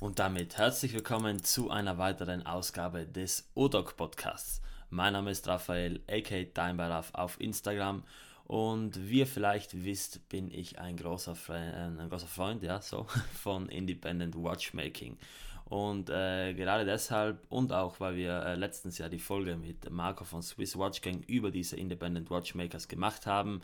Und 0.00 0.18
damit 0.18 0.56
herzlich 0.56 0.94
willkommen 0.94 1.44
zu 1.44 1.68
einer 1.68 1.98
weiteren 1.98 2.46
Ausgabe 2.46 3.04
des 3.04 3.50
ODOC 3.54 3.98
Podcasts. 3.98 4.62
Mein 4.88 5.12
Name 5.12 5.30
ist 5.30 5.46
Raphael, 5.46 6.00
aka 6.08 6.42
Dimebaraff 6.42 7.12
auf 7.12 7.38
Instagram. 7.38 8.02
Und 8.44 9.10
wie 9.10 9.18
ihr 9.18 9.26
vielleicht 9.26 9.84
wisst, 9.84 10.26
bin 10.30 10.50
ich 10.50 10.78
ein 10.78 10.96
großer, 10.96 11.34
Fre 11.34 11.58
äh, 11.58 12.00
ein 12.00 12.08
großer 12.08 12.28
Freund 12.28 12.62
ja, 12.62 12.80
so, 12.80 13.04
von 13.34 13.68
Independent 13.68 14.34
Watchmaking. 14.36 15.18
Und 15.66 16.08
äh, 16.08 16.54
gerade 16.54 16.86
deshalb 16.86 17.44
und 17.50 17.70
auch 17.70 18.00
weil 18.00 18.16
wir 18.16 18.42
äh, 18.42 18.54
letztens 18.54 18.96
ja 18.96 19.10
die 19.10 19.18
Folge 19.18 19.54
mit 19.58 19.90
Marco 19.90 20.24
von 20.24 20.40
Swiss 20.40 20.78
Watch 20.78 21.02
Gang 21.02 21.22
über 21.28 21.50
diese 21.50 21.76
Independent 21.76 22.30
Watchmakers 22.30 22.88
gemacht 22.88 23.26
haben, 23.26 23.60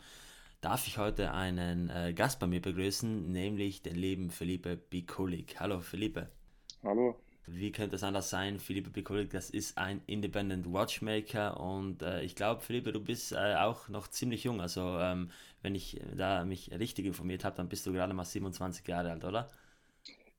darf 0.61 0.87
ich 0.87 0.97
heute 0.97 1.31
einen 1.31 1.89
äh, 1.89 2.13
Gast 2.13 2.39
bei 2.39 2.47
mir 2.47 2.61
begrüßen, 2.61 3.31
nämlich 3.31 3.81
den 3.81 3.95
lieben 3.95 4.29
Felipe 4.29 4.77
Bikulik. 4.77 5.59
Hallo 5.59 5.79
Felipe. 5.79 6.29
Hallo. 6.83 7.15
Wie 7.45 7.71
könnte 7.71 7.95
es 7.95 8.03
anders 8.03 8.29
sein? 8.29 8.59
Felipe 8.59 8.89
Bikulik, 8.89 9.29
das 9.29 9.49
ist 9.49 9.77
ein 9.77 10.01
Independent 10.05 10.71
Watchmaker 10.71 11.59
und 11.59 12.01
äh, 12.01 12.21
ich 12.21 12.35
glaube, 12.35 12.61
Felipe, 12.61 12.91
du 12.91 12.99
bist 12.99 13.31
äh, 13.31 13.55
auch 13.55 13.87
noch 13.87 14.09
ziemlich 14.09 14.43
jung. 14.43 14.59
Also, 14.59 14.81
ähm, 14.99 15.31
wenn 15.61 15.73
ich 15.73 16.01
da 16.15 16.43
mich 16.43 16.71
richtig 16.77 17.05
informiert 17.05 17.45
habe, 17.45 17.55
dann 17.55 17.69
bist 17.69 17.85
du 17.85 17.93
gerade 17.93 18.13
mal 18.13 18.25
27 18.25 18.85
Jahre 18.87 19.11
alt, 19.11 19.23
oder? 19.23 19.49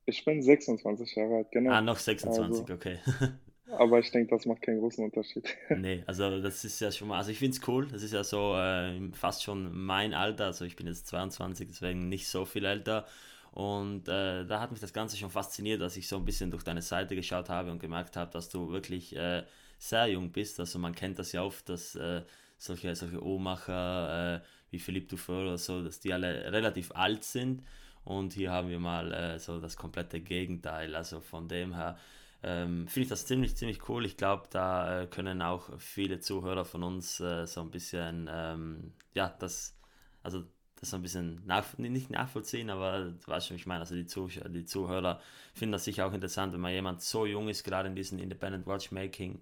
Ich 0.05 0.23
bin 0.23 0.41
26 0.41 1.15
Jahre 1.15 1.37
alt, 1.37 1.51
genau. 1.51 1.71
Ah, 1.71 1.81
noch 1.81 1.97
26, 1.97 2.61
also, 2.61 2.73
okay. 2.73 2.99
Aber 3.71 3.99
ich 3.99 4.09
denke, 4.11 4.35
das 4.35 4.45
macht 4.45 4.61
keinen 4.61 4.79
großen 4.79 5.03
Unterschied. 5.03 5.55
nee, 5.69 6.03
also 6.07 6.41
das 6.41 6.63
ist 6.65 6.79
ja 6.79 6.91
schon 6.91 7.07
mal, 7.07 7.17
also 7.17 7.31
ich 7.31 7.39
finde 7.39 7.57
es 7.57 7.67
cool, 7.67 7.87
das 7.87 8.03
ist 8.03 8.13
ja 8.13 8.23
so 8.23 8.55
äh, 8.55 9.11
fast 9.13 9.43
schon 9.43 9.77
mein 9.77 10.13
Alter, 10.13 10.45
also 10.45 10.65
ich 10.65 10.75
bin 10.75 10.87
jetzt 10.87 11.07
22, 11.07 11.67
deswegen 11.67 12.09
nicht 12.09 12.27
so 12.27 12.45
viel 12.45 12.65
älter. 12.65 13.05
Und 13.51 14.07
äh, 14.07 14.45
da 14.45 14.59
hat 14.59 14.71
mich 14.71 14.79
das 14.79 14.93
Ganze 14.93 15.17
schon 15.17 15.29
fasziniert, 15.29 15.81
dass 15.81 15.97
ich 15.97 16.07
so 16.07 16.17
ein 16.17 16.25
bisschen 16.25 16.51
durch 16.51 16.63
deine 16.63 16.81
Seite 16.81 17.15
geschaut 17.15 17.49
habe 17.49 17.71
und 17.71 17.79
gemerkt 17.79 18.15
habe, 18.15 18.31
dass 18.31 18.49
du 18.49 18.69
wirklich 18.69 19.15
äh, 19.15 19.43
sehr 19.77 20.07
jung 20.07 20.31
bist. 20.31 20.59
Also 20.59 20.77
man 20.77 20.93
kennt 20.93 21.17
das 21.17 21.31
ja 21.31 21.43
oft, 21.43 21.67
dass 21.67 21.95
äh, 21.95 22.21
solche, 22.57 22.95
solche 22.95 23.23
Ohrmacher 23.23 24.35
äh, 24.35 24.39
wie 24.71 24.79
Philippe 24.79 25.07
Dufour 25.07 25.41
oder 25.41 25.57
so, 25.57 25.83
dass 25.83 25.99
die 25.99 26.13
alle 26.13 26.51
relativ 26.51 26.91
alt 26.93 27.23
sind. 27.23 27.63
Und 28.03 28.33
hier 28.33 28.51
haben 28.51 28.69
wir 28.69 28.79
mal 28.79 29.11
äh, 29.13 29.39
so 29.39 29.59
das 29.59 29.75
komplette 29.75 30.19
Gegenteil. 30.21 30.95
Also 30.95 31.19
von 31.19 31.47
dem 31.47 31.73
her 31.73 31.97
ähm, 32.43 32.87
finde 32.87 33.03
ich 33.03 33.09
das 33.09 33.25
ziemlich, 33.25 33.55
ziemlich 33.57 33.89
cool. 33.89 34.05
Ich 34.05 34.17
glaube, 34.17 34.47
da 34.49 35.01
äh, 35.01 35.07
können 35.07 35.41
auch 35.41 35.77
viele 35.77 36.19
Zuhörer 36.19 36.65
von 36.65 36.83
uns 36.83 37.19
äh, 37.19 37.45
so 37.45 37.61
ein 37.61 37.71
bisschen, 37.71 38.29
ähm, 38.31 38.93
ja, 39.13 39.35
das, 39.39 39.77
also 40.23 40.43
das 40.79 40.91
so 40.91 40.95
ein 40.95 41.01
bisschen 41.01 41.41
nach, 41.45 41.77
nicht 41.77 42.09
nachvollziehen, 42.09 42.69
aber 42.69 43.11
du 43.11 43.27
weißt 43.27 43.47
schon, 43.47 43.57
ich 43.57 43.65
meine, 43.65 43.81
also 43.81 43.95
die, 43.95 44.05
Zuh 44.05 44.27
die 44.27 44.65
Zuhörer 44.65 45.19
finden 45.53 45.73
das 45.73 45.83
sicher 45.83 46.05
auch 46.07 46.13
interessant, 46.13 46.53
wenn 46.53 46.61
man 46.61 46.71
jemand 46.71 47.01
so 47.01 47.25
jung 47.25 47.49
ist, 47.49 47.63
gerade 47.63 47.89
in 47.89 47.95
diesem 47.95 48.19
Independent 48.19 48.65
Watchmaking. 48.65 49.41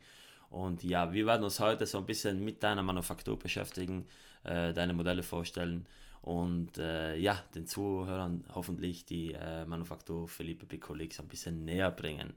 Und 0.49 0.83
ja, 0.83 1.13
wir 1.13 1.25
werden 1.25 1.43
uns 1.43 1.59
heute 1.59 1.85
so 1.85 1.99
ein 1.99 2.05
bisschen 2.05 2.43
mit 2.43 2.63
deiner 2.63 2.81
Manufaktur 2.81 3.37
beschäftigen, 3.37 4.07
äh, 4.43 4.73
deine 4.73 4.93
Modelle 4.93 5.21
vorstellen 5.21 5.85
und 6.21 6.77
äh, 6.77 7.15
ja, 7.17 7.41
den 7.53 7.67
Zuhörern 7.67 8.43
hoffentlich 8.53 9.05
die 9.05 9.33
äh, 9.33 9.65
Manufaktur 9.65 10.27
Philippe 10.27 10.65
Piccolic 10.65 11.13
so 11.13 11.23
ein 11.23 11.29
bisschen 11.29 11.65
näher 11.65 11.91
bringen. 11.91 12.33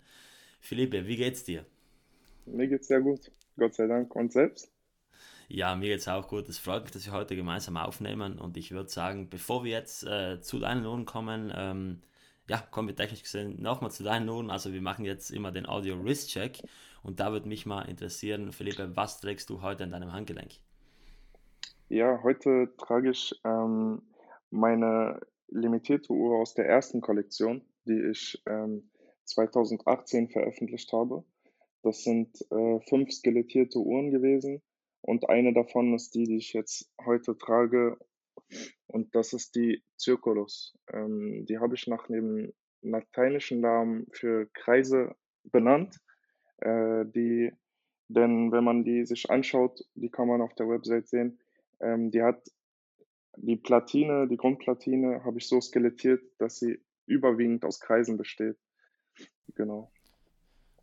Philippe, 0.61 1.07
wie 1.07 1.17
geht's 1.17 1.45
dir? 1.45 1.65
Mir 2.47 2.69
geht's 2.69 2.89
sehr 2.89 3.01
gut, 3.01 3.31
Gott 3.57 3.75
sei 3.75 3.87
Dank. 3.87 4.15
Und 4.15 4.33
selbst? 4.33 4.71
Ja, 5.49 5.75
mir 5.75 5.89
geht's 5.89 6.07
auch 6.07 6.29
gut. 6.29 6.49
Es 6.49 6.59
freut 6.59 6.83
mich, 6.83 6.93
dass 6.93 7.07
wir 7.07 7.13
heute 7.13 7.35
gemeinsam 7.35 7.77
aufnehmen. 7.77 8.39
Und 8.39 8.57
ich 8.57 8.71
würde 8.71 8.89
sagen, 8.89 9.29
bevor 9.29 9.65
wir 9.65 9.73
jetzt 9.73 10.05
äh, 10.07 10.41
zu 10.41 10.59
deinen 10.59 10.85
Noten 10.85 11.07
kommen, 11.07 11.53
ähm, 11.55 12.03
ja, 12.49 12.59
kommen 12.59 12.89
wir 12.89 12.97
technisch 12.97 13.23
gesehen 13.23 13.61
nochmal 13.61 13.91
zu 13.91 14.05
deinen 14.05 14.27
Noten. 14.27 14.51
Also 14.51 14.73
wir 14.73 14.83
machen 14.83 15.05
jetzt 15.05 15.31
immer 15.31 15.51
den 15.51 15.67
Audio 15.67 16.03
Wrist 16.05 16.31
Check. 16.31 16.63
Und 17.03 17.19
da 17.21 17.33
würde 17.33 17.49
mich 17.49 17.67
mal 17.67 17.83
interessieren, 17.83 18.53
Philippe, 18.53 18.97
was 18.97 19.21
trägst 19.21 19.51
du 19.51 19.63
heute 19.63 19.85
an 19.85 19.91
deinem 19.91 20.13
Handgelenk? 20.13 20.53
Ja, 21.89 22.23
heute 22.23 22.73
trage 22.77 23.11
ich 23.11 23.35
ähm, 23.45 24.03
meine 24.51 25.21
limitierte 25.49 26.13
Uhr 26.13 26.39
aus 26.39 26.55
der 26.55 26.67
ersten 26.67 27.01
Kollektion, 27.01 27.63
die 27.87 28.01
ich 28.11 28.41
ähm, 28.47 28.90
2018 29.31 30.29
veröffentlicht 30.29 30.93
habe. 30.93 31.25
Das 31.83 32.03
sind 32.03 32.41
äh, 32.51 32.81
fünf 32.89 33.11
skelettierte 33.11 33.79
Uhren 33.79 34.11
gewesen 34.11 34.63
und 35.01 35.29
eine 35.29 35.55
davon 35.55 35.95
ist 35.95 36.15
die, 36.15 36.25
die 36.25 36.37
ich 36.37 36.53
jetzt 36.53 36.91
heute 37.05 37.37
trage 37.39 37.99
und 38.87 39.15
das 39.15 39.33
ist 39.33 39.55
die 39.55 39.83
Circulus. 39.99 40.77
Ähm, 40.93 41.47
die 41.49 41.59
habe 41.59 41.75
ich 41.75 41.87
nach 41.87 42.07
dem 42.09 42.53
lateinischen 42.83 43.61
Namen 43.61 44.07
für 44.13 44.47
Kreise 44.53 45.15
benannt. 45.45 45.97
Äh, 46.59 47.07
die, 47.07 47.53
denn 48.09 48.53
wenn 48.53 48.65
man 48.65 48.85
die 48.85 49.07
sich 49.07 49.31
anschaut, 49.31 49.81
die 49.95 50.11
kann 50.11 50.29
man 50.29 50.43
auf 50.43 50.55
der 50.55 50.69
Website 50.69 51.09
sehen, 51.09 51.39
ähm, 51.81 52.11
die 52.11 52.23
hat 52.23 52.43
die 53.37 53.57
Platine, 53.57 54.27
die 54.29 54.37
Grundplatine 54.37 55.25
habe 55.25 55.39
ich 55.39 55.47
so 55.47 55.61
skelettiert, 55.61 56.23
dass 56.39 56.59
sie 56.59 56.81
überwiegend 57.07 57.65
aus 57.65 57.81
Kreisen 57.81 58.17
besteht. 58.17 58.57
Genau. 59.55 59.91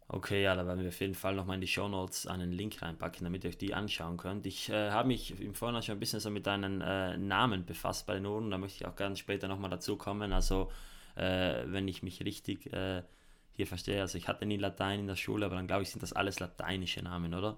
Okay, 0.09 0.41
ja, 0.41 0.55
da 0.55 0.65
werden 0.65 0.81
wir 0.81 0.87
auf 0.87 0.99
jeden 1.01 1.15
Fall 1.15 1.35
nochmal 1.35 1.55
in 1.55 1.61
die 1.61 1.67
Show 1.67 1.89
Notes 1.89 2.27
einen 2.27 2.53
Link 2.53 2.81
reinpacken, 2.81 3.25
damit 3.25 3.43
ihr 3.43 3.49
euch 3.49 3.57
die 3.57 3.73
anschauen 3.73 4.15
könnt. 4.15 4.45
Ich 4.45 4.69
äh, 4.69 4.91
habe 4.91 5.09
mich 5.09 5.39
im 5.41 5.53
Vorhinein 5.53 5.83
schon 5.83 5.97
ein 5.97 5.99
bisschen 5.99 6.21
so 6.21 6.29
mit 6.29 6.47
deinen 6.47 6.79
äh, 6.79 7.17
Namen 7.17 7.65
befasst 7.65 8.07
bei 8.07 8.13
den 8.13 8.25
Uhren, 8.25 8.49
da 8.49 8.57
möchte 8.57 8.77
ich 8.83 8.87
auch 8.87 8.95
ganz 8.95 9.19
später 9.19 9.49
nochmal 9.49 9.69
dazu 9.69 9.97
kommen. 9.97 10.31
Also, 10.31 10.71
äh, 11.17 11.63
wenn 11.65 11.89
ich 11.89 12.03
mich 12.03 12.23
richtig 12.23 12.71
äh, 12.71 13.03
hier 13.51 13.67
verstehe, 13.67 13.99
also 13.99 14.17
ich 14.17 14.29
hatte 14.29 14.45
nie 14.45 14.55
Latein 14.55 15.01
in 15.01 15.07
der 15.07 15.17
Schule, 15.17 15.45
aber 15.45 15.55
dann 15.55 15.67
glaube 15.67 15.83
ich, 15.83 15.89
sind 15.89 16.01
das 16.01 16.13
alles 16.13 16.39
lateinische 16.39 17.03
Namen, 17.03 17.33
oder? 17.33 17.57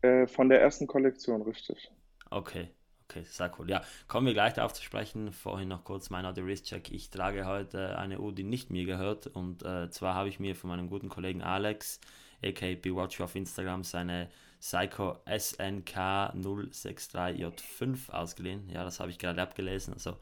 Äh, 0.00 0.26
von 0.26 0.48
der 0.48 0.62
ersten 0.62 0.86
Kollektion, 0.86 1.42
richtig. 1.42 1.90
Okay, 2.30 2.70
Okay, 3.08 3.24
sehr 3.24 3.52
cool. 3.58 3.68
Ja, 3.68 3.82
kommen 4.08 4.26
wir 4.26 4.32
gleich 4.32 4.54
darauf 4.54 4.72
zu 4.72 4.82
sprechen. 4.82 5.32
Vorhin 5.32 5.68
noch 5.68 5.84
kurz 5.84 6.08
mein 6.10 6.24
Audio 6.24 6.44
Risk 6.44 6.64
Check. 6.64 6.90
Ich 6.90 7.10
trage 7.10 7.44
heute 7.46 7.98
eine 7.98 8.18
Uhr, 8.18 8.32
die 8.32 8.44
nicht 8.44 8.70
mir 8.70 8.86
gehört. 8.86 9.26
Und 9.26 9.62
äh, 9.62 9.90
zwar 9.90 10.14
habe 10.14 10.30
ich 10.30 10.40
mir 10.40 10.56
von 10.56 10.70
meinem 10.70 10.88
guten 10.88 11.10
Kollegen 11.10 11.42
Alex, 11.42 12.00
aka 12.42 12.66
Watch 12.66 13.20
auf 13.20 13.34
Instagram, 13.34 13.84
seine 13.84 14.30
Psycho 14.58 15.18
SNK 15.26 15.96
063J5 16.34 18.10
ausgeliehen. 18.10 18.70
Ja, 18.70 18.84
das 18.84 19.00
habe 19.00 19.10
ich 19.10 19.18
gerade 19.18 19.42
abgelesen. 19.42 19.92
Also 19.92 20.16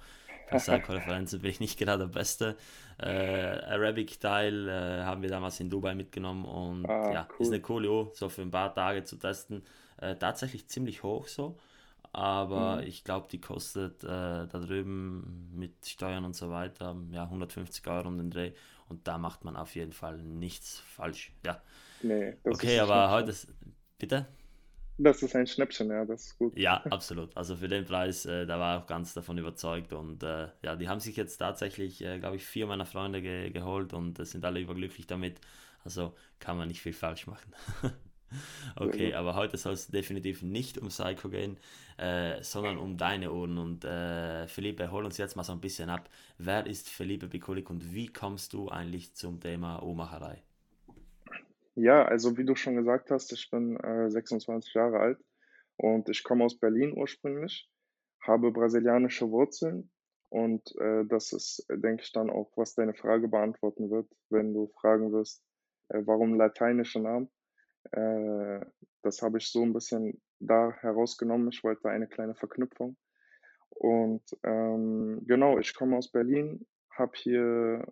bei 0.50 0.58
Psycho-Referenzen 0.58 1.40
bin 1.40 1.52
ich 1.52 1.60
nicht 1.60 1.78
gerade 1.78 2.06
der 2.06 2.12
Beste. 2.12 2.56
Äh, 2.98 3.06
Arabic-Teil 3.06 4.68
äh, 4.68 5.04
haben 5.04 5.22
wir 5.22 5.30
damals 5.30 5.60
in 5.60 5.70
Dubai 5.70 5.94
mitgenommen 5.94 6.44
und 6.44 6.86
ah, 6.86 7.12
ja, 7.12 7.28
cool. 7.30 7.46
ist 7.46 7.52
eine 7.52 7.60
coole 7.60 7.90
Uhr, 7.90 8.10
so 8.14 8.28
für 8.28 8.42
ein 8.42 8.50
paar 8.50 8.74
Tage 8.74 9.04
zu 9.04 9.16
testen. 9.16 9.62
Äh, 9.98 10.16
tatsächlich 10.16 10.66
ziemlich 10.66 11.04
hoch 11.04 11.28
so 11.28 11.56
aber 12.12 12.76
mhm. 12.76 12.82
ich 12.88 13.04
glaube, 13.04 13.28
die 13.30 13.40
kostet 13.40 14.04
äh, 14.04 14.06
da 14.06 14.46
drüben 14.46 15.50
mit 15.54 15.86
Steuern 15.86 16.24
und 16.24 16.36
so 16.36 16.50
weiter 16.50 16.96
ja 17.10 17.24
150 17.24 17.86
Euro 17.88 18.08
um 18.08 18.18
den 18.18 18.30
Dreh 18.30 18.52
und 18.88 19.08
da 19.08 19.18
macht 19.18 19.44
man 19.44 19.56
auf 19.56 19.74
jeden 19.74 19.92
Fall 19.92 20.18
nichts 20.18 20.78
falsch. 20.78 21.32
Ja. 21.44 21.60
Nee, 22.02 22.36
okay, 22.44 22.80
aber 22.80 23.10
heute 23.10 23.34
bitte? 23.98 24.26
Das 24.98 25.22
ist 25.22 25.34
ein 25.34 25.46
Schnäppchen, 25.46 25.88
ja, 25.88 26.04
das 26.04 26.26
ist 26.26 26.38
gut. 26.38 26.56
Ja, 26.56 26.82
absolut. 26.90 27.36
Also 27.36 27.56
für 27.56 27.68
den 27.68 27.84
Preis, 27.84 28.26
äh, 28.26 28.46
da 28.46 28.58
war 28.58 28.76
ich 28.76 28.82
auch 28.82 28.86
ganz 28.86 29.14
davon 29.14 29.38
überzeugt. 29.38 29.92
Und 29.92 30.22
äh, 30.22 30.48
ja, 30.62 30.76
die 30.76 30.88
haben 30.88 31.00
sich 31.00 31.16
jetzt 31.16 31.38
tatsächlich, 31.38 32.04
äh, 32.04 32.18
glaube 32.18 32.36
ich, 32.36 32.44
vier 32.44 32.66
meiner 32.66 32.86
Freunde 32.86 33.22
ge 33.22 33.50
geholt 33.50 33.94
und 33.94 34.18
äh, 34.18 34.24
sind 34.24 34.44
alle 34.44 34.60
überglücklich 34.60 35.06
damit. 35.06 35.40
Also 35.84 36.14
kann 36.38 36.56
man 36.56 36.68
nicht 36.68 36.82
viel 36.82 36.92
falsch 36.92 37.26
machen. 37.26 37.52
Okay, 38.76 39.14
aber 39.14 39.34
heute 39.34 39.56
soll 39.56 39.74
es 39.74 39.88
definitiv 39.88 40.42
nicht 40.42 40.78
um 40.78 40.88
Psycho 40.88 41.28
gehen, 41.28 41.58
äh, 41.98 42.42
sondern 42.42 42.78
um 42.78 42.96
deine 42.96 43.32
Ohren. 43.32 43.58
Und 43.58 43.84
äh, 43.84 44.46
Philippe, 44.48 44.90
hol 44.90 45.04
uns 45.04 45.18
jetzt 45.18 45.36
mal 45.36 45.44
so 45.44 45.52
ein 45.52 45.60
bisschen 45.60 45.90
ab. 45.90 46.08
Wer 46.38 46.66
ist 46.66 46.88
Felipe 46.88 47.28
Bikulik 47.28 47.70
und 47.70 47.94
wie 47.94 48.08
kommst 48.08 48.52
du 48.52 48.68
eigentlich 48.68 49.14
zum 49.14 49.40
Thema 49.40 49.82
Uhrmacherei? 49.82 50.42
Ja, 51.74 52.04
also 52.04 52.36
wie 52.36 52.44
du 52.44 52.54
schon 52.54 52.76
gesagt 52.76 53.10
hast, 53.10 53.32
ich 53.32 53.50
bin 53.50 53.76
äh, 53.78 54.10
26 54.10 54.74
Jahre 54.74 54.98
alt 54.98 55.18
und 55.76 56.08
ich 56.08 56.22
komme 56.22 56.44
aus 56.44 56.58
Berlin 56.58 56.92
ursprünglich, 56.94 57.70
habe 58.20 58.52
brasilianische 58.52 59.30
Wurzeln 59.30 59.90
und 60.28 60.74
äh, 60.80 61.04
das 61.06 61.32
ist, 61.32 61.66
denke 61.68 62.02
ich, 62.02 62.12
dann 62.12 62.30
auch, 62.30 62.50
was 62.56 62.74
deine 62.74 62.94
Frage 62.94 63.28
beantworten 63.28 63.90
wird, 63.90 64.06
wenn 64.30 64.52
du 64.52 64.68
fragen 64.80 65.12
wirst, 65.12 65.42
äh, 65.88 66.02
warum 66.06 66.34
lateinische 66.34 67.00
Namen. 67.00 67.30
Äh, 67.90 68.60
das 69.02 69.22
habe 69.22 69.38
ich 69.38 69.50
so 69.50 69.62
ein 69.62 69.72
bisschen 69.72 70.20
da 70.38 70.72
herausgenommen. 70.80 71.48
Ich 71.52 71.64
wollte 71.64 71.88
eine 71.88 72.06
kleine 72.08 72.34
Verknüpfung. 72.34 72.96
Und 73.70 74.22
ähm, 74.44 75.22
genau, 75.26 75.58
ich 75.58 75.74
komme 75.74 75.96
aus 75.96 76.10
Berlin, 76.10 76.66
habe 76.90 77.12
hier 77.16 77.86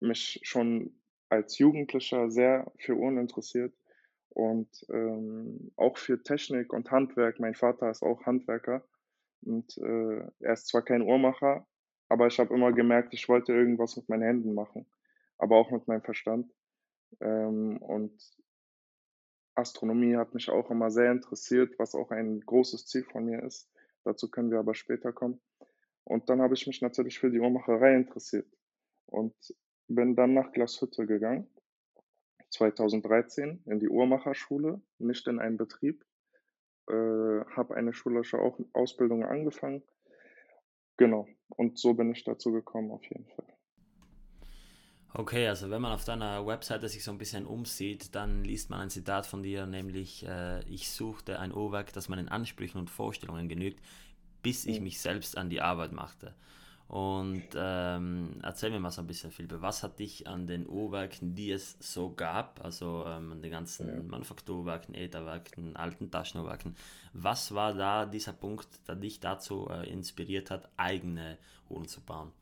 mich 0.00 0.40
schon 0.44 1.00
als 1.28 1.58
Jugendlicher 1.58 2.30
sehr 2.30 2.72
für 2.78 2.94
Uhren 2.96 3.18
interessiert 3.18 3.74
und 4.30 4.68
ähm, 4.90 5.72
auch 5.76 5.98
für 5.98 6.22
Technik 6.22 6.72
und 6.72 6.90
Handwerk. 6.90 7.40
Mein 7.40 7.54
Vater 7.54 7.90
ist 7.90 8.02
auch 8.02 8.24
Handwerker 8.26 8.86
und 9.42 9.76
äh, 9.78 10.28
er 10.40 10.52
ist 10.52 10.68
zwar 10.68 10.82
kein 10.82 11.02
Uhrmacher, 11.02 11.66
aber 12.08 12.26
ich 12.28 12.38
habe 12.38 12.54
immer 12.54 12.72
gemerkt, 12.72 13.14
ich 13.14 13.28
wollte 13.28 13.52
irgendwas 13.52 13.96
mit 13.96 14.08
meinen 14.08 14.22
Händen 14.22 14.54
machen. 14.54 14.86
aber 15.38 15.56
auch 15.56 15.70
mit 15.70 15.86
meinem 15.88 16.02
Verstand. 16.02 16.52
Ähm, 17.20 17.78
und 17.78 18.12
Astronomie 19.54 20.16
hat 20.16 20.34
mich 20.34 20.50
auch 20.50 20.70
immer 20.70 20.90
sehr 20.90 21.12
interessiert, 21.12 21.78
was 21.78 21.94
auch 21.94 22.10
ein 22.10 22.40
großes 22.40 22.86
Ziel 22.86 23.04
von 23.04 23.24
mir 23.24 23.42
ist. 23.42 23.70
Dazu 24.04 24.30
können 24.30 24.50
wir 24.50 24.58
aber 24.58 24.74
später 24.74 25.12
kommen. 25.12 25.40
Und 26.04 26.28
dann 26.28 26.42
habe 26.42 26.54
ich 26.54 26.66
mich 26.66 26.82
natürlich 26.82 27.18
für 27.18 27.30
die 27.30 27.40
Uhrmacherei 27.40 27.94
interessiert 27.94 28.46
und 29.06 29.34
bin 29.88 30.16
dann 30.16 30.34
nach 30.34 30.52
Glashütte 30.52 31.06
gegangen, 31.06 31.48
2013 32.50 33.62
in 33.66 33.80
die 33.80 33.88
Uhrmacherschule, 33.88 34.80
nicht 34.98 35.26
in 35.26 35.38
einen 35.38 35.56
Betrieb, 35.56 36.04
äh, 36.88 36.92
habe 37.56 37.74
eine 37.74 37.92
schulische 37.92 38.38
Ausbildung 38.72 39.24
angefangen. 39.24 39.82
Genau, 40.96 41.26
und 41.48 41.78
so 41.78 41.94
bin 41.94 42.12
ich 42.12 42.24
dazu 42.24 42.52
gekommen 42.52 42.90
auf 42.92 43.04
jeden 43.04 43.26
Fall. 43.26 43.53
Okay, 45.16 45.46
also 45.46 45.70
wenn 45.70 45.80
man 45.80 45.92
auf 45.92 46.04
deiner 46.04 46.44
Webseite 46.44 46.88
sich 46.88 47.04
so 47.04 47.12
ein 47.12 47.18
bisschen 47.18 47.46
umsieht, 47.46 48.16
dann 48.16 48.42
liest 48.42 48.68
man 48.68 48.80
ein 48.80 48.90
Zitat 48.90 49.26
von 49.26 49.44
dir, 49.44 49.64
nämlich 49.64 50.26
äh, 50.26 50.60
ich 50.64 50.90
suchte 50.90 51.38
ein 51.38 51.54
Uhrwerk, 51.54 51.92
das 51.92 52.08
meinen 52.08 52.28
Ansprüchen 52.28 52.78
und 52.78 52.90
Vorstellungen 52.90 53.48
genügt, 53.48 53.80
bis 54.42 54.66
ich 54.66 54.80
mich 54.80 55.00
selbst 55.00 55.38
an 55.38 55.50
die 55.50 55.60
Arbeit 55.60 55.92
machte. 55.92 56.34
Und 56.88 57.44
ähm, 57.54 58.40
erzähl 58.42 58.70
mir 58.70 58.80
mal 58.80 58.90
so 58.90 59.02
ein 59.02 59.06
bisschen, 59.06 59.30
Philippe, 59.30 59.62
was 59.62 59.84
hat 59.84 60.00
dich 60.00 60.26
an 60.26 60.48
den 60.48 60.68
Uhrwerken, 60.68 61.36
die 61.36 61.52
es 61.52 61.76
so 61.78 62.12
gab, 62.12 62.62
also 62.64 63.04
ähm, 63.06 63.32
an 63.32 63.40
den 63.40 63.52
ganzen 63.52 63.88
ja. 63.88 64.02
Manufakturwerken, 64.02 64.96
Ätherwerken, 64.96 65.76
alten 65.76 66.10
Taschenuhrwerken, 66.10 66.74
was 67.12 67.54
war 67.54 67.72
da 67.72 68.04
dieser 68.04 68.32
Punkt, 68.32 68.66
der 68.88 68.96
dich 68.96 69.20
dazu 69.20 69.68
äh, 69.70 69.88
inspiriert 69.88 70.50
hat, 70.50 70.68
eigene 70.76 71.38
Uhren 71.68 71.86
zu 71.86 72.00
bauen? 72.00 72.32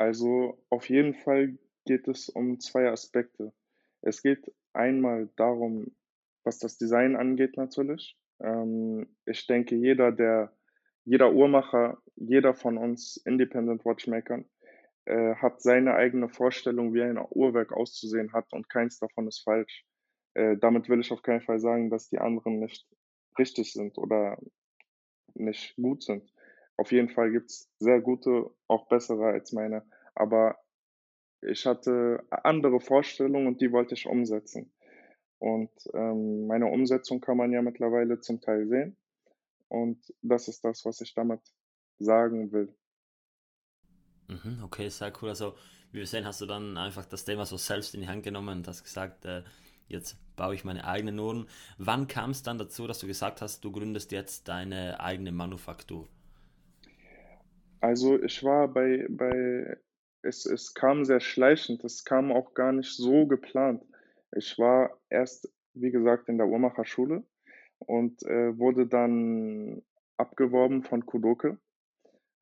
Also 0.00 0.58
auf 0.70 0.88
jeden 0.88 1.12
Fall 1.12 1.58
geht 1.84 2.08
es 2.08 2.30
um 2.30 2.58
zwei 2.58 2.88
Aspekte. 2.88 3.52
Es 4.00 4.22
geht 4.22 4.50
einmal 4.72 5.28
darum, 5.36 5.94
was 6.42 6.58
das 6.58 6.78
Design 6.78 7.16
angeht 7.16 7.58
natürlich. 7.58 8.16
Ähm, 8.42 9.14
ich 9.26 9.46
denke, 9.46 9.76
jeder, 9.76 10.10
der, 10.10 10.56
jeder 11.04 11.34
Uhrmacher, 11.34 11.98
jeder 12.16 12.54
von 12.54 12.78
uns 12.78 13.18
Independent 13.26 13.84
Watchmakern 13.84 14.46
äh, 15.04 15.34
hat 15.34 15.60
seine 15.60 15.96
eigene 15.96 16.30
Vorstellung, 16.30 16.94
wie 16.94 17.02
ein 17.02 17.18
Uhrwerk 17.18 17.74
auszusehen 17.74 18.32
hat 18.32 18.50
und 18.54 18.70
keins 18.70 18.98
davon 18.98 19.28
ist 19.28 19.40
falsch. 19.40 19.84
Äh, 20.32 20.56
damit 20.56 20.88
will 20.88 21.00
ich 21.00 21.12
auf 21.12 21.20
keinen 21.20 21.42
Fall 21.42 21.60
sagen, 21.60 21.90
dass 21.90 22.08
die 22.08 22.20
anderen 22.20 22.58
nicht 22.58 22.86
richtig 23.38 23.74
sind 23.74 23.98
oder 23.98 24.38
nicht 25.34 25.76
gut 25.76 26.02
sind. 26.04 26.32
Auf 26.80 26.92
jeden 26.92 27.10
Fall 27.10 27.30
gibt 27.30 27.50
es 27.50 27.70
sehr 27.78 28.00
gute, 28.00 28.50
auch 28.66 28.88
bessere 28.88 29.26
als 29.26 29.52
meine. 29.52 29.82
Aber 30.14 30.56
ich 31.42 31.66
hatte 31.66 32.24
andere 32.30 32.80
Vorstellungen 32.80 33.48
und 33.48 33.60
die 33.60 33.70
wollte 33.70 33.92
ich 33.92 34.06
umsetzen. 34.06 34.72
Und 35.38 35.70
ähm, 35.92 36.46
meine 36.46 36.68
Umsetzung 36.68 37.20
kann 37.20 37.36
man 37.36 37.52
ja 37.52 37.60
mittlerweile 37.60 38.20
zum 38.20 38.40
Teil 38.40 38.66
sehen. 38.66 38.96
Und 39.68 39.98
das 40.22 40.48
ist 40.48 40.64
das, 40.64 40.86
was 40.86 41.02
ich 41.02 41.12
damit 41.12 41.42
sagen 41.98 42.50
will. 42.50 42.74
Mhm, 44.28 44.62
okay, 44.64 44.88
sehr 44.88 45.12
cool. 45.20 45.28
Also, 45.28 45.56
wie 45.92 45.98
wir 45.98 46.06
sehen, 46.06 46.24
hast 46.24 46.40
du 46.40 46.46
dann 46.46 46.78
einfach 46.78 47.04
das 47.04 47.26
Thema 47.26 47.44
so 47.44 47.58
selbst 47.58 47.94
in 47.94 48.00
die 48.00 48.08
Hand 48.08 48.22
genommen 48.22 48.60
und 48.60 48.68
hast 48.68 48.84
gesagt, 48.84 49.26
äh, 49.26 49.42
jetzt 49.86 50.16
baue 50.34 50.54
ich 50.54 50.64
meine 50.64 50.86
eigenen 50.86 51.18
Uhren. 51.18 51.46
Wann 51.76 52.06
kam 52.06 52.30
es 52.30 52.42
dann 52.42 52.56
dazu, 52.56 52.86
dass 52.86 53.00
du 53.00 53.06
gesagt 53.06 53.42
hast, 53.42 53.62
du 53.64 53.70
gründest 53.70 54.12
jetzt 54.12 54.48
deine 54.48 54.98
eigene 54.98 55.30
Manufaktur? 55.30 56.08
Also 57.80 58.22
ich 58.22 58.44
war 58.44 58.68
bei, 58.68 59.06
bei 59.08 59.78
es, 60.22 60.44
es 60.44 60.74
kam 60.74 61.04
sehr 61.04 61.20
schleichend, 61.20 61.82
es 61.84 62.04
kam 62.04 62.30
auch 62.30 62.54
gar 62.54 62.72
nicht 62.72 62.94
so 62.94 63.26
geplant. 63.26 63.82
Ich 64.36 64.58
war 64.58 64.98
erst, 65.08 65.52
wie 65.74 65.90
gesagt, 65.90 66.28
in 66.28 66.36
der 66.36 66.46
Uhrmacherschule 66.46 67.24
und 67.78 68.22
äh, 68.24 68.56
wurde 68.58 68.86
dann 68.86 69.82
abgeworben 70.18 70.82
von 70.82 71.06
Kudoke, 71.06 71.58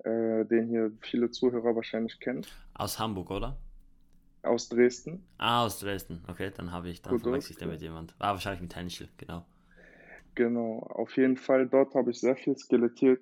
äh, 0.04 0.44
den 0.44 0.66
hier 0.68 0.92
viele 1.00 1.30
Zuhörer 1.30 1.76
wahrscheinlich 1.76 2.18
kennen. 2.18 2.44
Aus 2.74 2.98
Hamburg, 2.98 3.30
oder? 3.30 3.56
Aus 4.42 4.68
Dresden. 4.68 5.24
Ah, 5.38 5.64
aus 5.64 5.78
Dresden. 5.78 6.24
Okay, 6.28 6.50
dann 6.56 6.72
habe 6.72 6.88
ich, 6.88 7.02
dann 7.02 7.18
verwechsel 7.18 7.52
ich 7.52 7.58
da 7.58 7.66
mit 7.66 7.80
jemand. 7.80 8.14
Ah, 8.18 8.32
wahrscheinlich 8.32 8.62
mit 8.62 8.74
Henschel, 8.74 9.08
genau. 9.16 9.44
Genau, 10.34 10.80
auf 10.80 11.16
jeden 11.16 11.36
Fall, 11.36 11.68
dort 11.68 11.94
habe 11.94 12.10
ich 12.10 12.20
sehr 12.20 12.36
viel 12.36 12.56
skelettiert 12.56 13.20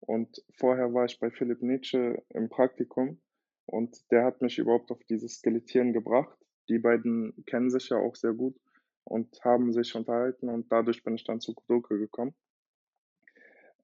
und 0.00 0.44
vorher 0.56 0.92
war 0.92 1.04
ich 1.04 1.18
bei 1.18 1.30
Philipp 1.30 1.62
Nietzsche 1.62 2.22
im 2.30 2.48
Praktikum 2.48 3.20
und 3.66 3.98
der 4.10 4.24
hat 4.24 4.42
mich 4.42 4.58
überhaupt 4.58 4.90
auf 4.90 5.02
dieses 5.04 5.38
Skelettieren 5.38 5.92
gebracht. 5.92 6.38
Die 6.68 6.78
beiden 6.78 7.44
kennen 7.46 7.70
sich 7.70 7.88
ja 7.88 7.98
auch 7.98 8.14
sehr 8.14 8.32
gut 8.32 8.56
und 9.04 9.44
haben 9.44 9.72
sich 9.72 9.94
unterhalten 9.94 10.48
und 10.48 10.70
dadurch 10.70 11.02
bin 11.02 11.14
ich 11.14 11.24
dann 11.24 11.40
zu 11.40 11.54
Kudoke 11.54 11.98
gekommen. 11.98 12.34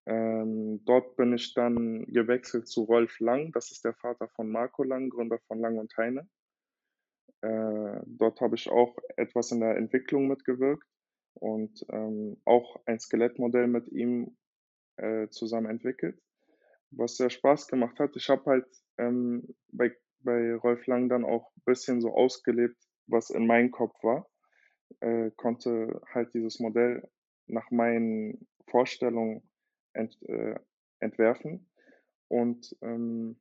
Ähm, 0.04 0.84
dort 0.84 1.16
bin 1.16 1.32
ich 1.32 1.54
dann 1.54 2.06
gewechselt 2.06 2.66
zu 2.66 2.82
Rolf 2.82 3.20
Lang, 3.20 3.52
das 3.52 3.70
ist 3.70 3.84
der 3.84 3.94
Vater 3.94 4.28
von 4.28 4.50
Marco 4.50 4.82
Lang, 4.82 5.10
Gründer 5.10 5.38
von 5.46 5.60
Lang 5.60 5.78
und 5.78 5.96
Heine. 5.96 6.28
Äh, 7.40 8.00
dort 8.06 8.40
habe 8.40 8.56
ich 8.56 8.68
auch 8.68 8.96
etwas 9.16 9.52
in 9.52 9.60
der 9.60 9.76
Entwicklung 9.76 10.26
mitgewirkt 10.26 10.88
und 11.34 11.84
ähm, 11.90 12.36
auch 12.44 12.80
ein 12.86 12.98
Skelettmodell 12.98 13.68
mit 13.68 13.88
ihm 13.88 14.36
äh, 14.96 15.28
zusammen 15.28 15.68
entwickelt, 15.68 16.20
was 16.90 17.16
sehr 17.16 17.30
Spaß 17.30 17.68
gemacht 17.68 17.98
hat. 17.98 18.16
Ich 18.16 18.28
habe 18.28 18.44
halt 18.46 18.66
ähm, 18.98 19.54
bei, 19.68 19.92
bei 20.20 20.54
Rolf 20.54 20.86
Lang 20.86 21.08
dann 21.08 21.24
auch 21.24 21.50
ein 21.56 21.62
bisschen 21.64 22.00
so 22.00 22.14
ausgelebt, 22.14 22.76
was 23.06 23.30
in 23.30 23.46
meinem 23.46 23.70
Kopf 23.70 23.94
war. 24.02 24.28
Äh, 25.00 25.30
konnte 25.36 26.00
halt 26.12 26.34
dieses 26.34 26.60
Modell 26.60 27.08
nach 27.46 27.70
meinen 27.70 28.46
Vorstellungen 28.68 29.42
ent, 29.94 30.16
äh, 30.28 30.54
entwerfen. 31.00 31.68
Und 32.28 32.76
ähm, 32.82 33.36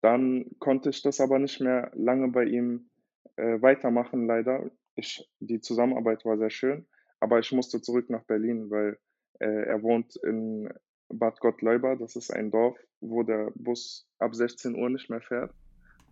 dann 0.00 0.46
konnte 0.58 0.90
ich 0.90 1.02
das 1.02 1.20
aber 1.20 1.38
nicht 1.38 1.60
mehr 1.60 1.90
lange 1.94 2.28
bei 2.28 2.44
ihm 2.44 2.90
äh, 3.36 3.60
weitermachen, 3.62 4.26
leider. 4.26 4.70
Ich, 4.94 5.28
die 5.38 5.60
Zusammenarbeit 5.60 6.24
war 6.24 6.36
sehr 6.36 6.50
schön, 6.50 6.86
aber 7.20 7.38
ich 7.38 7.52
musste 7.52 7.80
zurück 7.80 8.10
nach 8.10 8.24
Berlin, 8.24 8.70
weil 8.70 8.98
er 9.38 9.82
wohnt 9.82 10.16
in 10.16 10.68
Bad 11.08 11.40
Gottleuba, 11.40 11.96
das 11.96 12.16
ist 12.16 12.30
ein 12.30 12.50
Dorf, 12.50 12.78
wo 13.00 13.22
der 13.22 13.52
Bus 13.54 14.08
ab 14.18 14.34
16 14.34 14.74
Uhr 14.76 14.88
nicht 14.90 15.10
mehr 15.10 15.20
fährt. 15.20 15.52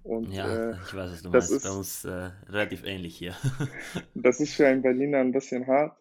Und, 0.03 0.33
ja, 0.33 0.71
äh, 0.71 0.73
ich 0.73 0.95
weiß, 0.95 1.13
was 1.13 1.23
du 1.23 1.31
meinst. 1.31 1.51
Ist, 1.53 1.65
Bei 1.65 1.71
uns 1.71 2.05
äh, 2.05 2.31
relativ 2.49 2.85
ähnlich 2.85 3.17
hier. 3.17 3.35
das 4.15 4.41
ist 4.41 4.55
für 4.55 4.67
einen 4.67 4.83
Berliner 4.83 5.19
ein 5.19 5.33
bisschen 5.33 5.67
hart, 5.67 5.97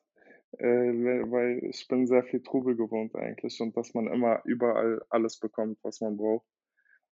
äh, 0.58 0.66
weil 0.66 1.60
ich 1.70 1.88
bin 1.88 2.08
sehr 2.08 2.24
viel 2.24 2.42
Trubel 2.42 2.76
gewohnt 2.76 3.16
eigentlich 3.16 3.60
und 3.60 3.76
dass 3.76 3.94
man 3.94 4.08
immer 4.08 4.42
überall 4.46 5.04
alles 5.10 5.38
bekommt, 5.40 5.80
was 5.84 6.00
man 6.02 6.18
braucht. 6.18 6.48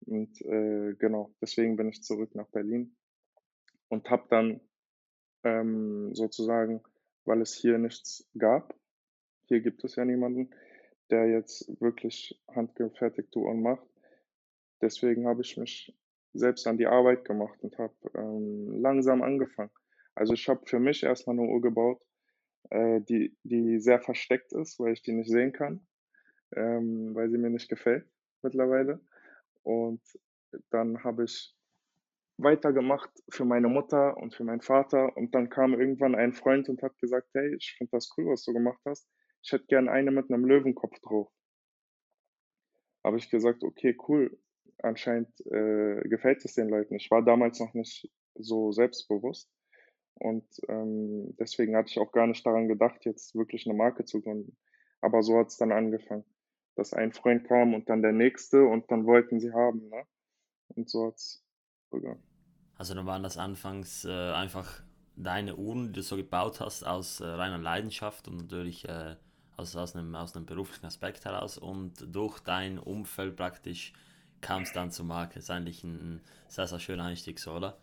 Und 0.06 0.40
äh, 0.42 0.94
genau, 0.98 1.34
deswegen 1.40 1.76
bin 1.76 1.88
ich 1.88 2.02
zurück 2.02 2.34
nach 2.34 2.48
Berlin 2.48 2.94
und 3.88 4.10
habe 4.10 4.26
dann 4.28 4.60
ähm, 5.42 6.14
sozusagen, 6.14 6.82
weil 7.24 7.40
es 7.40 7.54
hier 7.54 7.78
nichts 7.78 8.28
gab, 8.36 8.74
hier 9.54 9.62
gibt 9.62 9.84
es 9.84 9.94
ja 9.94 10.04
niemanden, 10.04 10.50
der 11.10 11.28
jetzt 11.28 11.80
wirklich 11.80 12.42
handgefertigte 12.48 13.38
Uhren 13.38 13.62
macht. 13.62 13.86
Deswegen 14.80 15.28
habe 15.28 15.42
ich 15.42 15.56
mich 15.56 15.96
selbst 16.32 16.66
an 16.66 16.76
die 16.76 16.88
Arbeit 16.88 17.24
gemacht 17.24 17.56
und 17.62 17.78
habe 17.78 17.94
ähm, 18.16 18.80
langsam 18.80 19.22
angefangen. 19.22 19.70
Also 20.16 20.34
ich 20.34 20.48
habe 20.48 20.66
für 20.66 20.80
mich 20.80 21.04
erstmal 21.04 21.38
eine 21.38 21.48
Uhr 21.48 21.60
gebaut, 21.60 22.02
äh, 22.70 23.00
die, 23.02 23.36
die 23.44 23.78
sehr 23.78 24.00
versteckt 24.00 24.52
ist, 24.52 24.80
weil 24.80 24.94
ich 24.94 25.02
die 25.02 25.12
nicht 25.12 25.30
sehen 25.30 25.52
kann, 25.52 25.86
ähm, 26.56 27.14
weil 27.14 27.30
sie 27.30 27.38
mir 27.38 27.50
nicht 27.50 27.68
gefällt 27.68 28.08
mittlerweile. 28.42 29.00
Und 29.62 30.02
dann 30.70 31.04
habe 31.04 31.24
ich 31.24 31.54
weitergemacht 32.38 33.10
für 33.30 33.44
meine 33.44 33.68
Mutter 33.68 34.16
und 34.16 34.34
für 34.34 34.42
meinen 34.42 34.62
Vater. 34.62 35.16
Und 35.16 35.32
dann 35.32 35.48
kam 35.48 35.74
irgendwann 35.74 36.16
ein 36.16 36.32
Freund 36.32 36.68
und 36.68 36.82
hat 36.82 36.98
gesagt, 36.98 37.28
hey, 37.34 37.54
ich 37.54 37.76
finde 37.78 37.92
das 37.92 38.12
cool, 38.16 38.26
was 38.26 38.42
du 38.42 38.52
gemacht 38.52 38.80
hast 38.84 39.08
ich 39.44 39.52
hätte 39.52 39.66
gern 39.66 39.88
eine 39.88 40.10
mit 40.10 40.30
einem 40.30 40.46
Löwenkopf 40.46 40.98
drauf. 41.00 41.28
Habe 43.04 43.18
ich 43.18 43.28
gesagt, 43.28 43.62
okay, 43.62 43.96
cool. 44.08 44.38
Anscheinend 44.78 45.28
äh, 45.46 46.00
gefällt 46.08 46.44
es 46.44 46.54
den 46.54 46.70
Leuten. 46.70 46.94
Ich 46.94 47.10
war 47.10 47.22
damals 47.22 47.60
noch 47.60 47.74
nicht 47.74 48.10
so 48.34 48.72
selbstbewusst. 48.72 49.50
Und 50.14 50.46
ähm, 50.68 51.36
deswegen 51.38 51.76
hatte 51.76 51.90
ich 51.90 51.98
auch 51.98 52.12
gar 52.12 52.26
nicht 52.26 52.44
daran 52.46 52.68
gedacht, 52.68 53.04
jetzt 53.04 53.34
wirklich 53.34 53.66
eine 53.66 53.76
Marke 53.76 54.04
zu 54.04 54.22
gründen. 54.22 54.56
Aber 55.00 55.22
so 55.22 55.38
hat 55.38 55.48
es 55.48 55.58
dann 55.58 55.72
angefangen, 55.72 56.24
dass 56.76 56.94
ein 56.94 57.12
Freund 57.12 57.46
kam 57.46 57.74
und 57.74 57.90
dann 57.90 58.00
der 58.00 58.12
nächste 58.12 58.64
und 58.64 58.90
dann 58.90 59.04
wollten 59.04 59.40
sie 59.40 59.52
haben. 59.52 59.88
Ne? 59.90 60.06
Und 60.68 60.88
so 60.88 61.08
hat 61.08 61.16
es 61.16 61.44
begonnen. 61.90 62.22
Also 62.76 62.94
dann 62.94 63.06
waren 63.06 63.22
das 63.22 63.36
anfangs 63.36 64.04
äh, 64.04 64.32
einfach 64.32 64.82
deine 65.16 65.56
Uhren, 65.56 65.88
die 65.88 65.92
du 65.92 66.02
so 66.02 66.16
gebaut 66.16 66.60
hast, 66.60 66.84
aus 66.84 67.20
äh, 67.20 67.26
reiner 67.26 67.58
Leidenschaft 67.58 68.26
und 68.26 68.36
natürlich 68.38 68.88
äh, 68.88 69.16
also 69.56 69.80
aus 69.80 69.94
einem, 69.96 70.14
aus 70.14 70.34
einem 70.36 70.46
beruflichen 70.46 70.86
Aspekt 70.86 71.24
heraus 71.24 71.58
und 71.58 71.92
durch 72.14 72.40
dein 72.40 72.78
Umfeld 72.78 73.36
praktisch 73.36 73.92
kam 74.40 74.62
es 74.62 74.72
dann 74.72 74.90
zur 74.90 75.06
Marke? 75.06 75.38
Ist 75.38 75.50
eigentlich 75.50 75.84
ein, 75.84 75.94
ein 76.16 76.20
sehr, 76.48 76.66
sehr 76.66 76.80
schöner 76.80 77.04
Einstieg, 77.04 77.38
so, 77.40 77.52
oder? 77.52 77.78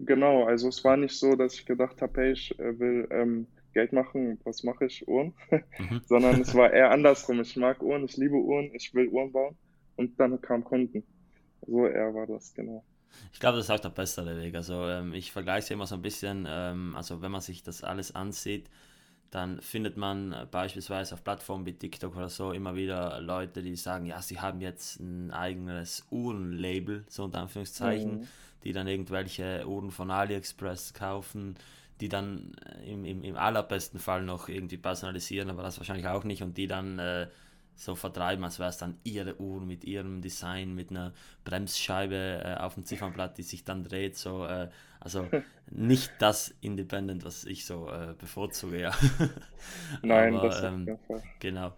Genau, 0.00 0.44
also 0.46 0.68
es 0.68 0.82
war 0.84 0.96
nicht 0.96 1.16
so, 1.18 1.36
dass 1.36 1.54
ich 1.54 1.64
gedacht 1.66 2.00
habe, 2.02 2.20
hey, 2.20 2.32
ich 2.32 2.58
äh, 2.58 2.78
will 2.78 3.06
ähm, 3.10 3.46
Geld 3.72 3.92
machen, 3.92 4.40
was 4.44 4.62
mache 4.64 4.86
ich? 4.86 5.06
Uhren, 5.06 5.34
Mhm. 5.78 6.00
sondern 6.06 6.40
es 6.40 6.54
war 6.54 6.72
eher 6.72 6.90
andersrum. 6.90 7.40
Ich 7.40 7.56
mag 7.56 7.82
Uhren, 7.82 8.04
ich 8.04 8.16
liebe 8.16 8.34
Uhren, 8.36 8.74
ich 8.74 8.92
will 8.94 9.08
Uhren 9.08 9.32
bauen 9.32 9.58
und 9.96 10.18
dann 10.18 10.40
kamen 10.40 10.64
Kunden. 10.64 11.06
So 11.66 11.86
eher 11.86 12.14
war 12.14 12.26
das, 12.26 12.54
genau. 12.54 12.84
Ich 13.32 13.40
glaube, 13.40 13.56
das 13.58 13.66
ist 13.66 13.70
auch 13.70 13.80
der 13.80 13.88
bessere 13.90 14.36
Weg. 14.40 14.54
Also 14.54 14.86
ähm, 14.88 15.12
ich 15.14 15.32
vergleiche 15.32 15.64
es 15.64 15.70
immer 15.70 15.86
so 15.86 15.94
ein 15.96 16.02
bisschen, 16.02 16.46
ähm, 16.48 16.94
also 16.96 17.22
wenn 17.22 17.30
man 17.32 17.40
sich 17.40 17.62
das 17.62 17.82
alles 17.84 18.14
ansieht, 18.14 18.68
dann 19.30 19.60
findet 19.62 19.96
man 19.96 20.32
äh, 20.32 20.46
beispielsweise 20.50 21.14
auf 21.14 21.22
Plattformen 21.24 21.66
wie 21.66 21.74
TikTok 21.74 22.16
oder 22.16 22.28
so 22.28 22.52
immer 22.52 22.74
wieder 22.74 23.20
Leute, 23.20 23.62
die 23.62 23.76
sagen, 23.76 24.06
ja, 24.06 24.20
sie 24.22 24.40
haben 24.40 24.60
jetzt 24.60 25.00
ein 25.00 25.30
eigenes 25.30 26.04
Uhrenlabel, 26.10 27.04
so 27.08 27.24
unter 27.24 27.40
Anführungszeichen, 27.40 28.20
Mhm. 28.20 28.28
die 28.64 28.72
dann 28.72 28.86
irgendwelche 28.88 29.66
Uhren 29.68 29.90
von 29.90 30.10
AliExpress 30.10 30.94
kaufen, 30.94 31.56
die 32.00 32.08
dann 32.08 32.54
äh, 32.82 32.90
im, 32.92 33.04
im, 33.04 33.22
im 33.24 33.36
allerbesten 33.36 34.00
Fall 34.00 34.22
noch 34.22 34.48
irgendwie 34.48 34.78
personalisieren, 34.78 35.50
aber 35.50 35.62
das 35.62 35.78
wahrscheinlich 35.78 36.08
auch 36.08 36.24
nicht 36.24 36.42
und 36.42 36.56
die 36.56 36.66
dann 36.66 36.98
äh, 36.98 37.28
so 37.80 37.94
vertreiben, 37.94 38.44
als 38.44 38.58
wäre 38.58 38.68
es 38.68 38.76
dann 38.76 38.98
ihre 39.04 39.40
Uhr 39.40 39.62
mit 39.62 39.84
ihrem 39.84 40.20
Design, 40.20 40.74
mit 40.74 40.90
einer 40.90 41.14
Bremsscheibe 41.44 42.42
äh, 42.44 42.54
auf 42.60 42.74
dem 42.74 42.84
Ziffernblatt, 42.84 43.38
die 43.38 43.42
sich 43.42 43.64
dann 43.64 43.84
dreht, 43.84 44.16
so, 44.18 44.44
äh, 44.44 44.68
also 45.00 45.26
nicht 45.70 46.12
das 46.18 46.54
Independent, 46.60 47.24
was 47.24 47.44
ich 47.44 47.64
so 47.64 47.88
äh, 47.88 48.14
bevorzuge, 48.18 48.80
ja. 48.80 48.92
Nein, 50.02 50.40
das 50.42 50.62
Aber 50.62 50.68
auf 50.68 50.74
ähm, 50.74 50.98
Fall. 51.06 51.22
genau. 51.38 51.72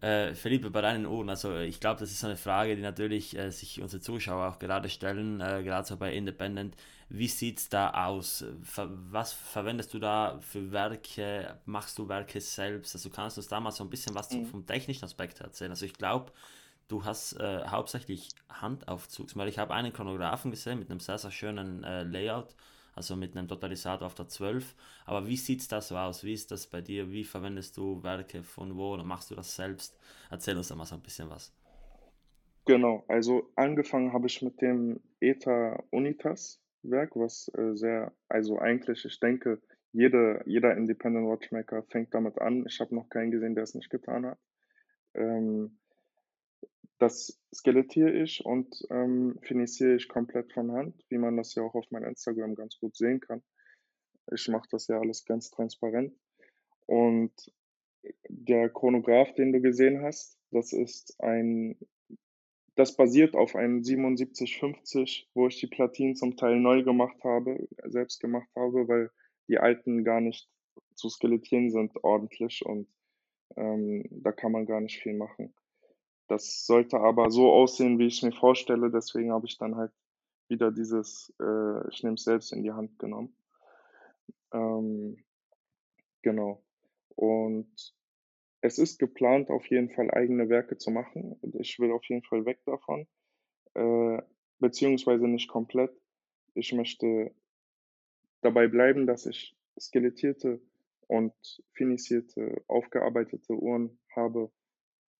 Äh, 0.00 0.34
Felipe, 0.34 0.70
bei 0.70 0.80
deinen 0.80 1.06
Uhren, 1.06 1.28
also 1.28 1.58
ich 1.58 1.80
glaube, 1.80 1.98
das 1.98 2.12
ist 2.12 2.20
so 2.20 2.28
eine 2.28 2.36
Frage, 2.36 2.76
die 2.76 2.82
natürlich 2.82 3.36
äh, 3.36 3.50
sich 3.50 3.82
unsere 3.82 4.00
Zuschauer 4.00 4.48
auch 4.48 4.60
gerade 4.60 4.88
stellen, 4.88 5.40
äh, 5.40 5.64
gerade 5.64 5.88
so 5.88 5.96
bei 5.96 6.12
Independent. 6.14 6.76
Wie 7.10 7.28
sieht 7.28 7.58
es 7.58 7.68
da 7.70 8.06
aus? 8.06 8.44
Was 8.76 9.32
verwendest 9.32 9.94
du 9.94 9.98
da 9.98 10.38
für 10.40 10.72
Werke? 10.72 11.58
Machst 11.64 11.98
du 11.98 12.08
Werke 12.08 12.40
selbst? 12.40 12.94
Also 12.94 13.08
kannst 13.10 13.36
du 13.36 13.40
uns 13.40 13.48
da 13.48 13.60
mal 13.60 13.70
so 13.70 13.82
ein 13.84 13.90
bisschen 13.90 14.14
was 14.14 14.28
Mhm. 14.30 14.44
vom 14.44 14.66
technischen 14.66 15.04
Aspekt 15.04 15.40
erzählen? 15.40 15.70
Also 15.70 15.86
ich 15.86 15.94
glaube, 15.94 16.32
du 16.88 17.04
hast 17.04 17.34
äh, 17.34 17.64
hauptsächlich 17.66 18.28
Handaufzugs, 18.50 19.36
weil 19.36 19.48
ich 19.48 19.58
habe 19.58 19.74
einen 19.74 19.92
Chronographen 19.92 20.50
gesehen 20.50 20.78
mit 20.80 20.90
einem 20.90 21.00
sehr, 21.00 21.18
sehr 21.18 21.30
schönen 21.30 21.84
äh, 21.84 22.04
Layout, 22.04 22.54
also 22.94 23.16
mit 23.16 23.36
einem 23.36 23.48
Totalisator 23.48 24.06
auf 24.06 24.14
der 24.14 24.28
12. 24.28 24.74
Aber 25.06 25.26
wie 25.26 25.36
sieht 25.38 25.60
es 25.62 25.68
da 25.68 25.80
so 25.80 25.96
aus? 25.96 26.24
Wie 26.24 26.34
ist 26.34 26.50
das 26.50 26.66
bei 26.66 26.80
dir? 26.82 27.10
Wie 27.10 27.24
verwendest 27.24 27.76
du 27.78 28.02
Werke 28.02 28.42
von 28.42 28.76
wo 28.76 28.94
oder 28.94 29.04
machst 29.04 29.30
du 29.30 29.34
das 29.34 29.54
selbst? 29.56 29.96
Erzähl 30.30 30.56
uns 30.58 30.68
da 30.68 30.74
mal 30.76 30.86
so 30.86 30.94
ein 30.96 31.02
bisschen 31.02 31.30
was. 31.30 31.52
Genau, 32.66 33.04
also 33.08 33.50
angefangen 33.56 34.12
habe 34.12 34.28
ich 34.28 34.42
mit 34.42 34.60
dem 34.62 35.00
ETA 35.20 35.82
Unitas 35.90 36.60
Werk, 36.82 37.16
was 37.16 37.50
äh, 37.56 37.74
sehr, 37.74 38.12
also 38.28 38.58
eigentlich, 38.58 39.04
ich 39.04 39.20
denke, 39.20 39.60
jede, 39.92 40.42
jeder 40.46 40.76
Independent 40.76 41.26
Watchmaker 41.26 41.82
fängt 41.84 42.14
damit 42.14 42.38
an. 42.40 42.64
Ich 42.66 42.80
habe 42.80 42.94
noch 42.94 43.08
keinen 43.08 43.30
gesehen, 43.30 43.54
der 43.54 43.64
es 43.64 43.74
nicht 43.74 43.90
getan 43.90 44.26
hat. 44.26 44.38
Ähm, 45.14 45.78
das 46.98 47.40
skelettiere 47.54 48.10
ich 48.10 48.44
und 48.44 48.86
ähm, 48.90 49.38
finisiere 49.42 49.94
ich 49.94 50.08
komplett 50.08 50.52
von 50.52 50.72
Hand, 50.72 51.04
wie 51.08 51.18
man 51.18 51.36
das 51.36 51.54
ja 51.54 51.62
auch 51.62 51.74
auf 51.74 51.90
meinem 51.90 52.08
Instagram 52.08 52.54
ganz 52.54 52.78
gut 52.78 52.96
sehen 52.96 53.20
kann. 53.20 53.42
Ich 54.32 54.48
mache 54.48 54.68
das 54.70 54.88
ja 54.88 54.98
alles 54.98 55.24
ganz 55.24 55.50
transparent. 55.50 56.12
Und 56.86 57.32
der 58.28 58.68
Chronograph, 58.68 59.32
den 59.34 59.52
du 59.52 59.60
gesehen 59.60 60.02
hast, 60.02 60.38
das 60.50 60.72
ist 60.72 61.20
ein 61.20 61.78
das 62.78 62.94
basiert 62.94 63.34
auf 63.34 63.56
einem 63.56 63.82
7750, 63.82 65.28
wo 65.34 65.48
ich 65.48 65.58
die 65.58 65.66
Platinen 65.66 66.14
zum 66.14 66.36
Teil 66.36 66.60
neu 66.60 66.84
gemacht 66.84 67.16
habe, 67.24 67.68
selbst 67.82 68.20
gemacht 68.20 68.48
habe, 68.54 68.86
weil 68.86 69.10
die 69.48 69.58
alten 69.58 70.04
gar 70.04 70.20
nicht 70.20 70.48
zu 70.94 71.08
skelettieren 71.08 71.72
sind 71.72 71.92
ordentlich 72.04 72.64
und 72.64 72.86
ähm, 73.56 74.04
da 74.12 74.30
kann 74.30 74.52
man 74.52 74.64
gar 74.64 74.80
nicht 74.80 75.02
viel 75.02 75.14
machen. 75.14 75.52
Das 76.28 76.66
sollte 76.66 77.00
aber 77.00 77.32
so 77.32 77.50
aussehen, 77.50 77.98
wie 77.98 78.06
ich 78.06 78.18
es 78.18 78.22
mir 78.22 78.30
vorstelle, 78.30 78.92
deswegen 78.92 79.32
habe 79.32 79.46
ich 79.46 79.58
dann 79.58 79.74
halt 79.74 79.90
wieder 80.46 80.70
dieses, 80.70 81.34
äh, 81.40 81.88
ich 81.90 82.04
nehme 82.04 82.14
es 82.14 82.22
selbst 82.22 82.52
in 82.52 82.62
die 82.62 82.72
Hand 82.72 82.96
genommen. 83.00 83.34
Ähm, 84.52 85.24
genau. 86.22 86.62
Und 87.16 87.92
es 88.60 88.78
ist 88.78 88.98
geplant, 88.98 89.50
auf 89.50 89.66
jeden 89.66 89.90
Fall 89.90 90.10
eigene 90.10 90.48
Werke 90.48 90.76
zu 90.76 90.90
machen. 90.90 91.38
Ich 91.58 91.78
will 91.78 91.92
auf 91.92 92.04
jeden 92.06 92.24
Fall 92.24 92.44
weg 92.44 92.60
davon, 92.64 93.06
äh, 93.74 94.22
beziehungsweise 94.58 95.28
nicht 95.28 95.48
komplett. 95.48 95.92
Ich 96.54 96.72
möchte 96.72 97.32
dabei 98.40 98.66
bleiben, 98.66 99.06
dass 99.06 99.26
ich 99.26 99.56
skelettierte 99.78 100.60
und 101.06 101.32
finisierte, 101.72 102.62
aufgearbeitete 102.66 103.54
Uhren 103.54 103.98
habe, 104.14 104.50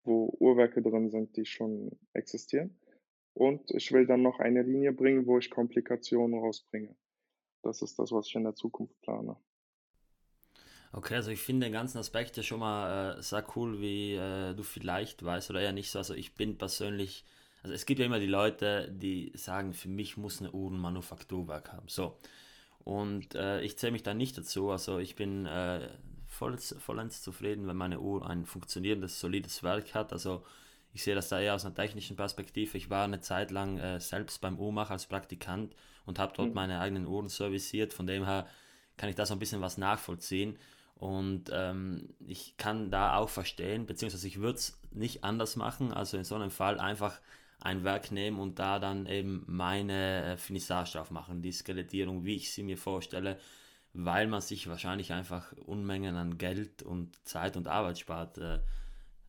wo 0.04 0.34
Uhrwerke 0.38 0.82
drin 0.82 1.10
sind, 1.10 1.36
die 1.36 1.46
schon 1.46 1.98
existieren. 2.12 2.78
Und 3.34 3.70
ich 3.70 3.92
will 3.92 4.06
dann 4.06 4.22
noch 4.22 4.40
eine 4.40 4.62
Linie 4.62 4.92
bringen, 4.92 5.26
wo 5.26 5.38
ich 5.38 5.50
Komplikationen 5.50 6.40
rausbringe. 6.40 6.96
Das 7.62 7.82
ist 7.82 7.98
das, 7.98 8.10
was 8.10 8.26
ich 8.26 8.34
in 8.34 8.44
der 8.44 8.54
Zukunft 8.54 9.00
plane. 9.00 9.36
Okay, 10.92 11.16
also 11.16 11.30
ich 11.30 11.40
finde 11.40 11.66
den 11.66 11.72
ganzen 11.72 11.98
Aspekt 11.98 12.36
ja 12.36 12.42
schon 12.42 12.60
mal 12.60 13.18
äh, 13.18 13.22
sehr 13.22 13.44
cool, 13.56 13.80
wie 13.80 14.14
äh, 14.14 14.54
du 14.54 14.62
vielleicht 14.62 15.22
weißt 15.22 15.50
oder 15.50 15.60
eher 15.60 15.72
nicht 15.72 15.90
so. 15.90 15.98
Also 15.98 16.14
ich 16.14 16.34
bin 16.34 16.56
persönlich, 16.56 17.24
also 17.62 17.74
es 17.74 17.84
gibt 17.84 18.00
ja 18.00 18.06
immer 18.06 18.20
die 18.20 18.26
Leute, 18.26 18.90
die 18.90 19.32
sagen, 19.34 19.74
für 19.74 19.88
mich 19.88 20.16
muss 20.16 20.40
eine 20.40 20.50
Uhr 20.52 20.70
ein 20.70 20.78
Manufakturwerk 20.78 21.72
haben. 21.72 21.88
So. 21.88 22.16
Und 22.84 23.34
äh, 23.34 23.60
ich 23.62 23.78
zähle 23.78 23.92
mich 23.92 24.02
da 24.02 24.14
nicht 24.14 24.38
dazu. 24.38 24.70
Also 24.70 24.98
ich 24.98 25.14
bin 25.16 25.46
äh, 25.46 25.88
vollends, 26.26 26.74
vollends 26.78 27.22
zufrieden, 27.22 27.66
wenn 27.68 27.76
meine 27.76 28.00
Uhr 28.00 28.28
ein 28.28 28.46
funktionierendes, 28.46 29.20
solides 29.20 29.62
Werk 29.62 29.94
hat. 29.94 30.12
Also 30.12 30.44
ich 30.94 31.02
sehe 31.04 31.14
das 31.14 31.28
da 31.28 31.40
eher 31.40 31.54
aus 31.54 31.66
einer 31.66 31.74
technischen 31.74 32.16
Perspektive. 32.16 32.78
Ich 32.78 32.90
war 32.90 33.04
eine 33.04 33.20
Zeit 33.20 33.50
lang 33.50 33.78
äh, 33.78 34.00
selbst 34.00 34.40
beim 34.40 34.58
Uhrmacher 34.58 34.92
als 34.92 35.06
Praktikant 35.06 35.74
und 36.06 36.18
habe 36.18 36.32
dort 36.36 36.48
Mhm. 36.50 36.54
meine 36.54 36.80
eigenen 36.80 37.06
Uhren 37.06 37.28
serviciert. 37.28 37.92
Von 37.92 38.06
dem 38.06 38.24
her 38.24 38.46
kann 38.96 39.10
ich 39.10 39.16
da 39.16 39.26
so 39.26 39.34
ein 39.34 39.38
bisschen 39.38 39.60
was 39.60 39.78
nachvollziehen. 39.78 40.58
Und 40.98 41.50
ähm, 41.52 42.10
ich 42.26 42.56
kann 42.58 42.90
da 42.90 43.16
auch 43.16 43.28
verstehen, 43.28 43.86
beziehungsweise 43.86 44.26
ich 44.26 44.40
würde 44.40 44.58
es 44.58 44.80
nicht 44.92 45.24
anders 45.24 45.56
machen. 45.56 45.92
Also 45.92 46.16
in 46.18 46.24
so 46.24 46.34
einem 46.34 46.50
Fall 46.50 46.80
einfach 46.80 47.20
ein 47.60 47.84
Werk 47.84 48.12
nehmen 48.12 48.38
und 48.40 48.58
da 48.58 48.78
dann 48.80 49.06
eben 49.06 49.44
meine 49.46 50.24
äh, 50.34 50.36
Finissage 50.36 50.92
drauf 50.94 51.10
machen, 51.12 51.42
die 51.42 51.52
Skelettierung, 51.52 52.24
wie 52.24 52.36
ich 52.36 52.52
sie 52.52 52.62
mir 52.64 52.78
vorstelle, 52.78 53.38
weil 53.94 54.26
man 54.28 54.40
sich 54.40 54.68
wahrscheinlich 54.68 55.12
einfach 55.12 55.52
Unmengen 55.66 56.16
an 56.16 56.38
Geld 56.38 56.82
und 56.82 57.16
Zeit 57.26 57.56
und 57.56 57.68
Arbeit 57.68 57.98
spart. 57.98 58.38
Äh, 58.38 58.60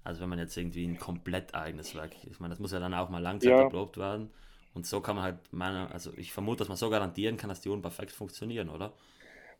also 0.03 0.21
wenn 0.21 0.29
man 0.29 0.39
jetzt 0.39 0.57
irgendwie 0.57 0.85
ein 0.87 0.97
komplett 0.99 1.55
eigenes 1.55 1.95
Werk, 1.95 2.15
ich 2.25 2.39
meine, 2.39 2.53
das 2.53 2.59
muss 2.59 2.71
ja 2.71 2.79
dann 2.79 2.93
auch 2.93 3.09
mal 3.09 3.21
Langzeit 3.21 3.57
Ja, 3.57 3.59
erprobt 3.59 3.97
werden. 3.97 4.31
Und 4.73 4.85
so 4.85 5.01
kann 5.01 5.15
man 5.15 5.25
halt 5.25 5.53
meiner, 5.53 5.91
also 5.91 6.13
ich 6.17 6.33
vermute, 6.33 6.59
dass 6.59 6.67
man 6.69 6.77
so 6.77 6.89
garantieren 6.89 7.37
kann, 7.37 7.49
dass 7.49 7.61
die 7.61 7.69
Uhren 7.69 7.81
perfekt 7.81 8.11
funktionieren, 8.11 8.69
oder? 8.69 8.93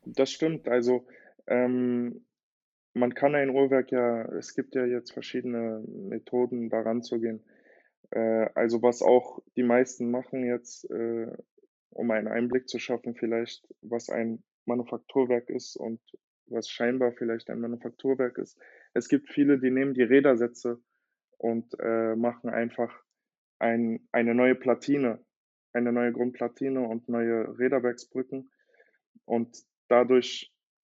das 0.06 0.32
stimmt. 0.32 0.68
Also 0.68 1.06
ähm, 1.50 2.26
man 2.94 3.14
kann 3.14 3.36
ein 3.36 3.50
Uhrwerk 3.50 3.92
ja, 3.92 4.24
es 4.36 4.56
gibt 4.56 4.76
ja 4.76 4.86
jetzt 4.86 5.12
verschiedene 5.12 5.84
Methoden, 5.88 6.70
daran 6.70 7.04
zu 7.04 7.20
gehen. 7.20 7.44
Äh, 8.12 8.50
also 8.56 8.82
was 8.82 9.02
auch 9.02 9.40
die 9.56 9.64
meisten 9.64 10.10
machen 10.12 10.46
jetzt, 10.46 10.90
äh, 10.90 11.28
um 11.92 12.12
einen 12.12 12.28
Einblick 12.28 12.68
zu 12.70 12.80
schaffen, 12.80 13.16
vielleicht, 13.16 13.68
was 13.82 14.10
ein 14.10 14.44
Manufakturwerk 14.66 15.50
ist 15.50 15.76
und 15.76 16.00
was 16.48 16.70
scheinbar 16.70 17.12
vielleicht 17.14 17.50
ein 17.50 17.60
Manufakturwerk 17.60 18.38
ist. 18.38 18.60
Es 18.94 19.08
gibt 19.08 19.30
viele, 19.30 19.60
die 19.60 19.72
nehmen 19.72 19.94
die 19.94 20.04
Rädersätze 20.04 20.82
und 21.38 21.76
äh, 21.80 22.16
machen 22.16 22.50
einfach 22.50 23.04
ein, 23.60 24.08
eine 24.12 24.34
neue 24.34 24.56
Platine, 24.56 25.24
eine 25.74 25.92
neue 25.92 26.12
Grundplatine 26.12 26.82
und 26.82 27.08
neue 27.10 27.58
Räderwerksbrücken. 27.60 28.52
Und 29.26 29.58
dadurch 29.90 30.52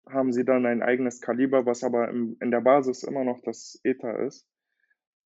haben 0.09 0.32
sie 0.32 0.44
dann 0.44 0.66
ein 0.66 0.82
eigenes 0.82 1.21
Kaliber, 1.21 1.66
was 1.66 1.85
aber 1.85 2.09
im, 2.09 2.37
in 2.40 2.50
der 2.50 2.61
Basis 2.61 3.02
immer 3.02 3.25
noch 3.25 3.40
das 3.42 3.80
ETA 3.85 4.25
ist. 4.25 4.47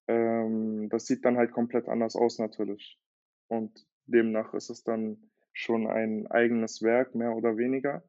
Ähm, 0.07 0.89
das 0.89 1.05
sieht 1.05 1.25
dann 1.25 1.37
halt 1.37 1.51
komplett 1.51 1.87
anders 1.87 2.15
aus 2.15 2.39
natürlich. 2.39 2.99
Und 3.47 3.85
demnach 4.05 4.53
ist 4.53 4.69
es 4.69 4.83
dann 4.83 5.29
schon 5.53 5.87
ein 5.87 6.27
eigenes 6.27 6.81
Werk, 6.81 7.15
mehr 7.15 7.35
oder 7.35 7.57
weniger. 7.57 8.03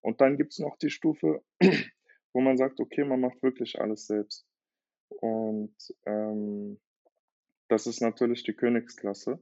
Und 0.00 0.20
dann 0.20 0.36
gibt 0.36 0.52
es 0.52 0.58
noch 0.58 0.76
die 0.76 0.90
Stufe, 0.90 1.42
wo 2.32 2.40
man 2.40 2.56
sagt, 2.56 2.80
okay, 2.80 3.04
man 3.04 3.20
macht 3.20 3.42
wirklich 3.42 3.80
alles 3.80 4.06
selbst. 4.06 4.46
Und 5.08 5.74
ähm, 6.06 6.80
das 7.68 7.86
ist 7.86 8.00
natürlich 8.00 8.42
die 8.44 8.54
Königsklasse. 8.54 9.38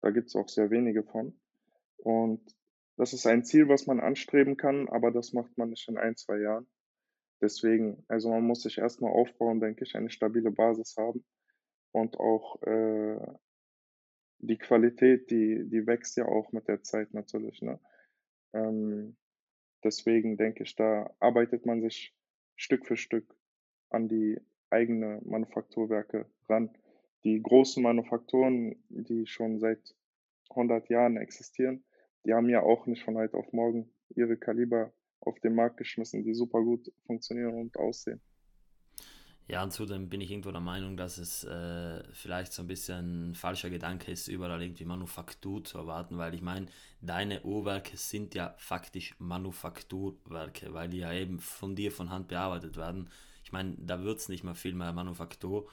Da 0.00 0.10
gibt 0.10 0.28
es 0.28 0.36
auch 0.36 0.48
sehr 0.48 0.70
wenige 0.70 1.02
von. 1.02 1.38
Und 1.96 2.42
das 2.96 3.12
ist 3.12 3.26
ein 3.26 3.44
Ziel, 3.44 3.68
was 3.68 3.86
man 3.86 4.00
anstreben 4.00 4.56
kann, 4.56 4.88
aber 4.88 5.10
das 5.10 5.32
macht 5.32 5.56
man 5.56 5.70
nicht 5.70 5.88
in 5.88 5.98
ein, 5.98 6.16
zwei 6.16 6.38
Jahren. 6.38 6.66
Deswegen, 7.40 8.04
also 8.08 8.30
man 8.30 8.44
muss 8.44 8.62
sich 8.62 8.78
erstmal 8.78 9.12
aufbauen, 9.12 9.60
denke 9.60 9.84
ich, 9.84 9.96
eine 9.96 10.10
stabile 10.10 10.50
Basis 10.50 10.96
haben 10.96 11.24
und 11.90 12.18
auch 12.18 12.62
äh, 12.62 13.18
die 14.38 14.58
Qualität, 14.58 15.30
die, 15.30 15.68
die 15.68 15.86
wächst 15.86 16.16
ja 16.16 16.26
auch 16.26 16.52
mit 16.52 16.68
der 16.68 16.82
Zeit 16.82 17.14
natürlich. 17.14 17.62
Ne? 17.62 17.80
Ähm, 18.52 19.16
deswegen 19.82 20.36
denke 20.36 20.64
ich, 20.64 20.76
da 20.76 21.14
arbeitet 21.20 21.66
man 21.66 21.80
sich 21.80 22.14
Stück 22.56 22.86
für 22.86 22.96
Stück 22.96 23.36
an 23.90 24.08
die 24.08 24.40
eigene 24.70 25.20
Manufakturwerke 25.24 26.26
ran. 26.48 26.70
Die 27.24 27.40
großen 27.40 27.82
Manufakturen, 27.82 28.82
die 28.88 29.26
schon 29.26 29.58
seit 29.58 29.94
100 30.50 30.88
Jahren 30.88 31.16
existieren, 31.16 31.84
die 32.24 32.34
haben 32.34 32.48
ja 32.48 32.62
auch 32.62 32.86
nicht 32.86 33.04
von 33.04 33.16
heute 33.16 33.36
auf 33.36 33.52
morgen 33.52 33.90
ihre 34.14 34.36
Kaliber 34.36 34.92
auf 35.20 35.38
den 35.40 35.54
Markt 35.54 35.76
geschmissen, 35.76 36.24
die 36.24 36.34
super 36.34 36.62
gut 36.62 36.92
funktionieren 37.06 37.54
und 37.54 37.76
aussehen. 37.76 38.20
Ja, 39.48 39.62
und 39.62 39.72
zudem 39.72 40.08
bin 40.08 40.20
ich 40.20 40.30
irgendwo 40.30 40.52
der 40.52 40.60
Meinung, 40.60 40.96
dass 40.96 41.18
es 41.18 41.44
äh, 41.44 42.02
vielleicht 42.12 42.52
so 42.52 42.62
ein 42.62 42.68
bisschen 42.68 43.30
ein 43.30 43.34
falscher 43.34 43.70
Gedanke 43.70 44.10
ist, 44.10 44.28
überall 44.28 44.62
irgendwie 44.62 44.84
Manufaktur 44.84 45.64
zu 45.64 45.78
erwarten, 45.78 46.16
weil 46.16 46.32
ich 46.34 46.42
meine, 46.42 46.66
deine 47.00 47.42
Uhrwerke 47.42 47.96
sind 47.96 48.34
ja 48.34 48.54
faktisch 48.56 49.14
Manufakturwerke, 49.18 50.72
weil 50.72 50.88
die 50.88 50.98
ja 50.98 51.12
eben 51.12 51.40
von 51.40 51.74
dir 51.74 51.90
von 51.90 52.10
Hand 52.10 52.28
bearbeitet 52.28 52.76
werden. 52.76 53.10
Ich 53.44 53.52
meine, 53.52 53.76
da 53.78 54.02
wird 54.02 54.20
es 54.20 54.28
nicht 54.28 54.44
mehr 54.44 54.54
viel 54.54 54.74
mehr 54.74 54.92
Manufaktur 54.92 55.68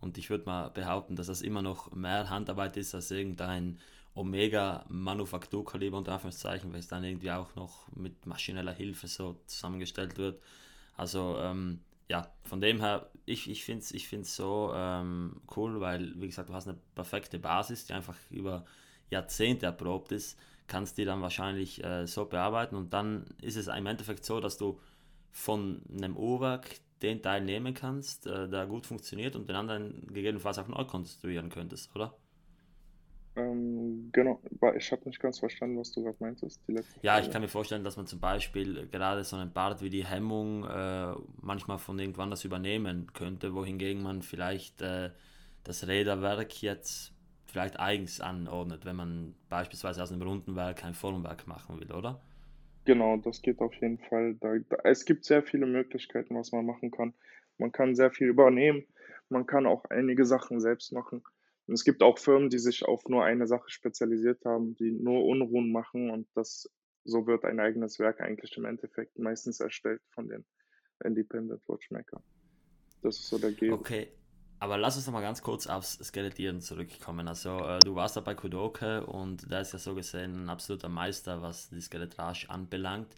und 0.00 0.18
ich 0.18 0.28
würde 0.28 0.44
mal 0.44 0.68
behaupten, 0.68 1.16
dass 1.16 1.26
das 1.26 1.40
immer 1.40 1.62
noch 1.62 1.92
mehr 1.92 2.28
Handarbeit 2.28 2.76
ist 2.76 2.94
als 2.94 3.10
irgendein 3.10 3.78
Omega-Manufakturkaliber 4.14 5.98
unter 5.98 6.12
Anführungszeichen, 6.12 6.72
weil 6.72 6.80
es 6.80 6.88
dann 6.88 7.04
irgendwie 7.04 7.30
auch 7.32 7.54
noch 7.56 7.88
mit 7.94 8.26
maschineller 8.26 8.72
Hilfe 8.72 9.08
so 9.08 9.40
zusammengestellt 9.46 10.16
wird. 10.18 10.40
Also 10.96 11.36
ähm, 11.38 11.80
ja, 12.08 12.30
von 12.44 12.60
dem 12.60 12.80
her, 12.80 13.10
ich, 13.24 13.50
ich 13.50 13.64
finde 13.64 13.82
es 13.82 13.92
ich 13.92 14.08
find's 14.08 14.36
so 14.36 14.72
ähm, 14.74 15.40
cool, 15.56 15.80
weil, 15.80 16.20
wie 16.20 16.26
gesagt, 16.26 16.48
du 16.48 16.54
hast 16.54 16.68
eine 16.68 16.78
perfekte 16.94 17.38
Basis, 17.38 17.86
die 17.86 17.94
einfach 17.94 18.16
über 18.30 18.64
Jahrzehnte 19.10 19.66
erprobt 19.66 20.12
ist, 20.12 20.38
kannst 20.66 20.98
die 20.98 21.04
dann 21.04 21.22
wahrscheinlich 21.22 21.82
äh, 21.82 22.06
so 22.06 22.24
bearbeiten 22.26 22.76
und 22.76 22.92
dann 22.92 23.26
ist 23.40 23.56
es 23.56 23.68
im 23.68 23.86
Endeffekt 23.86 24.24
so, 24.24 24.40
dass 24.40 24.58
du 24.58 24.80
von 25.30 25.82
einem 25.90 26.16
Uhrwerk 26.16 26.80
den 27.02 27.22
Teil 27.22 27.42
nehmen 27.42 27.74
kannst, 27.74 28.26
äh, 28.26 28.48
der 28.48 28.66
gut 28.66 28.86
funktioniert 28.86 29.36
und 29.36 29.48
den 29.48 29.56
anderen 29.56 30.06
gegebenenfalls 30.06 30.58
auch 30.58 30.68
neu 30.68 30.84
konstruieren 30.84 31.50
könntest, 31.50 31.94
oder? 31.94 32.14
Ähm, 33.36 34.10
genau, 34.12 34.40
ich 34.76 34.92
habe 34.92 35.02
nicht 35.06 35.20
ganz 35.20 35.40
verstanden, 35.40 35.78
was 35.78 35.90
du 35.90 36.04
gerade 36.04 36.16
meintest. 36.20 36.60
Ja, 37.02 37.18
ich 37.18 37.30
kann 37.30 37.42
mir 37.42 37.48
vorstellen, 37.48 37.82
dass 37.82 37.96
man 37.96 38.06
zum 38.06 38.20
Beispiel 38.20 38.86
gerade 38.88 39.24
so 39.24 39.36
einen 39.36 39.52
Part 39.52 39.82
wie 39.82 39.90
die 39.90 40.06
Hemmung 40.06 40.64
äh, 40.64 41.14
manchmal 41.42 41.78
von 41.78 41.98
irgendwann 41.98 42.30
das 42.30 42.44
übernehmen 42.44 43.12
könnte, 43.12 43.54
wohingegen 43.54 44.02
man 44.02 44.22
vielleicht 44.22 44.82
äh, 44.82 45.10
das 45.64 45.88
Räderwerk 45.88 46.62
jetzt 46.62 47.12
vielleicht 47.46 47.78
eigens 47.80 48.20
anordnet, 48.20 48.84
wenn 48.84 48.96
man 48.96 49.34
beispielsweise 49.48 50.02
aus 50.02 50.12
einem 50.12 50.22
runden 50.22 50.54
Werk 50.54 50.84
ein 50.84 50.94
Formwerk 50.94 51.46
machen 51.46 51.80
will, 51.80 51.92
oder? 51.92 52.20
Genau, 52.84 53.16
das 53.16 53.42
geht 53.42 53.60
auf 53.60 53.74
jeden 53.74 53.98
Fall. 53.98 54.34
Da, 54.40 54.54
da, 54.68 54.76
es 54.84 55.04
gibt 55.04 55.24
sehr 55.24 55.42
viele 55.42 55.66
Möglichkeiten, 55.66 56.36
was 56.36 56.52
man 56.52 56.66
machen 56.66 56.90
kann. 56.90 57.14
Man 57.58 57.72
kann 57.72 57.94
sehr 57.94 58.10
viel 58.10 58.28
übernehmen, 58.28 58.84
man 59.28 59.46
kann 59.46 59.66
auch 59.66 59.84
einige 59.86 60.24
Sachen 60.24 60.60
selbst 60.60 60.92
machen. 60.92 61.22
Und 61.66 61.74
es 61.74 61.84
gibt 61.84 62.02
auch 62.02 62.18
Firmen, 62.18 62.50
die 62.50 62.58
sich 62.58 62.84
auf 62.84 63.04
nur 63.08 63.24
eine 63.24 63.46
Sache 63.46 63.70
spezialisiert 63.70 64.44
haben, 64.44 64.76
die 64.76 64.90
nur 64.90 65.24
Unruhen 65.24 65.72
machen 65.72 66.10
und 66.10 66.28
das 66.34 66.68
so 67.04 67.26
wird 67.26 67.44
ein 67.44 67.60
eigenes 67.60 67.98
Werk 67.98 68.20
eigentlich 68.20 68.56
im 68.56 68.64
Endeffekt 68.64 69.18
meistens 69.18 69.60
erstellt 69.60 70.00
von 70.10 70.28
den 70.28 70.44
Independent 71.04 71.62
Watchmaker. 71.68 72.22
Das 73.02 73.18
ist 73.18 73.28
so 73.28 73.38
der 73.38 73.52
Game. 73.52 73.72
Okay, 73.72 74.08
aber 74.58 74.78
lass 74.78 74.96
uns 74.96 75.06
noch 75.06 75.12
mal 75.12 75.20
ganz 75.20 75.42
kurz 75.42 75.66
aufs 75.66 75.98
Skelettieren 75.98 76.60
zurückkommen. 76.60 77.28
Also 77.28 77.58
äh, 77.58 77.78
du 77.80 77.94
warst 77.94 78.16
da 78.16 78.20
bei 78.20 78.34
Kudoke 78.34 79.04
und 79.06 79.50
da 79.50 79.60
ist 79.60 79.72
ja 79.72 79.78
so 79.78 79.94
gesehen 79.94 80.44
ein 80.44 80.48
absoluter 80.48 80.88
Meister, 80.88 81.42
was 81.42 81.68
die 81.68 81.80
Skelettrage 81.80 82.48
anbelangt. 82.48 83.14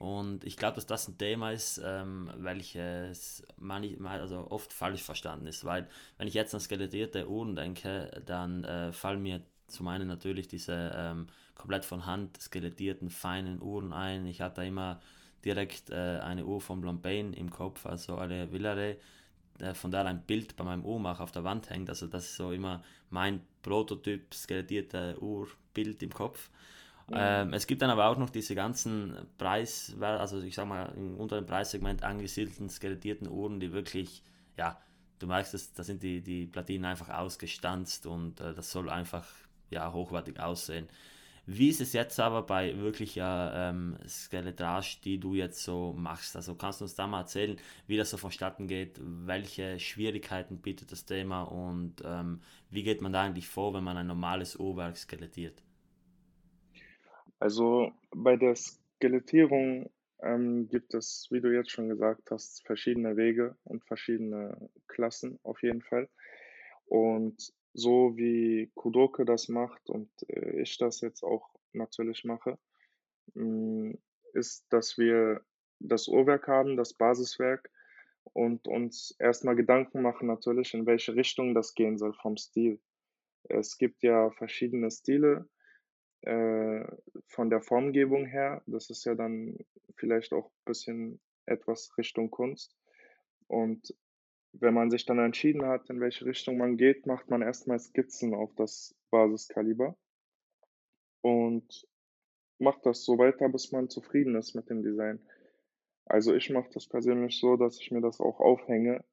Und 0.00 0.44
ich 0.44 0.56
glaube, 0.56 0.76
dass 0.76 0.86
das 0.86 1.08
ein 1.08 1.18
Thema 1.18 1.52
ist, 1.52 1.78
ähm, 1.84 2.30
welches 2.38 3.42
manchmal, 3.58 4.20
also 4.20 4.50
oft 4.50 4.72
falsch 4.72 5.02
verstanden 5.02 5.46
ist, 5.46 5.66
weil 5.66 5.86
wenn 6.16 6.26
ich 6.26 6.32
jetzt 6.32 6.54
an 6.54 6.60
skelettierte 6.60 7.28
Uhren 7.28 7.54
denke, 7.54 8.10
dann 8.24 8.64
äh, 8.64 8.92
fallen 8.92 9.22
mir 9.22 9.42
zum 9.66 9.88
einen 9.88 10.08
natürlich 10.08 10.48
diese 10.48 10.90
ähm, 10.94 11.26
komplett 11.54 11.84
von 11.84 12.06
Hand 12.06 12.40
skelettierten 12.40 13.10
feinen 13.10 13.60
Uhren 13.60 13.92
ein. 13.92 14.24
Ich 14.24 14.40
hatte 14.40 14.64
immer 14.64 15.02
direkt 15.44 15.90
äh, 15.90 16.18
eine 16.22 16.46
Uhr 16.46 16.62
von 16.62 16.80
Blancpain 16.80 17.34
im 17.34 17.50
Kopf, 17.50 17.84
also 17.84 18.16
eine 18.16 18.50
Villare, 18.50 18.96
äh, 19.58 19.74
von 19.74 19.90
der 19.90 20.06
ein 20.06 20.22
Bild 20.22 20.56
bei 20.56 20.64
meinem 20.64 20.86
Uhrmacher 20.86 21.24
auf 21.24 21.32
der 21.32 21.44
Wand 21.44 21.68
hängt. 21.68 21.90
Also 21.90 22.06
das 22.06 22.24
ist 22.24 22.36
so 22.36 22.52
immer 22.52 22.82
mein 23.10 23.42
Prototyp 23.60 24.32
skelettierte 24.32 25.18
Uhrbild 25.20 26.02
im 26.02 26.14
Kopf. 26.14 26.48
Ähm, 27.12 27.52
es 27.52 27.66
gibt 27.66 27.82
dann 27.82 27.90
aber 27.90 28.06
auch 28.06 28.16
noch 28.16 28.30
diese 28.30 28.54
ganzen 28.54 29.14
Preis, 29.36 29.94
also 30.00 30.40
ich 30.40 30.54
sag 30.54 30.66
mal, 30.66 30.90
unter 31.18 31.36
dem 31.36 31.46
Preissegment 31.46 32.02
angesiedelten, 32.02 32.68
skelettierten 32.68 33.28
Uhren, 33.28 33.58
die 33.60 33.72
wirklich, 33.72 34.22
ja, 34.56 34.80
du 35.18 35.26
merkst, 35.26 35.78
da 35.78 35.82
sind 35.82 36.02
die, 36.02 36.20
die 36.22 36.46
Platinen 36.46 36.84
einfach 36.84 37.08
ausgestanzt 37.08 38.06
und 38.06 38.40
äh, 38.40 38.54
das 38.54 38.70
soll 38.70 38.88
einfach, 38.88 39.26
ja, 39.70 39.92
hochwertig 39.92 40.38
aussehen. 40.40 40.88
Wie 41.46 41.68
ist 41.68 41.80
es 41.80 41.94
jetzt 41.94 42.20
aber 42.20 42.42
bei 42.42 42.76
wirklicher 42.78 43.52
ähm, 43.56 43.96
Skeletrage, 44.06 44.98
die 45.02 45.18
du 45.18 45.34
jetzt 45.34 45.64
so 45.64 45.92
machst? 45.96 46.36
Also 46.36 46.54
kannst 46.54 46.80
du 46.80 46.84
uns 46.84 46.94
da 46.94 47.06
mal 47.08 47.20
erzählen, 47.22 47.56
wie 47.88 47.96
das 47.96 48.10
so 48.10 48.18
vonstatten 48.18 48.68
geht, 48.68 49.00
welche 49.02 49.80
Schwierigkeiten 49.80 50.58
bietet 50.58 50.92
das 50.92 51.06
Thema 51.06 51.42
und 51.42 52.02
ähm, 52.04 52.40
wie 52.70 52.84
geht 52.84 53.00
man 53.00 53.12
da 53.12 53.22
eigentlich 53.22 53.48
vor, 53.48 53.74
wenn 53.74 53.82
man 53.82 53.96
ein 53.96 54.06
normales 54.06 54.54
Uhrwerk 54.56 54.96
skelettiert? 54.96 55.62
Also 57.40 57.90
bei 58.10 58.36
der 58.36 58.54
Skelettierung 58.54 59.90
ähm, 60.22 60.68
gibt 60.68 60.92
es, 60.92 61.26
wie 61.30 61.40
du 61.40 61.52
jetzt 61.52 61.70
schon 61.70 61.88
gesagt 61.88 62.30
hast, 62.30 62.64
verschiedene 62.66 63.16
Wege 63.16 63.56
und 63.64 63.82
verschiedene 63.86 64.68
Klassen 64.88 65.40
auf 65.42 65.62
jeden 65.62 65.80
Fall. 65.80 66.08
Und 66.84 67.52
so 67.72 68.16
wie 68.16 68.70
Kudoke 68.74 69.24
das 69.24 69.48
macht 69.48 69.88
und 69.88 70.10
äh, 70.28 70.60
ich 70.60 70.76
das 70.76 71.00
jetzt 71.00 71.22
auch 71.22 71.48
natürlich 71.72 72.24
mache, 72.24 72.58
mh, 73.34 73.44
mm, 73.44 73.98
ist, 74.34 74.66
dass 74.70 74.98
wir 74.98 75.40
das 75.78 76.08
Uhrwerk 76.08 76.46
haben, 76.46 76.76
das 76.76 76.92
Basiswerk 76.92 77.70
und 78.34 78.68
uns 78.68 79.16
erstmal 79.18 79.56
Gedanken 79.56 80.02
machen 80.02 80.28
natürlich, 80.28 80.74
in 80.74 80.84
welche 80.84 81.14
Richtung 81.14 81.54
das 81.54 81.74
gehen 81.74 81.96
soll 81.96 82.12
vom 82.12 82.36
Stil. 82.36 82.80
Es 83.44 83.78
gibt 83.78 84.02
ja 84.02 84.30
verschiedene 84.32 84.90
Stile 84.90 85.48
äh, 86.22 86.84
von 87.26 87.50
der 87.50 87.60
Formgebung 87.60 88.26
her. 88.26 88.62
Das 88.66 88.90
ist 88.90 89.04
ja 89.04 89.14
dann 89.14 89.58
vielleicht 89.96 90.32
auch 90.32 90.46
ein 90.46 90.64
bisschen 90.64 91.20
etwas 91.46 91.96
Richtung 91.96 92.30
Kunst. 92.30 92.76
Und 93.46 93.94
wenn 94.52 94.74
man 94.74 94.90
sich 94.90 95.04
dann 95.04 95.18
entschieden 95.18 95.64
hat, 95.66 95.88
in 95.90 96.00
welche 96.00 96.26
Richtung 96.26 96.56
man 96.58 96.76
geht, 96.76 97.06
macht 97.06 97.30
man 97.30 97.42
erstmal 97.42 97.78
Skizzen 97.78 98.34
auf 98.34 98.54
das 98.54 98.94
Basiskaliber 99.10 99.96
und 101.22 101.86
macht 102.58 102.84
das 102.84 103.04
so 103.04 103.18
weiter, 103.18 103.48
bis 103.48 103.72
man 103.72 103.88
zufrieden 103.88 104.36
ist 104.36 104.54
mit 104.54 104.68
dem 104.68 104.82
Design. 104.82 105.20
Also 106.04 106.34
ich 106.34 106.50
mache 106.50 106.68
das 106.74 106.88
persönlich 106.88 107.38
so, 107.38 107.56
dass 107.56 107.80
ich 107.80 107.90
mir 107.90 108.00
das 108.00 108.20
auch 108.20 108.40
aufhänge 108.40 109.04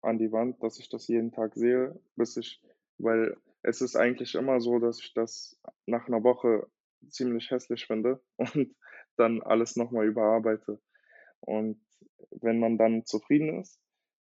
an 0.00 0.18
die 0.18 0.32
Wand, 0.32 0.62
dass 0.62 0.78
ich 0.78 0.88
das 0.88 1.06
jeden 1.08 1.32
Tag 1.32 1.54
sehe, 1.54 1.98
bis 2.16 2.36
ich, 2.36 2.62
weil 2.98 3.36
es 3.66 3.80
ist 3.80 3.96
eigentlich 3.96 4.36
immer 4.36 4.60
so, 4.60 4.78
dass 4.78 5.00
ich 5.00 5.12
das 5.12 5.58
nach 5.86 6.06
einer 6.06 6.22
Woche 6.22 6.68
ziemlich 7.08 7.50
hässlich 7.50 7.86
finde 7.86 8.22
und 8.36 8.74
dann 9.16 9.42
alles 9.42 9.74
nochmal 9.74 10.06
überarbeite. 10.06 10.80
Und 11.40 11.80
wenn 12.30 12.60
man 12.60 12.78
dann 12.78 13.04
zufrieden 13.04 13.60
ist, 13.60 13.80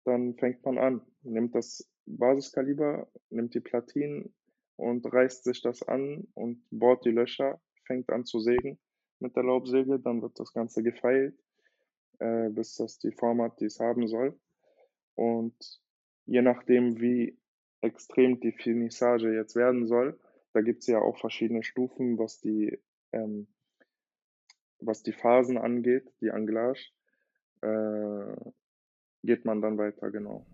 dann 0.04 0.36
fängt 0.36 0.66
man 0.66 0.78
an, 0.78 1.02
nimmt 1.22 1.56
das 1.56 1.90
Basiskaliber, 2.06 3.10
nimmt 3.30 3.54
die 3.54 3.62
Platinen 3.62 4.36
und 4.76 5.06
reißt 5.12 5.46
sich 5.46 5.62
das 5.62 5.82
an 5.84 6.28
und 6.34 6.66
bohrt 6.70 7.06
die 7.06 7.12
Löcher, 7.12 7.62
fängt 7.86 8.10
an 8.10 8.26
zu 8.26 8.40
sägen 8.40 8.80
mit 9.20 9.36
der 9.38 9.44
Laubsäge, 9.44 10.00
dann 10.00 10.22
wird 10.22 10.40
das 10.40 10.52
Ganze 10.52 10.84
gefeilt, 10.84 11.40
äh, 12.20 12.50
bis 12.50 12.76
das 12.76 13.00
die 13.00 13.12
Form 13.14 13.42
hat, 13.42 13.62
die 13.62 13.66
es 13.66 13.80
haben 13.80 14.08
soll. 14.08 14.38
Und 15.16 15.56
je 16.26 16.42
nachdem, 16.42 17.00
wie 17.00 17.41
extrem 17.82 18.40
die 18.40 18.52
Finissage 18.52 19.34
jetzt 19.34 19.56
werden 19.56 19.86
soll. 19.86 20.20
Da 20.54 20.62
gibt 20.62 20.82
es 20.82 20.88
ja 20.88 21.00
auch 21.00 21.18
verschiedene 21.18 21.64
Stufen, 21.64 22.18
was 22.18 22.40
die, 22.40 22.80
ähm, 23.12 23.48
was 24.80 25.04
die 25.04 25.14
Phasen 25.14 25.58
angeht, 25.58 26.12
die 26.22 26.32
Anglage. 26.32 26.92
Äh, 27.62 28.52
geht 29.24 29.46
man 29.46 29.62
dann 29.62 29.78
weiter, 29.78 30.12
genau. 30.12 30.46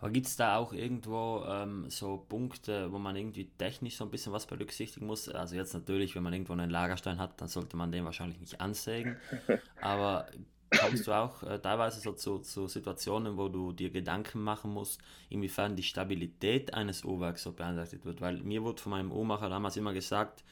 Aber 0.00 0.10
gibt 0.10 0.26
es 0.26 0.36
da 0.36 0.56
auch 0.56 0.72
irgendwo 0.72 1.44
ähm, 1.48 1.90
so 1.90 2.24
Punkte, 2.28 2.92
wo 2.92 2.98
man 2.98 3.16
irgendwie 3.16 3.50
technisch 3.58 3.96
so 3.96 4.04
ein 4.04 4.10
bisschen 4.10 4.32
was 4.32 4.46
berücksichtigen 4.46 5.06
muss? 5.06 5.28
Also 5.28 5.56
jetzt 5.56 5.74
natürlich, 5.74 6.14
wenn 6.14 6.22
man 6.22 6.32
irgendwo 6.32 6.52
einen 6.52 6.70
Lagerstein 6.70 7.18
hat, 7.18 7.40
dann 7.40 7.48
sollte 7.48 7.76
man 7.76 7.90
den 7.90 8.04
wahrscheinlich 8.04 8.38
nicht 8.38 8.60
ansägen. 8.60 9.16
Aber 9.80 10.28
kommst 10.76 11.06
du 11.06 11.12
auch 11.12 11.42
äh, 11.42 11.58
teilweise 11.58 12.00
so 12.00 12.12
zu, 12.12 12.38
zu, 12.40 12.68
Situationen, 12.68 13.36
wo 13.36 13.48
du 13.48 13.72
dir 13.72 13.90
Gedanken 13.90 14.42
machen 14.42 14.72
musst, 14.72 15.00
inwiefern 15.30 15.76
die 15.76 15.82
Stabilität 15.82 16.74
eines 16.74 17.04
Uhrwerks 17.04 17.42
so 17.42 17.52
beeinträchtigt 17.52 18.04
wird? 18.04 18.20
Weil 18.20 18.38
mir 18.38 18.62
wurde 18.62 18.82
von 18.82 18.90
meinem 18.90 19.12
Uhrmacher 19.12 19.48
damals 19.48 19.76
immer 19.76 19.92
gesagt, 19.92 20.44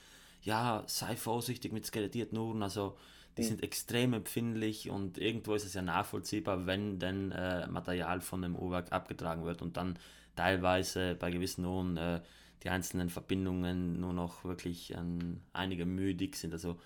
ja, 0.43 0.85
sei 0.87 1.17
vorsichtig 1.17 1.73
mit 1.73 1.87
skelettierten 1.87 2.39
Uhren, 2.39 2.63
also 2.63 2.97
die 3.37 3.43
mhm. 3.43 3.47
sind 3.47 3.63
extrem 3.63 4.15
empfindlich 4.15 4.91
und 4.91 5.19
irgendwo 5.19 5.55
ist 5.55 5.65
es 5.65 5.75
ja 5.75 5.83
nachvollziehbar, 5.83 6.67
wenn 6.67 6.99
denn 6.99 7.33
äh, 7.33 7.67
Material 7.67 8.21
von 8.21 8.43
dem 8.43 8.57
Uhrwerk 8.57 8.93
abgetragen 8.93 9.45
wird 9.45 9.61
und 9.61 9.77
dann 9.77 9.99
teilweise 10.37 11.15
bei 11.15 11.31
gewissen 11.31 11.65
Uhren 11.65 11.97
äh, 11.97 12.21
die 12.63 12.71
einzelnen 12.71 13.11
Verbindungen 13.11 14.01
nur 14.01 14.13
noch 14.13 14.45
wirklich 14.45 14.97
an 14.97 15.41
einige 15.53 15.85
müdig 15.85 16.37
sind. 16.37 16.53
Also 16.53 16.79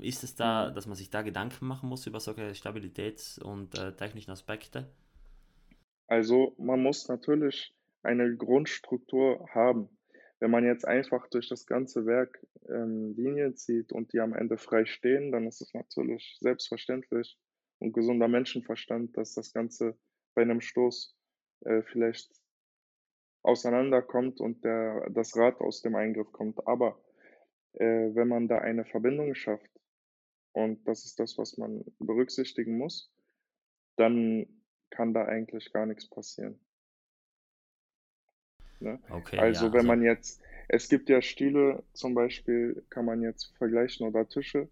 ist 0.00 0.24
es 0.24 0.34
da, 0.34 0.70
mhm. 0.70 0.74
dass 0.74 0.86
man 0.86 0.96
sich 0.96 1.10
da 1.10 1.22
Gedanken 1.22 1.66
machen 1.66 1.88
muss 1.88 2.06
über 2.06 2.20
solche 2.20 2.54
Stabilitäts- 2.54 3.40
und 3.40 3.78
äh, 3.78 3.94
technischen 3.94 4.30
Aspekte? 4.30 4.88
Also 6.06 6.54
man 6.58 6.82
muss 6.82 7.08
natürlich 7.08 7.74
eine 8.02 8.36
Grundstruktur 8.36 9.48
haben. 9.54 9.88
Wenn 10.40 10.50
man 10.50 10.64
jetzt 10.64 10.86
einfach 10.86 11.28
durch 11.28 11.48
das 11.48 11.66
ganze 11.66 12.04
Werk 12.04 12.44
ähm, 12.68 13.14
Linien 13.16 13.56
zieht 13.56 13.92
und 13.92 14.12
die 14.12 14.20
am 14.20 14.34
Ende 14.34 14.58
frei 14.58 14.84
stehen, 14.84 15.30
dann 15.30 15.46
ist 15.46 15.62
es 15.62 15.72
natürlich 15.72 16.36
selbstverständlich 16.40 17.38
und 17.78 17.92
gesunder 17.92 18.28
Menschenverstand, 18.28 19.16
dass 19.16 19.34
das 19.34 19.52
Ganze 19.52 19.96
bei 20.34 20.42
einem 20.42 20.60
Stoß 20.60 21.16
äh, 21.60 21.82
vielleicht 21.82 22.30
auseinanderkommt 23.42 24.40
und 24.40 24.64
der, 24.64 25.08
das 25.10 25.36
Rad 25.36 25.60
aus 25.60 25.82
dem 25.82 25.94
Eingriff 25.94 26.32
kommt. 26.32 26.66
Aber 26.66 26.98
äh, 27.74 28.14
wenn 28.14 28.28
man 28.28 28.48
da 28.48 28.58
eine 28.58 28.84
Verbindung 28.84 29.34
schafft, 29.34 29.70
und 30.52 30.86
das 30.86 31.04
ist 31.04 31.18
das, 31.18 31.38
was 31.38 31.56
man 31.56 31.84
berücksichtigen 31.98 32.76
muss, 32.76 33.10
dann 33.96 34.46
kann 34.90 35.14
da 35.14 35.24
eigentlich 35.24 35.72
gar 35.72 35.86
nichts 35.86 36.08
passieren. 36.08 36.58
Ne? 38.80 38.98
Okay, 39.08 39.38
also 39.38 39.66
ja, 39.66 39.72
wenn 39.72 39.78
also 39.78 39.88
man 39.88 40.02
jetzt, 40.02 40.42
es 40.68 40.88
gibt 40.88 41.08
ja 41.08 41.22
Stile, 41.22 41.82
zum 41.92 42.14
Beispiel 42.14 42.84
kann 42.90 43.04
man 43.04 43.22
jetzt 43.22 43.56
vergleichen 43.56 44.06
oder 44.06 44.28
Tische, 44.28 44.68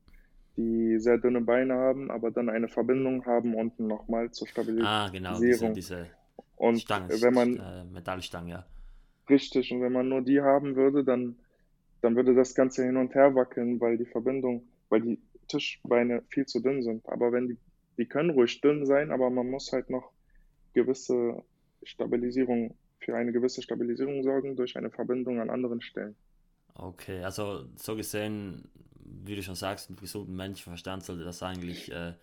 die 0.56 0.98
sehr 0.98 1.18
dünne 1.18 1.40
Beine 1.40 1.74
haben, 1.74 2.10
aber 2.10 2.30
dann 2.30 2.50
eine 2.50 2.68
Verbindung 2.68 3.24
haben 3.24 3.54
unten 3.54 3.86
nochmal 3.86 4.30
zur 4.32 4.48
Stabilisierung. 4.48 4.86
Ah, 4.86 5.08
genau, 5.08 5.38
diese, 5.38 5.72
diese 5.72 6.06
und 6.56 6.80
Stangen, 6.80 7.08
wenn 7.08 7.34
man 7.34 7.56
äh, 7.56 7.84
Metallstangen, 7.84 8.48
ja. 8.48 8.66
Richtig, 9.28 9.72
und 9.72 9.80
wenn 9.80 9.92
man 9.92 10.08
nur 10.08 10.22
die 10.22 10.40
haben 10.40 10.74
würde, 10.76 11.04
dann, 11.04 11.36
dann 12.02 12.16
würde 12.16 12.34
das 12.34 12.54
Ganze 12.54 12.84
hin 12.84 12.96
und 12.96 13.14
her 13.14 13.34
wackeln, 13.34 13.80
weil 13.80 13.98
die 13.98 14.06
Verbindung, 14.06 14.66
weil 14.88 15.02
die 15.02 15.18
Tischbeine 15.48 16.22
viel 16.28 16.46
zu 16.46 16.60
dünn 16.60 16.82
sind. 16.82 17.06
Aber 17.08 17.32
wenn 17.32 17.48
die, 17.48 17.58
die 17.98 18.06
können 18.06 18.30
ruhig 18.30 18.60
dünn 18.60 18.86
sein, 18.86 19.10
aber 19.10 19.30
man 19.30 19.50
muss 19.50 19.72
halt 19.72 19.90
noch 19.90 20.10
gewisse 20.72 21.42
Stabilisierung, 21.82 22.74
für 22.98 23.16
eine 23.16 23.32
gewisse 23.32 23.62
Stabilisierung 23.62 24.22
sorgen 24.22 24.56
durch 24.56 24.76
eine 24.76 24.90
Verbindung 24.90 25.40
an 25.40 25.50
anderen 25.50 25.80
Stellen. 25.80 26.14
Okay, 26.74 27.22
also 27.22 27.64
so 27.76 27.96
gesehen, 27.96 28.68
wie 29.04 29.36
du 29.36 29.42
schon 29.42 29.54
sagst, 29.54 29.90
mit 29.90 30.00
gesundem 30.00 30.36
Menschenverstand 30.36 31.04
sollte 31.04 31.24
das 31.24 31.42
eigentlich 31.42 31.90
äh, 31.90 32.14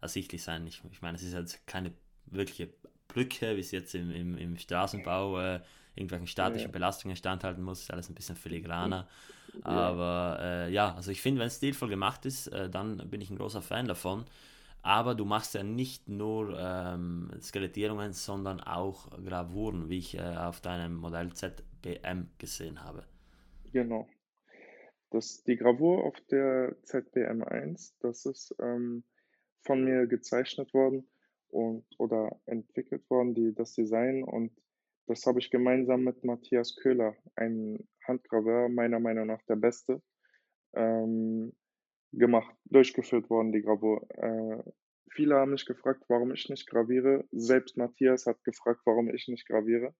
ersichtlich 0.00 0.42
sein. 0.42 0.66
Ich, 0.66 0.82
ich 0.90 1.02
meine, 1.02 1.16
es 1.16 1.22
ist 1.22 1.34
jetzt 1.34 1.66
keine 1.66 1.92
wirkliche 2.26 2.68
Brücke, 3.08 3.56
wie 3.56 3.60
es 3.60 3.70
jetzt 3.70 3.94
im, 3.94 4.10
im, 4.10 4.36
im 4.36 4.56
Straßenbau 4.56 5.40
äh, 5.40 5.60
irgendwelchen 5.98 6.26
statischen 6.26 6.68
ja. 6.68 6.72
Belastungen 6.72 7.16
standhalten 7.16 7.62
muss, 7.62 7.80
ist 7.80 7.92
alles 7.92 8.08
ein 8.08 8.14
bisschen 8.14 8.36
filigraner. 8.36 9.08
Ja. 9.54 9.64
Aber 9.64 10.38
äh, 10.40 10.72
ja, 10.72 10.94
also 10.94 11.10
ich 11.10 11.20
finde, 11.20 11.40
wenn 11.40 11.48
es 11.48 11.56
stilvoll 11.56 11.88
gemacht 11.88 12.24
ist, 12.26 12.48
äh, 12.48 12.70
dann 12.70 13.10
bin 13.10 13.20
ich 13.20 13.30
ein 13.30 13.36
großer 13.36 13.62
Fan 13.62 13.86
davon. 13.86 14.24
Aber 14.82 15.14
du 15.14 15.24
machst 15.24 15.54
ja 15.54 15.62
nicht 15.62 16.08
nur 16.08 16.56
ähm, 16.58 17.30
Skelettierungen, 17.40 18.12
sondern 18.12 18.60
auch 18.60 19.10
Gravuren, 19.24 19.88
wie 19.88 19.98
ich 19.98 20.16
äh, 20.16 20.20
auf 20.20 20.60
deinem 20.60 20.94
Modell 20.96 21.32
ZBM 21.32 22.28
gesehen 22.38 22.84
habe. 22.84 23.04
Genau. 23.72 24.08
Das, 25.10 25.42
die 25.42 25.56
Gravur 25.56 26.04
auf 26.04 26.14
der 26.30 26.76
ZBM1, 26.84 27.94
das 28.00 28.26
ist 28.26 28.54
ähm, 28.60 29.04
von 29.62 29.84
mir 29.84 30.06
gezeichnet 30.06 30.72
worden 30.74 31.08
und 31.48 31.84
oder 31.98 32.38
entwickelt 32.46 33.08
worden, 33.10 33.34
die, 33.34 33.54
das 33.54 33.74
Design 33.74 34.22
und 34.22 34.52
das 35.08 35.26
habe 35.26 35.38
ich 35.40 35.50
gemeinsam 35.50 36.04
mit 36.04 36.22
Matthias 36.24 36.76
Köhler, 36.76 37.16
ein 37.34 37.88
Handgraveur, 38.06 38.68
meiner 38.68 39.00
Meinung 39.00 39.26
nach 39.26 39.42
der 39.48 39.56
beste, 39.56 40.02
ähm, 40.74 41.52
gemacht, 42.12 42.54
durchgeführt 42.66 43.28
worden, 43.30 43.52
die 43.52 43.62
Gravur. 43.62 44.06
Äh, 44.10 44.62
viele 45.10 45.36
haben 45.36 45.52
mich 45.52 45.66
gefragt, 45.66 46.04
warum 46.08 46.32
ich 46.32 46.48
nicht 46.48 46.68
graviere. 46.68 47.24
Selbst 47.32 47.76
Matthias 47.76 48.26
hat 48.26 48.42
gefragt, 48.44 48.80
warum 48.84 49.08
ich 49.08 49.28
nicht 49.28 49.46
graviere 49.48 49.94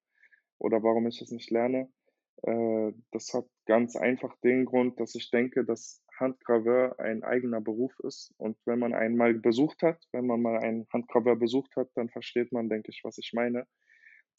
oder 0.58 0.82
warum 0.82 1.06
ich 1.06 1.20
es 1.20 1.30
nicht 1.30 1.50
lerne. 1.50 1.90
Äh, 2.42 2.92
das 3.10 3.32
hat 3.34 3.46
ganz 3.66 3.96
einfach 3.96 4.36
den 4.44 4.64
Grund, 4.66 5.00
dass 5.00 5.14
ich 5.14 5.30
denke, 5.30 5.64
dass 5.64 6.02
Handgraveur 6.18 6.98
ein 6.98 7.22
eigener 7.22 7.60
Beruf 7.60 7.98
ist. 8.00 8.34
Und 8.36 8.58
wenn 8.64 8.78
man 8.78 8.94
einmal 8.94 9.34
besucht 9.34 9.82
hat, 9.82 10.02
wenn 10.12 10.26
man 10.26 10.42
mal 10.42 10.58
einen 10.58 10.86
Handgraveur 10.92 11.36
besucht 11.36 11.76
hat, 11.76 11.88
dann 11.94 12.10
versteht 12.10 12.52
man, 12.52 12.68
denke 12.68 12.90
ich, 12.90 13.00
was 13.04 13.18
ich 13.18 13.32
meine. 13.32 13.66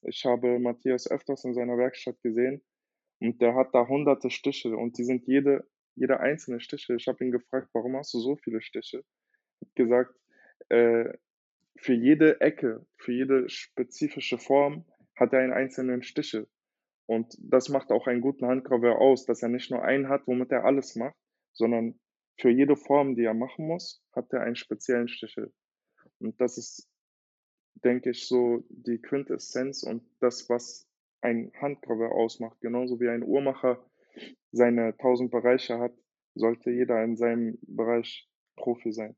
Ich 0.02 0.26
habe 0.26 0.60
Matthias 0.60 1.10
öfters 1.10 1.44
in 1.46 1.54
seiner 1.54 1.78
Werkstatt 1.78 2.22
gesehen 2.22 2.62
und 3.20 3.42
der 3.42 3.56
hat 3.56 3.74
da 3.74 3.88
hunderte 3.88 4.30
Stiche 4.30 4.76
und 4.76 4.98
die 4.98 5.04
sind 5.04 5.26
jede, 5.28 5.68
jede 5.96 6.20
einzelne 6.20 6.60
Stiche. 6.60 6.96
Ich 6.96 7.08
habe 7.08 7.24
ihn 7.24 7.32
gefragt, 7.32 7.70
warum 7.74 7.98
hast 7.98 8.14
du 8.14 8.20
so 8.20 8.36
viele 8.38 8.62
Stiche? 8.62 9.04
Hat 9.62 9.76
gesagt, 9.76 10.16
äh, 10.70 11.14
für 11.78 11.94
jede 11.94 12.42
Ecke, 12.42 12.86
für 12.98 13.14
jede 13.14 13.50
spezifische 13.50 14.38
Form 14.38 14.86
hat 15.16 15.34
er 15.34 15.40
einen 15.40 15.54
einzelnen 15.54 16.04
Stiche. 16.04 16.48
Und 17.06 17.36
das 17.40 17.70
macht 17.70 17.92
auch 17.92 18.08
einen 18.08 18.22
guten 18.22 18.46
Handgraveur 18.46 19.00
aus, 19.00 19.26
dass 19.26 19.42
er 19.42 19.50
nicht 19.50 19.72
nur 19.72 19.84
einen 19.84 20.10
hat, 20.10 20.28
womit 20.28 20.52
er 20.52 20.66
alles 20.66 20.96
macht, 20.96 21.16
sondern 21.54 22.00
für 22.38 22.50
jede 22.50 22.76
Form, 22.76 23.16
die 23.16 23.24
er 23.24 23.34
machen 23.34 23.68
muss, 23.68 24.04
hat 24.14 24.32
er 24.32 24.42
einen 24.42 24.56
speziellen 24.56 25.08
Stichel. 25.08 25.52
Und 26.20 26.40
das 26.40 26.58
ist 26.58 26.88
denke 27.84 28.12
ich, 28.12 28.28
so 28.28 28.64
die 28.70 29.00
Quintessenz 29.00 29.84
und 29.84 30.04
das, 30.20 30.50
was 30.50 30.88
ein 31.22 31.52
Handgraveur 31.60 32.12
ausmacht. 32.12 32.60
Genauso 32.62 33.00
wie 33.00 33.10
ein 33.10 33.24
Uhrmacher 33.24 33.84
seine 34.52 34.96
tausend 34.98 35.32
Bereiche 35.32 35.80
hat, 35.80 35.94
sollte 36.36 36.72
jeder 36.72 37.04
in 37.04 37.16
seinem 37.16 37.58
Bereich 37.62 38.30
Profi 38.56 38.92
sein. 38.92 39.16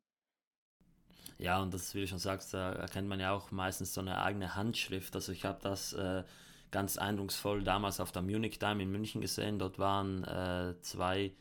Ja, 1.38 1.62
und 1.62 1.74
das, 1.74 1.95
wie 1.95 2.02
du 2.02 2.08
schon 2.08 2.19
sagst, 2.19 2.54
da 2.54 2.74
erkennt 2.74 3.08
man 3.08 3.19
ja 3.19 3.32
auch 3.32 3.52
meistens 3.52 3.93
so 3.93 4.02
eine 4.02 4.21
eigene 4.21 4.56
Handschrift. 4.56 5.15
Also 5.15 5.32
ich 5.32 5.43
habe 5.43 5.60
das 5.62 5.93
äh, 5.93 6.24
ganz 6.69 6.97
eindrucksvoll 6.97 7.63
damals 7.63 8.00
auf 8.00 8.12
der 8.12 8.21
Munich 8.21 8.60
Time 8.60 8.84
in 8.84 8.91
München 8.91 9.21
gesehen. 9.21 9.58
Dort 9.58 9.80
waren 9.80 10.24
äh, 10.24 10.80
zwei 10.82 11.32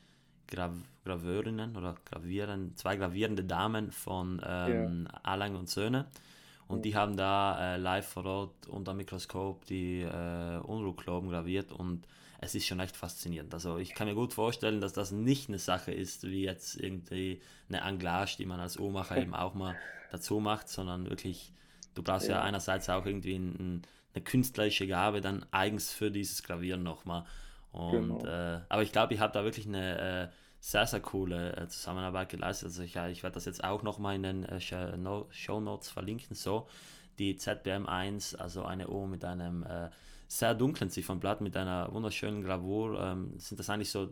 Grav 0.48 0.74
Graveurinnen 1.04 1.76
oder 1.76 1.96
Gravieren, 2.04 2.76
zwei 2.76 2.96
gravierende 2.96 3.44
Damen 3.44 3.90
von 3.90 4.40
ähm, 4.44 5.08
ja. 5.10 5.20
Alang 5.22 5.56
und 5.56 5.68
Söhne. 5.68 6.06
Und 6.70 6.84
die 6.84 6.94
haben 6.94 7.16
da 7.16 7.74
äh, 7.74 7.76
live 7.78 8.06
vor 8.06 8.24
Ort 8.26 8.68
unter 8.68 8.94
Mikroskop 8.94 9.64
die 9.66 10.02
äh, 10.02 10.58
Unruhkloben 10.58 11.28
graviert 11.28 11.72
und 11.72 12.06
es 12.38 12.54
ist 12.54 12.66
schon 12.66 12.80
echt 12.80 12.96
faszinierend. 12.96 13.52
Also 13.52 13.78
ich 13.78 13.92
kann 13.92 14.06
mir 14.06 14.14
gut 14.14 14.32
vorstellen, 14.32 14.80
dass 14.80 14.92
das 14.92 15.10
nicht 15.10 15.48
eine 15.48 15.58
Sache 15.58 15.92
ist, 15.92 16.22
wie 16.24 16.44
jetzt 16.44 16.76
irgendwie 16.76 17.42
eine 17.68 17.82
Anglage, 17.82 18.36
die 18.38 18.46
man 18.46 18.60
als 18.60 18.78
Uhrmacher 18.78 19.18
eben 19.18 19.34
auch 19.34 19.54
mal 19.54 19.76
dazu 20.12 20.38
macht, 20.40 20.68
sondern 20.68 21.10
wirklich, 21.10 21.52
du 21.94 22.02
brauchst 22.02 22.28
ja, 22.28 22.36
ja 22.36 22.42
einerseits 22.42 22.88
auch 22.88 23.04
irgendwie 23.04 23.34
ein, 23.34 23.82
eine 24.14 24.24
künstlerische 24.24 24.86
Gabe 24.86 25.20
dann 25.20 25.44
eigens 25.50 25.92
für 25.92 26.10
dieses 26.10 26.42
Gravieren 26.42 26.82
nochmal. 26.82 27.24
Und, 27.72 28.20
genau. 28.20 28.26
äh, 28.26 28.60
aber 28.68 28.82
ich 28.82 28.92
glaube, 28.92 29.12
ich 29.12 29.20
habe 29.20 29.32
da 29.32 29.44
wirklich 29.44 29.66
eine 29.66 29.98
äh, 29.98 30.28
sehr, 30.60 30.86
sehr 30.86 31.00
coole 31.00 31.56
äh, 31.56 31.68
Zusammenarbeit 31.68 32.28
geleistet. 32.28 32.66
Also 32.66 32.82
ich, 32.82 32.96
ich 32.96 33.22
werde 33.22 33.34
das 33.34 33.46
jetzt 33.46 33.64
auch 33.64 33.82
nochmal 33.82 34.16
in 34.16 34.22
den 34.22 34.44
äh, 34.44 34.60
Show 34.60 35.60
Notes 35.60 35.88
verlinken. 35.88 36.36
So, 36.36 36.66
die 37.18 37.34
ZBM1, 37.36 38.36
also 38.36 38.62
eine 38.64 38.88
Uhr 38.88 39.06
mit 39.06 39.24
einem 39.24 39.62
äh, 39.64 39.88
sehr 40.28 40.54
dunklen 40.54 40.90
Ziffernblatt, 40.90 41.40
mit 41.40 41.56
einer 41.56 41.92
wunderschönen 41.92 42.42
Gravur. 42.42 43.00
Ähm, 43.00 43.34
sind 43.38 43.58
das 43.58 43.70
eigentlich 43.70 43.90
so 43.90 44.10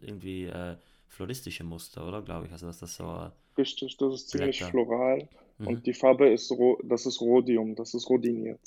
irgendwie 0.00 0.44
äh, 0.44 0.76
floristische 1.08 1.64
Muster, 1.64 2.06
oder? 2.06 2.22
Glaube 2.22 2.46
ich. 2.46 2.52
Also, 2.52 2.66
dass 2.66 2.78
das 2.78 2.94
so. 2.94 3.30
Richtig, 3.56 3.96
das 3.96 4.14
ist 4.14 4.28
ziemlich 4.28 4.58
Blätter. 4.58 4.70
floral. 4.70 5.28
Mhm. 5.58 5.66
Und 5.66 5.86
die 5.86 5.94
Farbe 5.94 6.28
ist, 6.28 6.54
das 6.84 7.06
ist 7.06 7.20
Rhodium, 7.20 7.74
das 7.74 7.94
ist 7.94 8.08
rodiniert. 8.08 8.60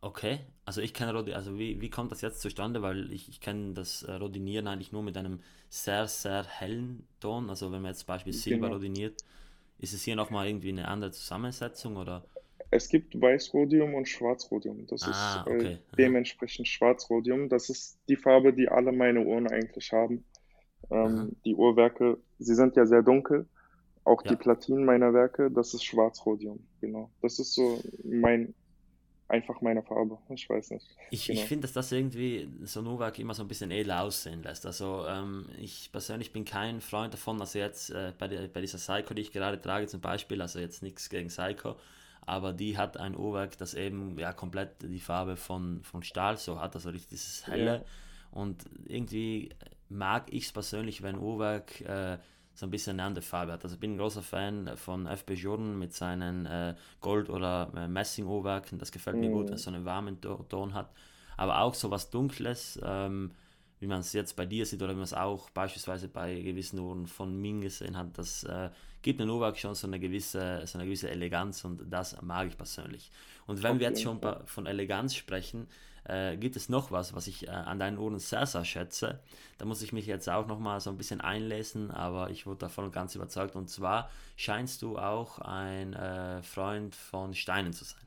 Okay, 0.00 0.40
also 0.68 0.82
ich 0.82 0.92
kenne 0.92 1.14
Rodinieren, 1.14 1.38
also 1.38 1.58
wie, 1.58 1.80
wie 1.80 1.88
kommt 1.88 2.12
das 2.12 2.20
jetzt 2.20 2.42
zustande? 2.42 2.82
Weil 2.82 3.10
ich, 3.10 3.30
ich 3.30 3.40
kenne 3.40 3.72
das 3.72 4.02
äh, 4.02 4.12
Rodinieren 4.12 4.66
eigentlich 4.66 4.92
nur 4.92 5.02
mit 5.02 5.16
einem 5.16 5.40
sehr, 5.70 6.06
sehr 6.06 6.44
hellen 6.44 7.06
Ton. 7.20 7.48
Also 7.48 7.72
wenn 7.72 7.80
man 7.80 7.92
jetzt 7.92 8.06
beispielsweise 8.06 8.50
Silber 8.50 8.66
genau. 8.66 8.74
rodiniert, 8.74 9.16
ist 9.78 9.94
es 9.94 10.02
hier 10.02 10.14
nochmal 10.14 10.46
irgendwie 10.46 10.68
eine 10.68 10.86
andere 10.86 11.10
Zusammensetzung 11.10 11.96
oder? 11.96 12.22
Es 12.70 12.90
gibt 12.90 13.18
Weißrhodium 13.18 13.94
und 13.94 14.10
Schwarzrhodium. 14.10 14.86
Das 14.88 15.04
ah, 15.04 15.46
ist 15.46 15.50
äh, 15.50 15.56
okay. 15.56 15.78
dementsprechend 15.96 16.68
Schwarzrhodium. 16.68 17.48
Das 17.48 17.70
ist 17.70 17.98
die 18.10 18.16
Farbe, 18.16 18.52
die 18.52 18.68
alle 18.68 18.92
meine 18.92 19.24
Uhren 19.24 19.46
eigentlich 19.46 19.90
haben. 19.92 20.22
Ähm, 20.90 21.34
die 21.46 21.54
Uhrwerke, 21.54 22.18
sie 22.38 22.54
sind 22.54 22.76
ja 22.76 22.84
sehr 22.84 23.02
dunkel, 23.02 23.46
Auch 24.04 24.20
die 24.20 24.34
Ja. 24.34 24.36
Platinen 24.36 24.84
meiner 24.84 25.14
Werke, 25.14 25.50
das 25.50 25.72
ist 25.72 25.84
Schwarzrhodium, 25.84 26.60
genau. 26.82 27.10
Das 27.22 27.38
ist 27.38 27.54
so 27.54 27.82
mein, 28.04 28.54
einfach 29.28 29.60
meine 29.60 29.82
Farbe. 29.82 30.18
Ich 30.30 30.48
weiß 30.48 30.70
nicht, 30.70 30.98
Ich, 31.10 31.30
ich 31.30 31.46
genau. 31.46 31.46
finde, 31.46 31.62
dass 31.62 31.72
das 31.72 31.90
irgendwie 31.90 32.50
so 32.64 32.80
ein 32.80 32.86
Uhrwerk 32.86 33.18
immer 33.18 33.32
so 33.32 33.42
ein 33.42 33.48
bisschen 33.48 33.70
edel 33.70 33.92
aussehen 33.92 34.42
lässt. 34.42 34.66
Also 34.66 35.06
ähm, 35.08 35.46
ich 35.58 35.90
persönlich 35.90 36.32
bin 36.34 36.44
kein 36.44 36.82
Freund 36.82 37.14
davon, 37.14 37.40
also 37.40 37.58
jetzt 37.58 37.90
äh, 37.90 38.12
bei, 38.18 38.28
der, 38.28 38.46
bei 38.48 38.60
dieser 38.60 38.76
Seiko, 38.76 39.14
die 39.14 39.22
ich 39.22 39.32
gerade 39.32 39.58
trage 39.58 39.86
zum 39.86 40.02
Beispiel, 40.02 40.42
also 40.42 40.58
jetzt 40.58 40.82
nichts 40.82 41.08
gegen 41.08 41.30
Seiko, 41.30 41.76
aber 42.20 42.52
die 42.52 42.76
hat 42.76 42.98
ein 42.98 43.16
Uhrwerk, 43.16 43.56
das 43.56 43.72
eben 43.72 44.18
ja 44.18 44.34
komplett 44.34 44.82
die 44.82 45.00
Farbe 45.00 45.36
von, 45.36 45.82
von 45.82 46.02
Stahl 46.02 46.36
so 46.36 46.60
hat, 46.60 46.74
also 46.74 46.90
richtig 46.90 47.10
dieses 47.10 47.46
Ja, 47.46 47.48
helle. 47.48 47.86
Und 48.30 48.66
irgendwie 48.84 49.48
mag 49.88 50.30
ich 50.30 50.44
es 50.44 50.52
persönlich, 50.52 51.02
wenn 51.02 51.16
Uhrwerk 51.18 51.80
äh, 51.80 52.18
so 52.58 52.66
ein 52.66 52.70
bisschen 52.70 52.94
eine 52.98 53.04
andere 53.04 53.22
Farbe 53.22 53.52
hat. 53.52 53.62
Also 53.62 53.74
ich 53.74 53.80
bin 53.80 53.92
ein 53.94 53.98
großer 53.98 54.22
Fan 54.22 54.76
von 54.76 55.06
FB 55.06 55.34
Jordan 55.34 55.78
mit 55.78 55.94
seinen 55.94 56.44
äh, 56.46 56.74
Gold- 57.00 57.30
oder 57.30 57.70
äh, 57.76 57.86
Messing-Uhrwerken. 57.88 58.78
Das 58.78 58.90
gefällt 58.90 59.20
mir 59.20 59.30
gut, 59.30 59.50
mm, 59.50 59.52
es 59.52 59.62
so 59.62 59.70
einen 59.70 59.84
warmen 59.84 60.20
To- 60.20 60.44
Ton 60.48 60.74
hat. 60.74 60.90
Aber 61.36 61.60
auch 61.60 61.74
so 61.74 61.90
was 61.90 62.10
Dunkles, 62.10 62.80
ähm, 62.82 63.30
wie 63.78 63.86
man 63.86 64.00
es 64.00 64.12
jetzt 64.12 64.34
bei 64.34 64.44
dir 64.44 64.66
sieht 64.66 64.82
oder 64.82 64.90
wie 64.92 64.96
man 64.96 65.04
es 65.04 65.14
auch 65.14 65.50
beispielsweise 65.50 66.08
bei 66.08 66.40
gewissen 66.40 66.80
Uhren 66.80 67.06
von 67.06 67.40
Ming 67.40 67.60
gesehen 67.60 67.96
hat, 67.96 68.18
das 68.18 68.42
äh, 68.42 68.70
gibt 69.02 69.20
einem 69.20 69.30
Uhrwerk 69.30 69.56
schon 69.56 69.76
so 69.76 69.86
eine 69.86 70.00
gewisse, 70.00 70.62
so 70.66 70.78
eine 70.78 70.86
gewisse 70.86 71.10
Eleganz 71.10 71.64
und 71.64 71.82
das 71.88 72.20
mag 72.22 72.48
ich 72.48 72.56
persönlich. 72.56 73.12
Und 73.46 73.62
wenn 73.62 73.74
auf 73.74 73.78
wir 73.78 73.86
jetzt 73.86 74.02
schon 74.02 74.20
von 74.46 74.66
Eleganz 74.66 75.14
sprechen, 75.14 75.68
äh, 76.08 76.36
gibt 76.36 76.56
es 76.56 76.68
noch 76.68 76.90
was, 76.90 77.14
was 77.14 77.26
ich 77.26 77.46
äh, 77.46 77.50
an 77.50 77.78
deinen 77.78 77.98
Uhren 77.98 78.18
sehr, 78.18 78.46
sehr 78.46 78.64
schätze. 78.64 79.20
Da 79.58 79.64
muss 79.64 79.82
ich 79.82 79.92
mich 79.92 80.06
jetzt 80.06 80.28
auch 80.28 80.46
noch 80.46 80.58
mal 80.58 80.80
so 80.80 80.90
ein 80.90 80.96
bisschen 80.96 81.20
einlesen, 81.20 81.90
aber 81.90 82.30
ich 82.30 82.46
wurde 82.46 82.60
davon 82.60 82.90
ganz 82.90 83.14
überzeugt. 83.14 83.56
Und 83.56 83.68
zwar 83.68 84.10
scheinst 84.36 84.82
du 84.82 84.98
auch 84.98 85.38
ein 85.38 85.92
äh, 85.92 86.42
Freund 86.42 86.94
von 86.94 87.34
Steinen 87.34 87.72
zu 87.72 87.84
sein. 87.84 88.00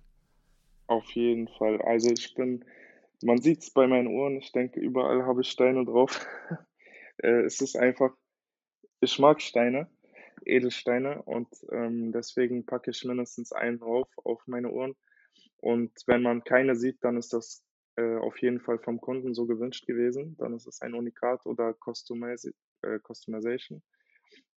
Auf 0.87 1.09
jeden 1.11 1.47
Fall. 1.47 1.81
Also 1.81 2.11
ich 2.11 2.33
bin, 2.33 2.65
man 3.23 3.41
sieht 3.41 3.59
es 3.59 3.69
bei 3.71 3.87
meinen 3.87 4.07
Uhren, 4.07 4.37
ich 4.37 4.51
denke, 4.51 4.79
überall 4.79 5.25
habe 5.25 5.41
ich 5.41 5.49
Steine 5.49 5.85
drauf. 5.85 6.25
Äh, 7.17 7.41
es 7.41 7.61
ist 7.61 7.75
einfach, 7.75 8.15
ich 8.99 9.19
mag 9.19 9.41
Steine, 9.41 9.87
Edelsteine 10.43 11.21
und 11.21 11.47
ähm, 11.71 12.11
deswegen 12.11 12.65
packe 12.65 12.89
ich 12.89 13.03
mindestens 13.03 13.51
einen 13.51 13.77
drauf 13.77 14.07
auf 14.23 14.41
meine 14.47 14.71
Uhren. 14.71 14.95
Und 15.57 15.91
wenn 16.07 16.23
man 16.23 16.43
keine 16.43 16.75
sieht, 16.75 17.03
dann 17.03 17.17
ist 17.17 17.33
das 17.33 17.63
äh, 17.95 18.17
auf 18.17 18.37
jeden 18.41 18.59
Fall 18.59 18.79
vom 18.79 18.99
Kunden 18.99 19.33
so 19.33 19.45
gewünscht 19.45 19.85
gewesen. 19.85 20.35
Dann 20.37 20.53
ist 20.53 20.67
es 20.67 20.81
ein 20.81 20.93
Unikat 20.93 21.45
oder 21.45 21.73
Customize, 21.73 22.53
äh, 22.81 22.99
Customization. 22.99 23.81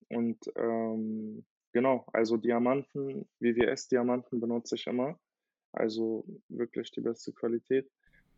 Und 0.08 0.38
ähm, 0.56 1.44
genau, 1.72 2.06
also 2.12 2.36
Diamanten, 2.36 3.26
VVS-Diamanten 3.40 4.40
benutze 4.40 4.76
ich 4.76 4.86
immer. 4.86 5.18
Also 5.72 6.24
wirklich 6.48 6.90
die 6.92 7.00
beste 7.00 7.32
Qualität. 7.32 7.90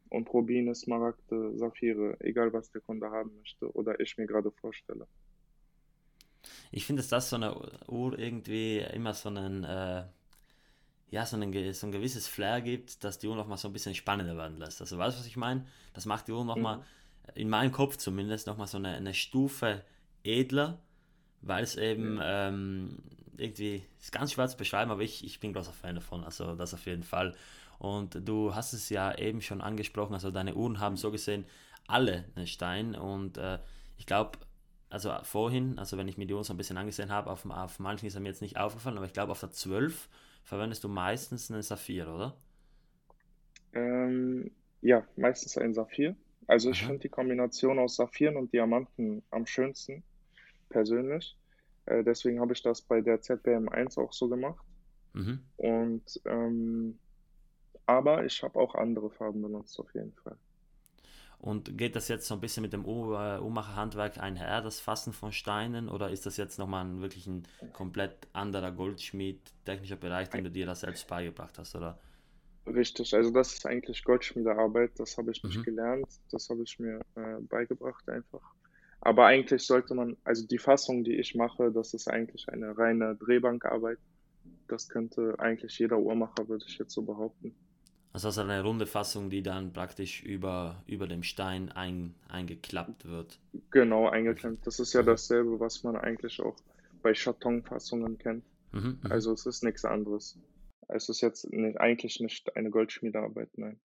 Und 0.08 0.32
Rubine, 0.32 0.74
Smaragde, 0.74 1.56
Saphire, 1.58 2.16
egal 2.20 2.52
was 2.52 2.70
der 2.70 2.80
Kunde 2.80 3.10
haben 3.10 3.36
möchte 3.36 3.70
oder 3.72 3.98
ich 4.00 4.16
mir 4.16 4.26
gerade 4.26 4.52
vorstelle. 4.52 5.06
Ich 6.70 6.86
finde, 6.86 7.02
dass 7.02 7.08
das 7.08 7.30
so 7.30 7.36
eine 7.36 7.54
Uhr 7.88 8.18
irgendwie 8.18 8.78
immer 8.78 9.14
so 9.14 9.28
einen, 9.28 9.64
äh, 9.64 10.04
ja, 11.10 11.24
so, 11.26 11.38
ge- 11.38 11.72
so 11.72 11.86
ein 11.86 11.92
gewisses 11.92 12.28
Flair 12.28 12.60
gibt, 12.60 13.04
dass 13.04 13.18
die 13.18 13.28
Uhr 13.28 13.36
nochmal 13.36 13.58
so 13.58 13.68
ein 13.68 13.72
bisschen 13.72 13.94
spannender 13.94 14.36
werden 14.36 14.58
lässt. 14.58 14.80
Also 14.80 14.98
weißt 14.98 15.16
du, 15.16 15.20
was 15.20 15.26
ich 15.26 15.36
meine? 15.36 15.66
Das 15.94 16.06
macht 16.06 16.28
die 16.28 16.32
Uhr 16.32 16.44
nochmal, 16.44 16.78
Mhm. 16.78 16.82
in 17.34 17.48
meinem 17.48 17.72
Kopf 17.72 17.96
zumindest, 17.96 18.46
nochmal 18.46 18.66
so 18.66 18.78
eine, 18.78 18.94
eine 18.96 19.14
Stufe 19.14 19.82
edler, 20.24 20.78
weil 21.42 21.64
es 21.64 21.76
eben 21.76 22.18
Ja, 22.18 22.48
ähm, 22.48 22.98
irgendwie, 23.36 23.82
ist 24.00 24.12
ganz 24.12 24.32
schwer 24.32 24.48
zu 24.48 24.56
beschreiben, 24.56 24.90
aber 24.90 25.02
ich, 25.02 25.24
ich 25.24 25.40
bin 25.40 25.52
großer 25.52 25.72
Fan 25.72 25.94
davon, 25.96 26.24
also 26.24 26.54
das 26.56 26.74
auf 26.74 26.86
jeden 26.86 27.02
Fall. 27.02 27.34
Und 27.78 28.18
du 28.28 28.54
hast 28.54 28.72
es 28.72 28.88
ja 28.88 29.16
eben 29.16 29.42
schon 29.42 29.60
angesprochen, 29.60 30.14
also 30.14 30.30
deine 30.30 30.54
Uhren 30.54 30.80
haben 30.80 30.96
so 30.96 31.10
gesehen 31.10 31.44
alle 31.86 32.24
einen 32.34 32.46
Stein 32.46 32.94
und 32.96 33.38
äh, 33.38 33.58
ich 33.98 34.06
glaube, 34.06 34.38
also 34.90 35.12
vorhin, 35.22 35.78
also 35.78 35.96
wenn 35.98 36.08
ich 36.08 36.16
mir 36.16 36.26
die 36.26 36.34
Uhren 36.34 36.44
so 36.44 36.54
ein 36.54 36.56
bisschen 36.56 36.78
angesehen 36.78 37.10
habe, 37.10 37.30
auf, 37.30 37.44
auf 37.48 37.78
manchen 37.78 38.06
ist 38.06 38.14
er 38.14 38.20
mir 38.20 38.28
jetzt 38.28 38.42
nicht 38.42 38.56
aufgefallen, 38.56 38.96
aber 38.96 39.06
ich 39.06 39.12
glaube 39.12 39.32
auf 39.32 39.40
der 39.40 39.50
12 39.50 40.08
verwendest 40.46 40.82
du 40.82 40.88
meistens 40.88 41.50
einen 41.50 41.62
Saphir, 41.62 42.08
oder? 42.08 42.36
ähm, 43.76 44.50
ja, 44.80 45.06
meistens 45.16 45.56
ein 45.58 45.74
Saphir. 45.74 46.16
Also 46.46 46.70
ich 46.70 46.84
finde 46.84 47.00
die 47.00 47.08
Kombination 47.08 47.78
aus 47.78 47.96
Saphiren 47.96 48.36
und 48.36 48.52
Diamanten 48.52 49.22
am 49.30 49.46
schönsten, 49.46 50.02
persönlich. 50.68 51.36
Äh, 51.86 52.02
deswegen 52.04 52.40
habe 52.40 52.52
ich 52.52 52.62
das 52.62 52.80
bei 52.80 53.00
der 53.00 53.20
ZBM1 53.20 54.00
auch 54.00 54.12
so 54.12 54.28
gemacht. 54.28 54.64
Mhm. 55.12 55.40
Und 55.56 56.20
ähm, 56.24 56.98
aber 57.86 58.24
ich 58.24 58.42
habe 58.42 58.58
auch 58.58 58.74
andere 58.74 59.10
Farben 59.10 59.42
benutzt, 59.42 59.78
auf 59.78 59.92
jeden 59.94 60.12
Fall. 60.14 60.36
Und 61.38 61.76
geht 61.78 61.96
das 61.96 62.08
jetzt 62.08 62.26
so 62.26 62.34
ein 62.34 62.40
bisschen 62.40 62.62
mit 62.62 62.72
dem 62.72 62.84
Uhr, 62.84 63.20
äh, 63.38 63.40
Uhrmacherhandwerk 63.40 64.18
einher, 64.18 64.62
das 64.62 64.80
Fassen 64.80 65.12
von 65.12 65.32
Steinen, 65.32 65.88
oder 65.88 66.10
ist 66.10 66.26
das 66.26 66.36
jetzt 66.38 66.58
nochmal 66.58 66.84
ein 66.84 67.00
wirklich 67.02 67.26
ein 67.26 67.46
komplett 67.72 68.26
anderer 68.32 68.72
Goldschmied, 68.72 69.40
technischer 69.64 69.96
Bereich, 69.96 70.30
den 70.30 70.44
du 70.44 70.50
dir 70.50 70.66
da 70.66 70.74
selbst 70.74 71.06
beigebracht 71.08 71.58
hast, 71.58 71.74
oder? 71.76 71.98
Richtig, 72.66 73.14
also 73.14 73.30
das 73.30 73.52
ist 73.54 73.64
eigentlich 73.66 74.02
Goldschmiedearbeit, 74.04 74.92
das 74.98 75.16
habe 75.16 75.30
ich 75.30 75.42
nicht 75.44 75.62
Mhm. 75.62 75.64
gelernt, 75.64 76.06
das 76.30 76.48
habe 76.50 76.62
ich 76.64 76.78
mir 76.78 77.00
äh, 77.14 77.40
beigebracht 77.40 78.08
einfach. 78.08 78.42
Aber 79.00 79.26
eigentlich 79.26 79.62
sollte 79.66 79.94
man, 79.94 80.16
also 80.24 80.46
die 80.46 80.58
Fassung, 80.58 81.04
die 81.04 81.16
ich 81.16 81.34
mache, 81.36 81.70
das 81.72 81.94
ist 81.94 82.08
eigentlich 82.08 82.48
eine 82.48 82.76
reine 82.76 83.16
Drehbankarbeit. 83.16 83.98
Das 84.68 84.88
könnte 84.88 85.36
eigentlich 85.38 85.78
jeder 85.78 85.98
Uhrmacher, 85.98 86.48
würde 86.48 86.64
ich 86.68 86.78
jetzt 86.78 86.94
so 86.94 87.02
behaupten. 87.02 87.56
Also 88.16 88.28
das 88.28 88.38
ist 88.38 88.42
eine 88.42 88.62
runde 88.62 88.86
Fassung, 88.86 89.28
die 89.28 89.42
dann 89.42 89.74
praktisch 89.74 90.22
über, 90.22 90.82
über 90.86 91.06
dem 91.06 91.22
Stein 91.22 91.70
ein, 91.70 92.14
eingeklappt 92.28 93.04
wird. 93.04 93.38
Genau, 93.70 94.08
eingeklemmt. 94.08 94.66
Das 94.66 94.80
ist 94.80 94.94
ja 94.94 95.02
Mhm. 95.02 95.06
dasselbe, 95.06 95.60
was 95.60 95.82
man 95.82 95.94
eigentlich 95.96 96.40
auch 96.40 96.56
bei 97.02 97.12
Chaton-Fassungen 97.12 98.16
kennt. 98.16 98.44
Mhm, 98.72 99.00
mhm. 99.02 99.12
Also 99.12 99.32
es 99.34 99.44
ist 99.44 99.62
nichts 99.62 99.84
anderes. 99.84 100.38
Es 100.88 101.10
ist 101.10 101.20
jetzt 101.20 101.52
nicht, 101.52 101.78
eigentlich 101.78 102.18
nicht 102.20 102.56
eine 102.56 102.70
Goldschmiedearbeit, 102.70 103.58
nein. 103.58 103.78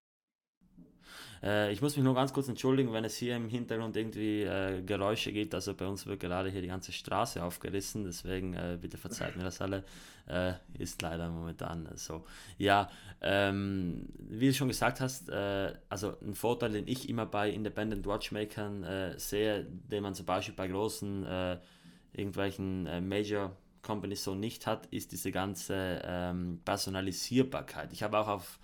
Äh, 1.44 1.72
ich 1.72 1.82
muss 1.82 1.96
mich 1.96 2.04
nur 2.04 2.16
ganz 2.16 2.34
kurz 2.34 2.48
entschuldigen, 2.48 2.94
wenn 2.94 3.04
es 3.04 3.18
hier 3.18 3.36
im 3.36 3.50
Hintergrund 3.50 3.96
irgendwie 3.98 4.44
äh, 4.44 4.82
Geräusche 4.82 5.32
gibt. 5.32 5.54
Also 5.56 5.74
bei 5.74 5.88
uns 5.88 6.06
wird 6.06 6.20
gerade 6.20 6.50
hier 6.50 6.62
die 6.62 6.68
ganze 6.68 6.92
Straße 6.92 7.44
aufgerissen, 7.44 8.04
deswegen 8.04 8.54
äh, 8.54 8.78
bitte 8.80 8.98
verzeiht 8.98 9.36
mir 9.36 9.44
das 9.44 9.62
alle. 9.62 9.84
Äh, 10.28 10.54
ist 10.78 11.02
leider 11.02 11.30
momentan 11.30 11.90
so. 11.96 12.24
Ja, 12.58 12.90
ähm, 13.22 14.08
wie 14.18 14.48
du 14.48 14.54
schon 14.54 14.68
gesagt 14.68 15.02
hast, 15.02 15.30
äh, 15.30 15.74
also 15.90 16.16
ein 16.22 16.36
Vorteil, 16.36 16.72
den 16.72 16.88
ich 16.88 17.10
immer 17.10 17.26
bei 17.26 17.50
Independent 17.50 18.06
Watchmakern 18.06 18.84
äh, 18.84 19.20
sehe, 19.20 19.66
den 19.66 20.04
man 20.04 20.14
zum 20.14 20.26
Beispiel 20.26 20.56
bei 20.56 20.68
großen 20.68 21.26
irgendwelchen 22.14 23.08
Major 23.08 23.56
Companies 23.82 24.24
so 24.24 24.36
nicht 24.36 24.68
hat, 24.68 24.86
ist 24.88 25.12
diese 25.12 25.32
ganze 25.32 26.02
ähm, 26.04 26.60
Personalisierbarkeit. 26.66 27.94
Ich 27.94 28.04
habe 28.04 28.20
auch 28.20 28.28
auf 28.28 28.60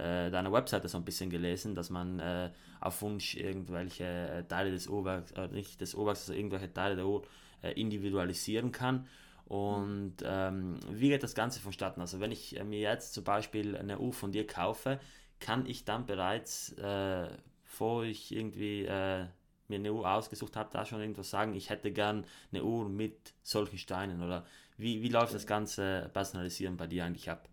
äh, 0.00 0.30
deiner 0.30 0.52
Webseite 0.52 0.88
so 0.88 0.98
ein 0.98 1.04
bisschen 1.04 1.30
gelesen, 1.30 1.74
dass 1.74 1.90
man 1.90 2.18
äh, 2.18 2.50
auf 2.80 3.02
Wunsch 3.02 3.36
irgendwelche 3.36 4.04
äh, 4.04 4.44
Teile 4.44 4.70
des 4.70 4.88
Uhrwerks, 4.88 5.32
äh, 5.32 5.48
nicht 5.48 5.80
des 5.80 5.94
Uhrwerks, 5.94 6.22
also 6.22 6.32
irgendwelche 6.32 6.72
Teile 6.72 6.96
der 6.96 7.06
Uhr 7.06 7.22
äh, 7.62 7.72
individualisieren 7.72 8.72
kann. 8.72 9.06
Und 9.46 10.16
ähm, 10.22 10.78
wie 10.90 11.08
geht 11.08 11.22
das 11.22 11.34
Ganze 11.34 11.60
vonstatten? 11.60 12.00
Also 12.00 12.20
wenn 12.20 12.30
ich 12.30 12.56
äh, 12.56 12.64
mir 12.64 12.78
jetzt 12.78 13.14
zum 13.14 13.24
Beispiel 13.24 13.76
eine 13.76 13.98
Uhr 13.98 14.12
von 14.12 14.32
dir 14.32 14.46
kaufe, 14.46 15.00
kann 15.40 15.66
ich 15.66 15.84
dann 15.84 16.06
bereits, 16.06 16.72
äh, 16.74 17.28
bevor 17.64 18.04
ich 18.04 18.34
irgendwie 18.34 18.84
äh, 18.84 19.26
mir 19.66 19.78
eine 19.78 19.92
Uhr 19.92 20.08
ausgesucht 20.08 20.56
habe, 20.56 20.70
da 20.72 20.84
schon 20.84 21.00
irgendwas 21.00 21.30
sagen, 21.30 21.54
ich 21.54 21.70
hätte 21.70 21.90
gern 21.92 22.24
eine 22.52 22.62
Uhr 22.62 22.88
mit 22.88 23.34
solchen 23.42 23.78
Steinen 23.78 24.22
oder 24.22 24.44
wie, 24.76 25.02
wie 25.02 25.08
läuft 25.08 25.34
das 25.34 25.46
ganze 25.46 26.10
Personalisieren 26.12 26.76
bei 26.76 26.86
dir 26.86 27.04
eigentlich 27.04 27.30
ab? 27.30 27.48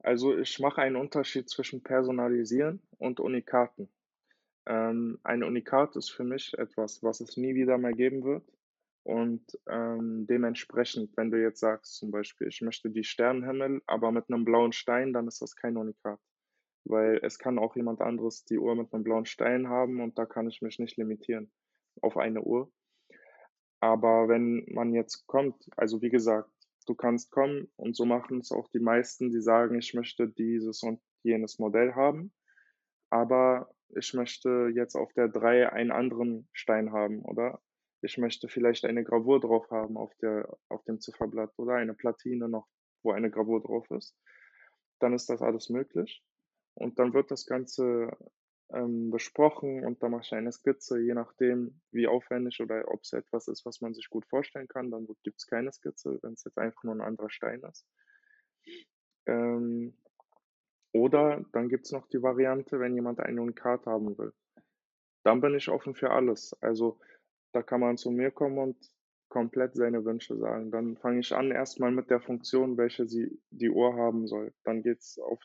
Also 0.00 0.36
ich 0.36 0.58
mache 0.60 0.82
einen 0.82 0.96
Unterschied 0.96 1.48
zwischen 1.48 1.82
Personalisieren 1.82 2.80
und 2.98 3.20
Unikaten. 3.20 3.88
Ähm, 4.66 5.18
ein 5.22 5.42
Unikat 5.42 5.96
ist 5.96 6.10
für 6.10 6.24
mich 6.24 6.56
etwas, 6.56 7.02
was 7.02 7.20
es 7.20 7.36
nie 7.36 7.54
wieder 7.54 7.78
mehr 7.78 7.92
geben 7.92 8.22
wird. 8.24 8.44
Und 9.02 9.42
ähm, 9.66 10.26
dementsprechend, 10.26 11.16
wenn 11.16 11.30
du 11.30 11.40
jetzt 11.40 11.60
sagst, 11.60 11.96
zum 11.96 12.10
Beispiel, 12.10 12.48
ich 12.48 12.60
möchte 12.60 12.90
die 12.90 13.04
Sternenhimmel, 13.04 13.80
aber 13.86 14.12
mit 14.12 14.26
einem 14.28 14.44
blauen 14.44 14.72
Stein, 14.72 15.14
dann 15.14 15.26
ist 15.26 15.40
das 15.40 15.56
kein 15.56 15.78
Unikat. 15.78 16.20
Weil 16.84 17.18
es 17.22 17.38
kann 17.38 17.58
auch 17.58 17.74
jemand 17.74 18.02
anderes 18.02 18.44
die 18.44 18.58
Uhr 18.58 18.74
mit 18.76 18.92
einem 18.92 19.04
blauen 19.04 19.24
Stein 19.24 19.68
haben 19.68 20.02
und 20.02 20.18
da 20.18 20.26
kann 20.26 20.48
ich 20.48 20.60
mich 20.60 20.78
nicht 20.78 20.98
limitieren 20.98 21.50
auf 22.02 22.18
eine 22.18 22.42
Uhr. 22.42 22.70
Aber 23.80 24.28
wenn 24.28 24.66
man 24.68 24.92
jetzt 24.92 25.26
kommt, 25.26 25.56
also 25.76 26.02
wie 26.02 26.10
gesagt, 26.10 26.50
du 26.88 26.94
kannst 26.94 27.30
kommen 27.30 27.70
und 27.76 27.96
so 27.96 28.04
machen 28.04 28.40
es 28.40 28.52
auch 28.52 28.68
die 28.68 28.80
meisten, 28.80 29.30
die 29.30 29.40
sagen, 29.40 29.78
ich 29.78 29.94
möchte 29.94 30.28
dieses 30.28 30.82
und 30.82 31.00
jenes 31.22 31.58
Modell 31.58 31.94
haben, 31.94 32.32
aber 33.10 33.70
ich 33.96 34.14
möchte 34.14 34.70
jetzt 34.74 34.94
auf 34.94 35.12
der 35.14 35.28
3 35.28 35.72
einen 35.72 35.90
anderen 35.90 36.48
Stein 36.52 36.92
haben, 36.92 37.22
oder? 37.22 37.60
ich 38.00 38.18
möchte 38.18 38.48
vielleicht 38.48 38.84
eine 38.84 39.04
Gravur 39.04 39.40
drauf 39.40 39.70
haben 39.70 39.96
auf 39.96 40.14
der 40.16 40.48
auf 40.68 40.84
dem 40.84 41.00
Zifferblatt 41.00 41.52
oder 41.56 41.74
eine 41.74 41.94
Platine 41.94 42.48
noch, 42.48 42.68
wo 43.02 43.12
eine 43.12 43.30
Gravur 43.30 43.60
drauf 43.60 43.90
ist, 43.90 44.16
dann 45.00 45.14
ist 45.14 45.28
das 45.28 45.42
alles 45.42 45.68
möglich. 45.68 46.22
Und 46.74 46.98
dann 46.98 47.12
wird 47.12 47.30
das 47.30 47.44
Ganze, 47.46 48.16
ähm, 48.72 49.10
besprochen 49.10 49.84
und 49.84 50.02
dann 50.02 50.10
mache 50.10 50.22
ich 50.24 50.34
eine 50.34 50.52
Skizze, 50.52 51.00
je 51.00 51.14
nachdem, 51.14 51.80
wie 51.90 52.06
aufwendig 52.06 52.60
oder 52.60 52.88
ob 52.88 53.02
es 53.02 53.12
etwas 53.12 53.48
ist, 53.48 53.64
was 53.64 53.80
man 53.80 53.94
sich 53.94 54.10
gut 54.10 54.26
vorstellen 54.26 54.68
kann, 54.68 54.90
dann 54.90 55.06
gibt 55.22 55.40
es 55.40 55.46
keine 55.46 55.72
Skizze, 55.72 56.18
wenn 56.22 56.34
es 56.34 56.44
jetzt 56.44 56.58
einfach 56.58 56.84
nur 56.84 56.94
ein 56.94 57.00
anderer 57.00 57.30
Stein 57.30 57.62
ist. 57.62 57.86
Ähm, 59.26 59.94
oder 60.92 61.44
dann 61.52 61.68
gibt 61.68 61.86
es 61.86 61.92
noch 61.92 62.06
die 62.08 62.22
Variante, 62.22 62.80
wenn 62.80 62.94
jemand 62.94 63.20
ein 63.20 63.38
Unikat 63.38 63.86
haben 63.86 64.16
will. 64.18 64.32
Dann 65.22 65.40
bin 65.40 65.54
ich 65.54 65.68
offen 65.68 65.94
für 65.94 66.10
alles. 66.10 66.54
Also, 66.62 66.98
da 67.52 67.62
kann 67.62 67.80
man 67.80 67.96
zu 67.96 68.10
mir 68.10 68.30
kommen 68.30 68.58
und 68.58 68.76
komplett 69.28 69.74
seine 69.74 70.04
Wünsche 70.04 70.36
sagen. 70.36 70.70
Dann 70.70 70.96
fange 70.96 71.20
ich 71.20 71.34
an 71.34 71.50
erstmal 71.50 71.90
mit 71.90 72.10
der 72.10 72.20
Funktion, 72.20 72.76
welche 72.78 73.06
sie 73.06 73.40
die 73.50 73.70
Uhr 73.70 73.94
haben 73.94 74.26
soll. 74.26 74.52
Dann 74.64 74.82
geht's 74.82 75.18
auf 75.18 75.40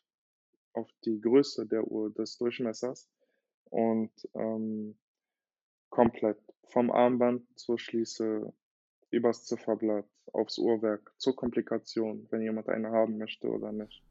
auf 0.74 0.90
die 1.06 1.20
Größe 1.22 1.66
der 1.68 1.86
Uhr, 1.88 2.12
des 2.14 2.38
Durchmessers 2.38 3.10
und, 3.66 4.12
ähm, 4.36 4.98
komplett 5.90 6.40
vom 6.70 6.92
Armband 6.92 7.44
zur 7.58 7.80
Schließe, 7.80 8.52
übers 9.12 9.46
Zifferblatt, 9.46 10.06
aufs 10.34 10.58
Uhrwerk, 10.58 11.14
zur 11.18 11.36
Komplikation, 11.36 12.28
wenn 12.32 12.42
jemand 12.42 12.70
eine 12.70 12.92
haben 12.92 13.18
möchte 13.18 13.48
oder 13.48 13.72
nicht. 13.72 14.02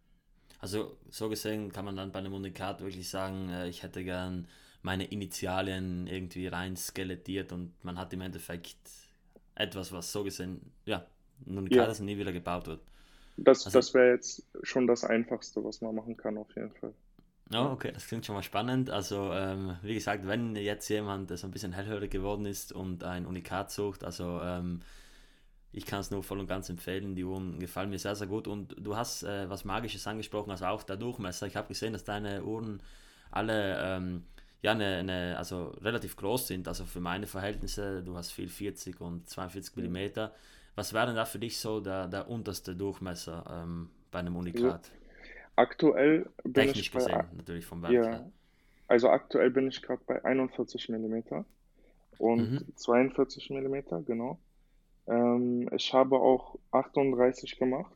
Also 0.60 0.96
so 1.10 1.28
gesehen 1.28 1.72
kann 1.72 1.84
man 1.84 1.96
dann 1.96 2.12
bei 2.12 2.20
einem 2.20 2.34
Unikat 2.34 2.80
wirklich 2.80 3.08
sagen, 3.08 3.48
äh, 3.50 3.68
ich 3.68 3.82
hätte 3.82 4.04
gern 4.04 4.46
meine 4.82 5.04
Initialien 5.04 6.06
irgendwie 6.06 6.46
rein 6.46 6.76
skelettiert 6.76 7.52
und 7.52 7.72
man 7.84 7.98
hat 7.98 8.12
im 8.12 8.20
Endeffekt 8.20 8.78
etwas, 9.54 9.92
was 9.92 10.12
so 10.12 10.24
gesehen, 10.24 10.72
ja, 10.86 11.06
ein 11.46 11.58
Unikat, 11.58 11.78
Ja. 11.78 11.86
das 11.86 12.00
nie 12.00 12.16
wieder 12.16 12.32
gebaut 12.32 12.66
wird. 12.66 12.80
Das 13.36 13.64
Also, 13.64 13.70
das 13.70 13.92
wäre 13.92 14.12
jetzt 14.14 14.46
schon 14.62 14.86
das 14.86 15.04
Einfachste, 15.04 15.62
was 15.64 15.82
man 15.82 15.94
machen 15.94 16.16
kann 16.16 16.38
auf 16.38 16.54
jeden 16.56 16.72
Fall. 16.72 16.94
ja, 17.50 17.70
Ja. 17.70 17.72
okay, 17.72 17.92
das 17.92 18.06
klingt 18.06 18.24
schon 18.26 18.34
mal 18.34 18.42
spannend. 18.42 18.90
Also, 18.90 19.32
ähm, 19.32 19.76
wie 19.82 19.94
gesagt, 19.94 20.26
wenn 20.26 20.56
jetzt 20.56 20.88
jemand 20.88 21.36
so 21.36 21.46
ein 21.46 21.50
bisschen 21.50 21.72
hellhörig 21.72 22.10
geworden 22.10 22.46
ist 22.46 22.72
und 22.72 23.04
ein 23.04 23.26
Unikat 23.26 23.70
sucht, 23.70 24.04
also 24.04 24.40
ähm, 24.42 24.80
ich 25.72 25.86
kann 25.86 26.00
es 26.00 26.10
nur 26.10 26.22
voll 26.24 26.40
und 26.40 26.48
ganz 26.48 26.68
empfehlen. 26.70 27.16
Die 27.16 27.24
Uhren 27.24 27.58
gefallen 27.60 27.90
mir 27.90 27.98
sehr, 27.98 28.16
sehr 28.16 28.28
gut. 28.28 28.48
Und 28.48 28.76
du 28.78 28.96
hast 28.96 29.22
äh, 29.24 29.48
was 29.50 29.64
Magisches 29.64 30.06
angesprochen, 30.06 30.50
also 30.50 30.66
auch 30.66 30.82
der 30.84 30.96
Durchmesser. 30.98 31.46
Ich 31.46 31.56
habe 31.56 31.68
gesehen, 31.68 31.92
dass 31.94 32.04
deine 32.04 32.44
Uhren 32.44 32.82
alle 33.30 33.78
ähm, 33.82 34.24
ja, 34.62 34.72
eine, 34.72 34.96
eine, 34.98 35.36
also 35.38 35.68
relativ 35.82 36.16
groß 36.16 36.48
sind. 36.48 36.68
Also 36.68 36.86
für 36.86 37.00
meine 37.00 37.26
Verhältnisse, 37.26 38.02
du 38.04 38.16
hast 38.16 38.32
viel 38.32 38.48
40 38.48 39.00
und 39.00 39.28
42 39.30 39.74
Mhm. 39.76 40.02
Was 40.74 40.92
wäre 40.92 41.06
denn 41.06 41.16
da 41.16 41.24
für 41.24 41.38
dich 41.38 41.58
so 41.58 41.80
der, 41.80 42.08
der 42.08 42.28
unterste 42.28 42.76
Durchmesser 42.76 43.44
ähm, 43.64 43.90
bei 44.10 44.18
einem 44.18 44.36
Unikat? 44.36 44.90
aktuell 45.56 46.28
bin 46.44 46.68
Technisch 46.70 46.90
ich 46.90 46.92
bei 46.92 47.08
gesehen, 47.08 47.28
natürlich 47.34 47.66
vom 47.66 47.84
her. 47.84 48.00
ja, 48.02 48.30
also 48.88 49.10
aktuell 49.10 49.50
bin 49.50 49.68
ich 49.68 49.82
gerade 49.82 50.02
bei 50.06 50.24
41 50.24 50.90
Millimeter 50.90 51.46
und 52.18 52.52
Mhm. 52.52 52.64
42 52.76 53.50
Millimeter, 53.50 54.02
genau. 54.02 54.40
Ähm, 55.08 55.68
ich 55.76 55.94
habe 55.94 56.16
auch 56.20 56.58
38 56.72 57.58
gemacht. 57.58 57.94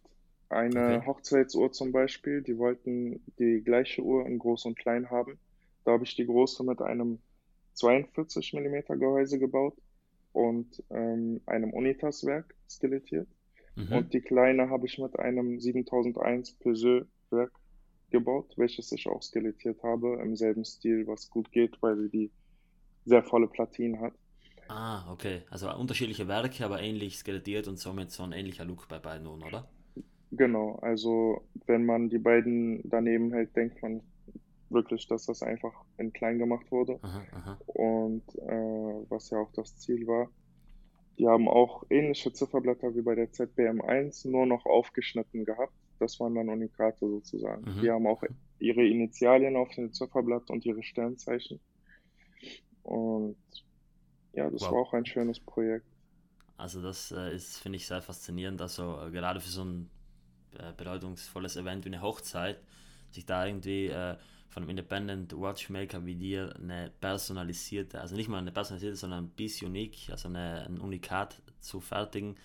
Eine 0.50 1.02
Okay. 1.02 1.06
Hochzeitsuhr 1.06 1.72
zum 1.72 1.92
Beispiel, 1.92 2.42
die 2.42 2.58
wollten 2.58 3.22
die 3.40 3.62
gleiche 3.64 4.02
Uhr 4.02 4.26
in 4.26 4.38
groß 4.40 4.66
und 4.66 4.78
klein 4.78 5.10
haben. 5.10 5.40
Da 5.84 5.92
habe 5.94 6.04
ich 6.04 6.16
die 6.16 6.26
große 6.26 6.64
mit 6.64 6.82
einem 6.82 7.20
42 7.74 8.54
Millimeter 8.54 8.96
Gehäuse 8.98 9.40
gebaut 9.40 9.76
und 10.32 10.84
ähm, 10.90 11.42
einem 11.46 11.72
Unitas-Werk 11.74 12.55
skelettiert. 12.70 13.28
Mhm. 13.76 13.92
Und 13.92 14.14
die 14.14 14.20
kleine 14.20 14.70
habe 14.70 14.86
ich 14.86 14.98
mit 14.98 15.18
einem 15.18 15.60
7001 15.60 16.52
Peugeot-Werk 16.54 17.52
gebaut, 18.10 18.54
welches 18.56 18.92
ich 18.92 19.06
auch 19.08 19.22
skelettiert 19.22 19.82
habe, 19.82 20.18
im 20.22 20.36
selben 20.36 20.64
Stil, 20.64 21.06
was 21.06 21.28
gut 21.28 21.50
geht, 21.52 21.80
weil 21.82 21.96
sie 21.98 22.08
die 22.08 22.30
sehr 23.04 23.22
volle 23.22 23.48
Platinen 23.48 24.00
hat. 24.00 24.14
Ah, 24.68 25.10
okay. 25.12 25.42
Also 25.50 25.72
unterschiedliche 25.72 26.26
Werke, 26.28 26.64
aber 26.64 26.80
ähnlich 26.80 27.18
skelettiert 27.18 27.68
und 27.68 27.78
somit 27.78 28.10
so 28.10 28.22
ein 28.22 28.32
ähnlicher 28.32 28.64
Look 28.64 28.88
bei 28.88 28.98
beiden 28.98 29.26
oder? 29.26 29.68
Genau, 30.32 30.76
also 30.82 31.46
wenn 31.66 31.86
man 31.86 32.08
die 32.08 32.18
beiden 32.18 32.80
daneben 32.84 33.32
hält, 33.32 33.54
denkt 33.54 33.80
man 33.82 34.02
wirklich, 34.70 35.06
dass 35.06 35.26
das 35.26 35.42
einfach 35.42 35.72
in 35.98 36.12
klein 36.12 36.38
gemacht 36.38 36.70
wurde. 36.70 36.98
Aha, 37.02 37.22
aha. 37.32 37.58
Und 37.66 38.22
äh, 38.38 39.04
was 39.08 39.30
ja 39.30 39.38
auch 39.38 39.52
das 39.52 39.76
Ziel 39.78 40.06
war. 40.06 40.28
Die 41.18 41.26
haben 41.26 41.48
auch 41.48 41.84
ähnliche 41.90 42.32
Zifferblätter 42.32 42.94
wie 42.94 43.02
bei 43.02 43.14
der 43.14 43.30
ZBM1, 43.32 44.24
nur 44.24 44.46
noch 44.46 44.64
aufgeschnitten 44.66 45.44
gehabt. 45.44 45.74
Das 45.98 46.18
waren 46.20 46.34
dann 46.34 46.48
Unikate 46.48 47.06
sozusagen. 47.08 47.68
Die 47.80 47.90
Mhm. 47.90 47.90
haben 47.90 48.06
auch 48.06 48.22
ihre 48.58 48.86
Initialien 48.86 49.56
auf 49.56 49.70
dem 49.74 49.92
Zifferblatt 49.92 50.48
und 50.50 50.64
ihre 50.64 50.82
Sternzeichen. 50.82 51.60
Und 52.82 53.36
ja, 54.32 54.50
das 54.50 54.70
war 54.70 54.78
Wow. 54.78 54.80
auch 54.80 54.92
ein 54.94 55.06
schönes 55.06 55.40
Projekt. 55.40 55.86
Also 56.56 56.80
das 56.82 57.12
äh, 57.12 57.34
ist, 57.34 57.58
finde 57.58 57.76
ich, 57.76 57.86
sehr 57.86 58.02
faszinierend. 58.02 58.60
Also 58.62 59.00
äh, 59.06 59.10
gerade 59.10 59.40
für 59.40 59.48
so 59.48 59.64
ein 59.64 59.90
äh, 60.58 60.72
bedeutungsvolles 60.76 61.56
Event 61.56 61.84
wie 61.84 61.90
eine 61.90 62.02
Hochzeit, 62.02 62.60
sich 63.12 63.26
da 63.26 63.46
irgendwie 63.46 63.88
äh, 63.88 64.16
von 64.56 64.62
einem 64.62 64.70
Independent 64.70 65.38
Watchmaker 65.38 66.06
wie 66.06 66.14
dir 66.14 66.54
eine 66.56 66.90
personalisierte, 66.98 68.00
also 68.00 68.16
nicht 68.16 68.28
mal 68.28 68.38
eine 68.38 68.52
personalisierte, 68.52 68.96
sondern 68.96 69.24
ein 69.24 69.28
Piece 69.28 69.60
Unique, 69.60 70.08
also 70.10 70.28
eine, 70.28 70.64
ein 70.64 70.80
Unikat 70.80 71.42
zu 71.60 71.78
fertigen, 71.78 72.36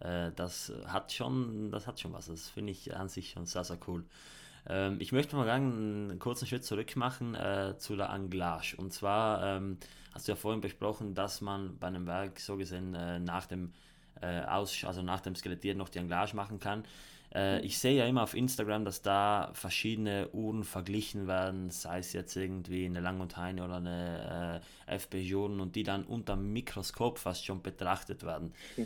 äh, 0.00 0.32
das 0.34 0.72
hat 0.86 1.12
schon, 1.12 1.70
das 1.70 1.86
hat 1.86 2.00
schon 2.00 2.14
was. 2.14 2.28
Das 2.28 2.48
finde 2.48 2.72
ich 2.72 2.96
an 2.96 3.10
sich 3.10 3.32
schon 3.32 3.44
sehr, 3.44 3.64
sehr 3.64 3.78
cool. 3.86 4.06
Ähm, 4.66 4.96
ich 4.98 5.12
möchte 5.12 5.36
mal 5.36 5.44
gerne 5.44 5.66
einen 5.66 6.18
kurzen 6.18 6.46
Schritt 6.46 6.64
zurück 6.64 6.96
machen 6.96 7.34
äh, 7.34 7.74
zu 7.76 7.96
der 7.96 8.08
Anglage. 8.08 8.74
Und 8.78 8.94
zwar 8.94 9.44
ähm, 9.44 9.76
hast 10.14 10.26
du 10.26 10.32
ja 10.32 10.36
vorhin 10.36 10.62
besprochen, 10.62 11.14
dass 11.14 11.42
man 11.42 11.76
bei 11.78 11.88
einem 11.88 12.06
Werk 12.06 12.40
so 12.40 12.56
gesehen 12.56 12.94
äh, 12.94 13.18
nach 13.18 13.44
dem 13.44 13.74
äh, 14.22 14.40
Aus, 14.40 14.84
also 14.84 15.02
nach 15.02 15.20
dem 15.20 15.34
Skelettieren 15.34 15.76
noch 15.76 15.90
die 15.90 15.98
Anglage 15.98 16.34
machen 16.34 16.60
kann. 16.60 16.84
Äh, 17.34 17.60
ich 17.60 17.78
sehe 17.78 17.96
ja 17.96 18.06
immer 18.06 18.22
auf 18.22 18.34
Instagram, 18.34 18.84
dass 18.84 19.02
da 19.02 19.50
verschiedene 19.52 20.28
Uhren 20.32 20.64
verglichen 20.64 21.26
werden, 21.26 21.70
sei 21.70 21.98
es 21.98 22.12
jetzt 22.12 22.36
irgendwie 22.36 22.86
eine 22.86 23.00
Lang 23.00 23.20
und 23.20 23.36
Heine 23.36 23.64
oder 23.64 23.76
eine 23.76 24.62
äh, 24.88 24.96
FP 24.96 25.20
Journe 25.20 25.62
und 25.62 25.76
die 25.76 25.82
dann 25.82 26.04
unter 26.04 26.36
dem 26.36 26.52
Mikroskop 26.52 27.18
fast 27.18 27.44
schon 27.44 27.62
betrachtet 27.62 28.24
werden. 28.24 28.52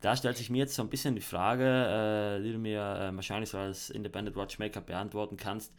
Da 0.00 0.14
stellt 0.14 0.36
sich 0.36 0.50
mir 0.50 0.58
jetzt 0.58 0.74
so 0.74 0.82
ein 0.82 0.90
bisschen 0.90 1.14
die 1.14 1.22
Frage, 1.22 2.38
äh, 2.38 2.42
die 2.42 2.52
du 2.52 2.58
mir 2.58 2.80
äh, 2.80 3.16
wahrscheinlich 3.16 3.48
so 3.48 3.58
als 3.58 3.88
Independent 3.88 4.36
Watchmaker 4.36 4.82
beantworten 4.82 5.38
kannst. 5.38 5.72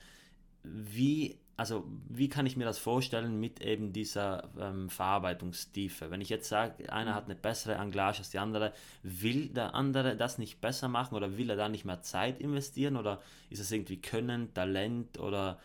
Wie, 0.63 1.37
also, 1.57 1.85
wie 2.07 2.29
kann 2.29 2.45
ich 2.45 2.55
mir 2.55 2.65
das 2.65 2.77
vorstellen 2.77 3.39
mit 3.39 3.61
eben 3.61 3.91
dieser 3.91 4.49
ähm, 4.59 4.89
Verarbeitungstiefe? 4.89 6.11
Wenn 6.11 6.21
ich 6.21 6.29
jetzt 6.29 6.49
sage, 6.49 6.93
einer 6.93 7.15
hat 7.15 7.25
eine 7.25 7.35
bessere 7.35 7.77
Anglage 7.79 8.19
als 8.19 8.29
die 8.29 8.39
andere, 8.39 8.73
will 9.03 9.49
der 9.49 9.73
andere 9.73 10.15
das 10.15 10.37
nicht 10.37 10.61
besser 10.61 10.87
machen 10.87 11.15
oder 11.15 11.37
will 11.37 11.49
er 11.49 11.55
da 11.55 11.67
nicht 11.67 11.83
mehr 11.85 12.01
Zeit 12.03 12.39
investieren 12.39 12.95
oder 12.95 13.21
ist 13.49 13.59
es 13.59 13.71
irgendwie 13.71 13.99
Können, 14.01 14.53
Talent 14.53 15.19
oder 15.19 15.59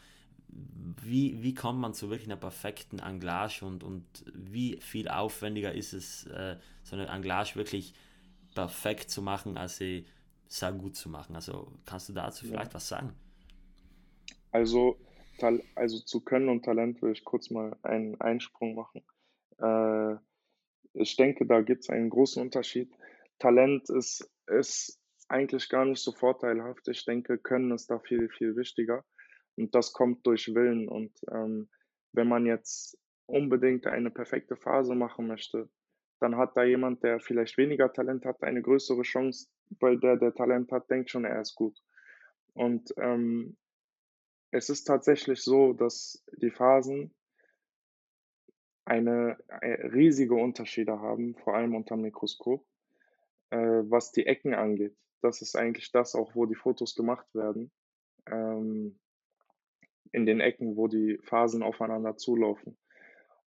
wie, 1.02 1.42
wie 1.42 1.55
kommt 1.55 1.81
man 1.81 1.94
zu 1.94 2.11
wirklich 2.11 2.28
einer 2.28 2.37
perfekten 2.37 3.00
Anglage 3.00 3.64
und, 3.64 3.83
und 3.85 4.05
wie 4.35 4.78
viel 4.81 5.09
aufwendiger 5.09 5.72
ist 5.72 5.92
es, 5.94 6.26
äh, 6.26 6.57
so 6.83 6.96
eine 6.96 7.09
Anglage 7.11 7.57
wirklich 7.57 7.94
perfekt 8.55 9.11
zu 9.11 9.22
machen, 9.22 9.57
als 9.59 9.78
sie 9.78 10.07
sehr 10.48 10.72
gut 10.72 10.96
zu 10.96 11.09
machen? 11.09 11.37
Also 11.37 11.72
kannst 11.87 12.09
du 12.09 12.12
dazu 12.12 12.44
Ja. 12.44 12.46
vielleicht 12.46 12.74
was 12.74 12.88
sagen? 12.88 13.14
Also, 14.52 14.96
also 15.42 15.98
zu 16.00 16.20
Können 16.22 16.48
und 16.48 16.64
Talent 16.64 17.02
will 17.02 17.12
ich 17.12 17.24
kurz 17.24 17.50
mal 17.50 17.76
einen 17.83 18.20
Einsprung 18.20 18.74
machen. 18.74 19.05
Äh, 19.59 20.16
ich 20.94 21.16
denke, 21.16 21.46
da 21.46 21.61
gibt 21.62 21.83
es 21.83 21.90
einen 21.90 22.11
großen 22.11 22.42
Unterschied. 22.42 22.92
Talent 23.38 23.88
ist, 23.90 24.31
ist 24.46 25.00
eigentlich 25.28 25.68
gar 25.68 25.85
nicht 25.85 26.02
so 26.02 26.12
vorteilhaft. 26.12 26.88
Ich 26.88 27.05
denke, 27.05 27.38
Können 27.38 27.72
ist 27.72 27.90
da 27.90 27.98
viel, 27.98 28.28
viel 28.28 28.57
wichtiger. 28.57 29.05
Und 29.57 29.74
das 29.74 29.92
kommt 29.92 30.26
durch 30.26 30.55
Willen. 30.55 30.88
Und 30.88 31.12
ähm, 31.31 31.69
wenn 32.12 32.29
man 32.29 32.46
jetzt 32.46 32.98
unbedingt 33.27 33.87
eine 33.87 34.10
perfekte 34.10 34.56
Phase 34.56 34.94
machen 34.94 35.27
möchte, 35.27 35.69
dann 36.21 36.37
hat 36.37 36.56
da 36.56 36.62
jemand, 36.62 37.02
der 37.02 37.19
vielleicht 37.19 37.58
weniger 37.58 37.92
Talent 37.92 38.25
hat, 38.25 38.42
eine 38.42 38.62
größere 38.62 39.02
Chance, 39.02 39.48
weil 39.81 39.98
der, 39.98 40.17
der 40.17 40.35
Talent 40.35 40.71
hat, 40.71 40.88
denkt 40.90 41.10
schon, 41.10 41.25
er 41.25 41.40
ist 41.40 41.54
gut. 41.56 41.77
Und 42.54 42.94
ähm, 42.98 43.56
es 44.53 44.69
ist 44.69 44.85
tatsächlich 44.85 45.42
so, 45.42 45.73
dass 45.73 46.23
die 46.37 46.50
Phasen 46.50 47.13
eine, 48.85 49.38
äh, 49.48 49.87
riesige 49.88 50.35
Unterschiede 50.35 51.00
haben, 51.00 51.35
vor 51.37 51.55
allem 51.55 51.75
unterm 51.75 52.03
Mikroskop, 52.03 52.65
äh, 53.50 53.57
was 53.57 54.13
die 54.13 54.27
Ecken 54.27 54.55
angeht. 54.55 54.94
Das 55.23 55.40
ist 55.40 55.57
eigentlich 55.57 55.90
das 55.90 56.15
auch, 56.15 56.35
wo 56.35 56.46
die 56.46 56.55
Fotos 56.55 56.94
gemacht 56.94 57.27
werden. 57.35 57.71
Ähm, 58.27 58.98
in 60.13 60.27
den 60.27 60.40
Ecken, 60.40 60.77
wo 60.77 60.88
die 60.88 61.19
Phasen 61.23 61.63
aufeinander 61.63 62.19
zulaufen. 62.19 62.77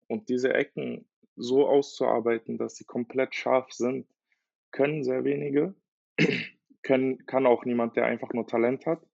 Und 0.08 0.30
diese 0.30 0.54
Ecken 0.54 1.06
so 1.36 1.68
auszuarbeiten, 1.68 2.56
dass 2.56 2.76
sie 2.76 2.84
komplett 2.84 3.34
scharf 3.34 3.72
sind, 3.72 4.06
können 4.70 5.04
sehr 5.04 5.24
wenige. 5.24 5.74
können, 6.82 7.26
kann 7.26 7.46
auch 7.46 7.66
niemand, 7.66 7.96
der 7.96 8.06
einfach 8.06 8.32
nur 8.32 8.46
Talent 8.46 8.86
hat. 8.86 9.06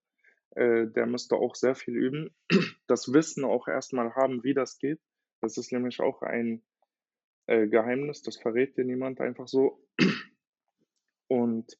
Äh, 0.61 0.89
der 0.89 1.07
müsste 1.07 1.37
auch 1.37 1.55
sehr 1.55 1.75
viel 1.75 1.97
üben. 1.97 2.35
Das 2.87 3.13
Wissen 3.13 3.45
auch 3.45 3.69
erstmal 3.69 4.15
haben, 4.17 4.43
wie 4.43 4.53
das 4.53 4.79
geht. 4.79 5.01
Das 5.41 5.57
ist 5.57 5.73
nämlich 5.73 6.01
auch 6.01 6.23
ein 6.23 6.63
äh, 7.47 7.69
Geheimnis, 7.69 8.23
das 8.23 8.37
verrät 8.37 8.77
dir 8.77 8.85
niemand 8.85 9.21
einfach 9.21 9.49
so. 9.49 9.81
Und 11.29 11.73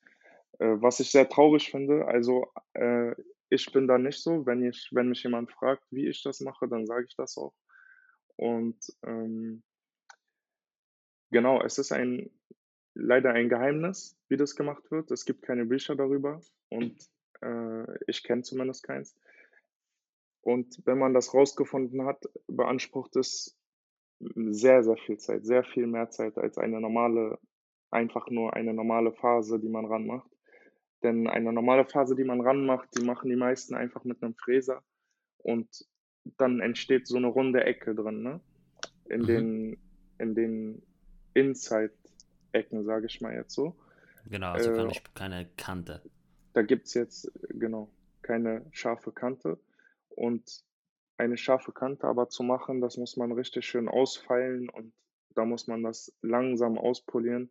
äh, 0.61 0.77
was 0.81 1.01
ich 1.01 1.11
sehr 1.11 1.29
traurig 1.29 1.71
finde, 1.71 2.07
also 2.07 2.53
äh, 2.75 3.15
ich 3.51 3.71
bin 3.73 3.87
da 3.87 3.99
nicht 3.99 4.23
so, 4.23 4.47
wenn 4.47 4.65
ich, 4.65 4.89
wenn 4.93 5.09
mich 5.09 5.25
jemand 5.25 5.51
fragt, 5.51 5.85
wie 5.91 6.09
ich 6.09 6.23
das 6.23 6.41
mache, 6.41 6.69
dann 6.69 6.87
sage 6.87 7.05
ich 7.07 7.17
das 7.17 7.37
auch. 7.37 7.55
Und 8.37 8.79
ähm, 9.03 9.63
genau, 11.31 11.61
es 11.63 11.77
ist 11.77 11.93
ein 11.93 12.31
leider 12.95 13.33
ein 13.33 13.49
Geheimnis, 13.49 14.17
wie 14.29 14.37
das 14.37 14.57
gemacht 14.57 14.91
wird. 14.91 15.11
Es 15.11 15.25
gibt 15.25 15.43
keine 15.43 15.67
Bücher 15.67 15.97
darüber 15.97 16.41
und 16.71 16.97
ich 18.07 18.23
kenne 18.23 18.43
zumindest 18.43 18.83
keins. 18.83 19.17
Und 20.43 20.81
wenn 20.85 20.99
man 20.99 21.15
das 21.15 21.35
rausgefunden 21.35 22.05
hat, 22.07 22.25
beansprucht 22.47 23.17
es 23.17 23.59
sehr, 24.19 24.83
sehr 24.83 24.97
viel 24.97 25.19
Zeit, 25.19 25.47
sehr 25.47 25.65
viel 25.65 25.87
mehr 25.87 26.11
Zeit 26.11 26.39
als 26.39 26.59
eine 26.59 26.81
normale, 26.81 27.39
einfach 27.91 28.29
nur 28.31 28.55
eine 28.55 28.75
normale 28.75 29.13
Phase, 29.13 29.59
die 29.59 29.69
man 29.69 29.87
ranmacht. 29.87 30.31
Denn 31.03 31.27
eine 31.27 31.53
normale 31.53 31.87
Phase, 31.87 32.15
die 32.15 32.25
man 32.25 32.41
ranmacht, 32.41 32.89
die 32.99 33.05
machen 33.05 33.31
die 33.31 33.37
meisten 33.37 33.75
einfach 33.75 34.05
mit 34.05 34.23
einem 34.23 34.35
Fräser 34.35 34.83
und 35.39 35.87
dann 36.37 36.61
entsteht 36.61 37.07
so 37.07 37.17
eine 37.17 37.29
runde 37.29 37.65
Ecke 37.65 37.95
drin, 37.95 38.23
ne? 38.23 38.41
In 39.09 39.23
mhm. 39.23 39.27
den, 39.27 39.79
in 40.19 40.35
den 40.35 40.83
Inside-Ecken, 41.33 42.85
sage 42.85 43.07
ich 43.07 43.21
mal 43.23 43.35
jetzt 43.35 43.55
so. 43.55 43.75
Genau, 44.27 44.53
also 44.53 44.71
äh, 44.73 44.93
keine 45.15 45.49
Kante. 45.57 46.03
Da 46.53 46.63
gibt 46.63 46.87
es 46.87 46.95
jetzt, 46.95 47.31
genau, 47.49 47.91
keine 48.23 48.65
scharfe 48.73 49.13
Kante. 49.13 49.59
Und 50.09 50.65
eine 51.17 51.37
scharfe 51.37 51.73
Kante 51.73 52.07
aber 52.07 52.29
zu 52.29 52.43
machen, 52.43 52.81
das 52.81 52.97
muss 52.97 53.17
man 53.17 53.33
richtig 53.33 53.67
schön 53.67 53.89
ausfeilen 53.89 54.69
und 54.69 54.93
da 55.35 55.45
muss 55.45 55.67
man 55.67 55.83
das 55.83 56.13
langsam 56.23 56.79
auspolieren. 56.79 57.51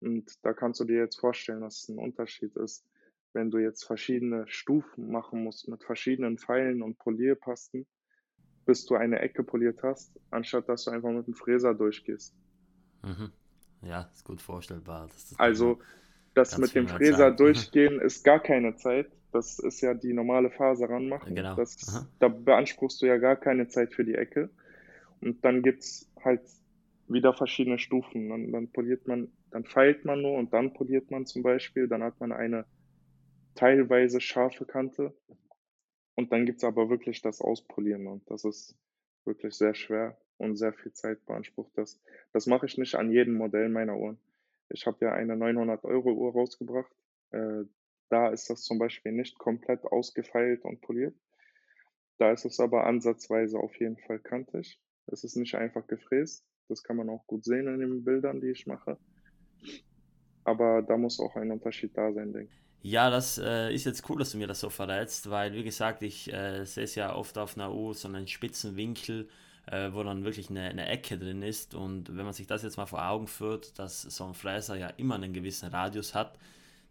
Und 0.00 0.44
da 0.44 0.52
kannst 0.52 0.80
du 0.80 0.84
dir 0.84 0.98
jetzt 0.98 1.18
vorstellen, 1.18 1.62
dass 1.62 1.82
es 1.82 1.88
ein 1.88 1.98
Unterschied 1.98 2.54
ist, 2.56 2.84
wenn 3.32 3.50
du 3.50 3.58
jetzt 3.58 3.84
verschiedene 3.84 4.46
Stufen 4.48 5.10
machen 5.10 5.42
musst 5.42 5.68
mit 5.68 5.82
verschiedenen 5.82 6.38
Pfeilen 6.38 6.82
und 6.82 6.98
Polierpasten, 6.98 7.86
bis 8.64 8.84
du 8.86 8.94
eine 8.94 9.20
Ecke 9.20 9.42
poliert 9.42 9.82
hast, 9.82 10.12
anstatt 10.30 10.68
dass 10.68 10.84
du 10.84 10.90
einfach 10.90 11.10
mit 11.10 11.26
dem 11.26 11.34
Fräser 11.34 11.74
durchgehst. 11.74 12.34
Mhm. 13.02 13.32
Ja, 13.82 14.10
ist 14.12 14.24
gut 14.24 14.40
vorstellbar. 14.40 15.08
Also 15.38 15.78
das 16.36 16.58
mit 16.58 16.74
dem 16.74 16.88
Fräser 16.88 17.30
Zeit. 17.30 17.40
durchgehen 17.40 18.00
ist 18.00 18.24
gar 18.24 18.40
keine 18.40 18.76
Zeit. 18.76 19.08
Das 19.32 19.58
ist 19.58 19.80
ja 19.80 19.94
die 19.94 20.12
normale 20.12 20.50
Phase 20.50 20.88
ranmachen. 20.88 21.34
Genau. 21.34 21.56
Das, 21.56 22.06
da 22.18 22.28
beanspruchst 22.28 23.02
du 23.02 23.06
ja 23.06 23.16
gar 23.18 23.36
keine 23.36 23.68
Zeit 23.68 23.92
für 23.92 24.04
die 24.04 24.14
Ecke. 24.14 24.50
Und 25.20 25.44
dann 25.44 25.62
gibt 25.62 25.82
es 25.82 26.10
halt 26.22 26.42
wieder 27.08 27.32
verschiedene 27.32 27.78
Stufen. 27.78 28.28
Dann, 28.28 28.52
dann 28.52 28.68
poliert 28.68 29.06
man, 29.06 29.28
dann 29.50 29.64
feilt 29.64 30.04
man 30.04 30.22
nur 30.22 30.38
und 30.38 30.52
dann 30.52 30.72
poliert 30.72 31.10
man 31.10 31.26
zum 31.26 31.42
Beispiel. 31.42 31.88
Dann 31.88 32.02
hat 32.02 32.20
man 32.20 32.32
eine 32.32 32.66
teilweise 33.54 34.20
scharfe 34.20 34.64
Kante. 34.64 35.14
Und 36.14 36.32
dann 36.32 36.46
gibt 36.46 36.58
es 36.58 36.64
aber 36.64 36.88
wirklich 36.88 37.20
das 37.20 37.40
Auspolieren 37.40 38.06
und 38.06 38.30
das 38.30 38.44
ist 38.44 38.74
wirklich 39.26 39.54
sehr 39.54 39.74
schwer 39.74 40.16
und 40.38 40.56
sehr 40.56 40.72
viel 40.72 40.92
Zeit 40.92 41.24
beansprucht. 41.26 41.72
Das, 41.76 42.00
das 42.32 42.46
mache 42.46 42.66
ich 42.66 42.78
nicht 42.78 42.94
an 42.94 43.10
jedem 43.10 43.34
Modell 43.34 43.68
meiner 43.68 43.96
Uhren. 43.96 44.18
Ich 44.68 44.86
habe 44.86 45.04
ja 45.04 45.12
eine 45.12 45.36
900 45.36 45.84
Euro 45.84 46.12
Uhr 46.12 46.32
rausgebracht. 46.32 46.92
Äh, 47.30 47.64
da 48.08 48.28
ist 48.28 48.50
das 48.50 48.62
zum 48.62 48.78
Beispiel 48.78 49.12
nicht 49.12 49.38
komplett 49.38 49.84
ausgefeilt 49.84 50.64
und 50.64 50.80
poliert. 50.80 51.14
Da 52.18 52.32
ist 52.32 52.44
es 52.44 52.60
aber 52.60 52.86
ansatzweise 52.86 53.58
auf 53.58 53.74
jeden 53.78 53.98
Fall 53.98 54.18
kantig. 54.18 54.80
Es 55.06 55.24
ist 55.24 55.36
nicht 55.36 55.54
einfach 55.54 55.86
gefräst. 55.86 56.44
Das 56.68 56.82
kann 56.82 56.96
man 56.96 57.08
auch 57.10 57.26
gut 57.26 57.44
sehen 57.44 57.68
in 57.68 57.80
den 57.80 58.04
Bildern, 58.04 58.40
die 58.40 58.50
ich 58.50 58.66
mache. 58.66 58.98
Aber 60.44 60.82
da 60.82 60.96
muss 60.96 61.20
auch 61.20 61.36
ein 61.36 61.50
Unterschied 61.50 61.96
da 61.96 62.12
sein, 62.12 62.32
denke 62.32 62.52
ich. 62.52 62.66
Ja, 62.82 63.10
das 63.10 63.38
äh, 63.38 63.74
ist 63.74 63.84
jetzt 63.84 64.08
cool, 64.08 64.18
dass 64.18 64.30
du 64.30 64.38
mir 64.38 64.46
das 64.46 64.60
so 64.60 64.70
verrätst, 64.70 65.28
weil, 65.28 65.52
wie 65.54 65.64
gesagt, 65.64 66.02
ich 66.02 66.32
äh, 66.32 66.64
sehe 66.64 66.84
es 66.84 66.94
ja 66.94 67.14
oft 67.14 67.36
auf 67.36 67.56
einer 67.56 67.74
Uhr, 67.74 67.94
so 67.94 68.06
einen 68.06 68.28
spitzen 68.28 68.76
Winkel, 68.76 69.28
äh, 69.66 69.92
wo 69.92 70.02
dann 70.02 70.24
wirklich 70.24 70.50
eine, 70.50 70.68
eine, 70.68 70.86
Ecke 70.88 71.18
drin 71.18 71.42
ist. 71.42 71.74
Und 71.74 72.16
wenn 72.16 72.24
man 72.24 72.34
sich 72.34 72.46
das 72.46 72.62
jetzt 72.62 72.76
mal 72.76 72.86
vor 72.86 73.06
Augen 73.06 73.26
führt, 73.26 73.78
dass 73.78 74.02
so 74.02 74.24
ein 74.24 74.34
Fräser 74.34 74.76
ja 74.76 74.88
immer 74.88 75.16
einen 75.16 75.32
gewissen 75.32 75.68
Radius 75.68 76.14
hat, 76.14 76.38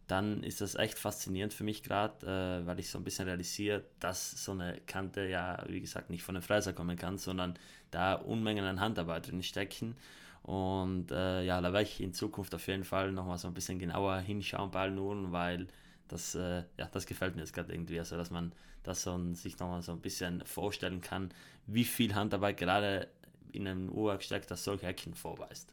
dann 0.07 0.43
ist 0.43 0.61
das 0.61 0.75
echt 0.75 0.99
faszinierend 0.99 1.53
für 1.53 1.63
mich 1.63 1.81
gerade, 1.81 2.61
äh, 2.63 2.67
weil 2.67 2.79
ich 2.79 2.89
so 2.89 2.99
ein 2.99 3.03
bisschen 3.03 3.25
realisiere, 3.25 3.83
dass 3.99 4.43
so 4.43 4.51
eine 4.51 4.79
Kante 4.85 5.27
ja, 5.27 5.63
wie 5.67 5.81
gesagt, 5.81 6.09
nicht 6.09 6.23
von 6.23 6.35
einem 6.35 6.43
Fräser 6.43 6.73
kommen 6.73 6.97
kann, 6.97 7.17
sondern 7.17 7.57
da 7.91 8.13
Unmengen 8.13 8.65
an 8.65 8.79
Handarbeit 8.79 9.31
drin 9.31 9.41
stecken. 9.41 9.95
Und 10.43 11.11
äh, 11.11 11.43
ja, 11.43 11.59
da 11.59 11.73
werde 11.73 11.83
ich 11.87 12.01
in 12.01 12.13
Zukunft 12.13 12.53
auf 12.53 12.67
jeden 12.67 12.83
Fall 12.83 13.11
nochmal 13.11 13.39
so 13.39 13.47
ein 13.47 13.55
bisschen 13.55 13.79
genauer 13.79 14.19
hinschauen 14.19 14.69
bei 14.69 14.81
allen 14.81 14.99
Uhren, 14.99 15.31
weil 15.31 15.67
das, 16.07 16.35
äh, 16.35 16.63
ja, 16.77 16.87
das 16.91 17.05
gefällt 17.05 17.35
mir 17.35 17.41
jetzt 17.41 17.53
gerade 17.53 17.73
irgendwie, 17.73 17.99
also 17.99 18.17
dass 18.17 18.31
man 18.31 18.51
das 18.83 19.03
so, 19.03 19.17
sich 19.33 19.57
nochmal 19.59 19.81
so 19.81 19.91
ein 19.91 20.01
bisschen 20.01 20.45
vorstellen 20.45 21.01
kann, 21.01 21.31
wie 21.67 21.85
viel 21.85 22.13
Handarbeit 22.13 22.57
gerade 22.57 23.07
in 23.51 23.67
einem 23.67 23.89
Uhrwerk 23.89 24.23
steckt, 24.23 24.51
das 24.51 24.63
solche 24.63 24.85
Ecken 24.87 25.13
vorweist. 25.15 25.71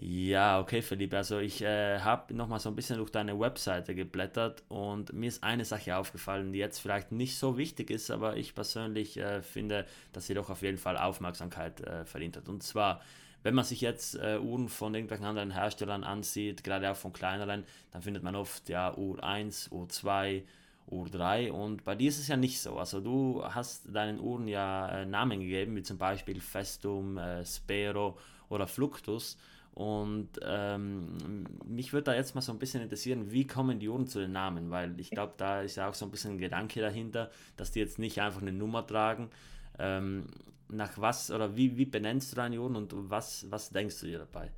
Ja, 0.00 0.60
okay, 0.60 0.80
Philipp. 0.80 1.12
Also 1.12 1.40
ich 1.40 1.60
äh, 1.60 1.98
habe 1.98 2.32
nochmal 2.32 2.60
so 2.60 2.68
ein 2.68 2.76
bisschen 2.76 2.98
durch 2.98 3.10
deine 3.10 3.38
Webseite 3.38 3.96
geblättert 3.96 4.62
und 4.68 5.12
mir 5.12 5.26
ist 5.26 5.42
eine 5.42 5.64
Sache 5.64 5.96
aufgefallen, 5.96 6.52
die 6.52 6.60
jetzt 6.60 6.78
vielleicht 6.78 7.10
nicht 7.10 7.36
so 7.36 7.58
wichtig 7.58 7.90
ist, 7.90 8.10
aber 8.12 8.36
ich 8.36 8.54
persönlich 8.54 9.16
äh, 9.16 9.42
finde, 9.42 9.86
dass 10.12 10.28
sie 10.28 10.34
doch 10.34 10.50
auf 10.50 10.62
jeden 10.62 10.78
Fall 10.78 10.96
Aufmerksamkeit 10.96 11.80
äh, 11.80 12.04
verdient 12.04 12.36
hat. 12.36 12.48
Und 12.48 12.62
zwar, 12.62 13.00
wenn 13.42 13.54
man 13.54 13.64
sich 13.64 13.80
jetzt 13.80 14.16
äh, 14.16 14.38
Uhren 14.38 14.68
von 14.68 14.94
irgendwelchen 14.94 15.26
anderen 15.26 15.50
Herstellern 15.50 16.04
ansieht, 16.04 16.64
gerade 16.64 16.90
auch 16.90 16.96
von 16.96 17.12
kleineren, 17.12 17.64
dann 17.92 18.02
findet 18.02 18.22
man 18.22 18.34
oft 18.36 18.68
ja 18.68 18.96
Uhr 18.96 19.22
1, 19.22 19.70
Uhr 19.70 19.88
2, 19.88 20.44
Uhr 20.86 21.08
3 21.08 21.52
und 21.52 21.84
bei 21.84 21.94
dir 21.94 22.08
ist 22.08 22.18
es 22.18 22.28
ja 22.28 22.36
nicht 22.36 22.60
so. 22.60 22.78
Also 22.78 23.00
du 23.00 23.44
hast 23.44 23.94
deinen 23.94 24.20
Uhren 24.20 24.48
ja 24.48 24.88
äh, 24.88 25.06
Namen 25.06 25.40
gegeben, 25.40 25.76
wie 25.76 25.82
zum 25.82 25.98
Beispiel 25.98 26.40
Festum, 26.40 27.18
äh, 27.18 27.44
Spero 27.44 28.18
oder 28.48 28.66
Fluctus. 28.66 29.36
Und 29.78 30.30
ähm, 30.42 31.46
mich 31.64 31.92
würde 31.92 32.04
da 32.04 32.14
jetzt 32.14 32.34
mal 32.34 32.40
so 32.40 32.50
ein 32.50 32.58
bisschen 32.58 32.82
interessieren, 32.82 33.30
wie 33.30 33.46
kommen 33.46 33.78
die 33.78 33.88
Uhren 33.88 34.08
zu 34.08 34.18
den 34.18 34.32
Namen? 34.32 34.70
Weil 34.70 34.98
ich 34.98 35.10
glaube, 35.10 35.34
da 35.36 35.62
ist 35.62 35.76
ja 35.76 35.88
auch 35.88 35.94
so 35.94 36.04
ein 36.04 36.10
bisschen 36.10 36.32
ein 36.32 36.38
Gedanke 36.38 36.80
dahinter, 36.80 37.30
dass 37.56 37.70
die 37.70 37.78
jetzt 37.78 38.00
nicht 38.00 38.20
einfach 38.20 38.42
eine 38.42 38.52
Nummer 38.52 38.84
tragen. 38.84 39.30
Ähm, 39.78 40.26
nach 40.70 40.98
was 40.98 41.30
oder 41.30 41.56
wie, 41.56 41.76
wie 41.76 41.86
benennst 41.86 42.32
du 42.32 42.36
deine 42.36 42.60
Uhren 42.60 42.76
und 42.76 42.92
was, 43.10 43.50
was 43.50 43.70
denkst 43.70 44.00
du 44.00 44.06
dir 44.06 44.18
dabei? 44.18 44.50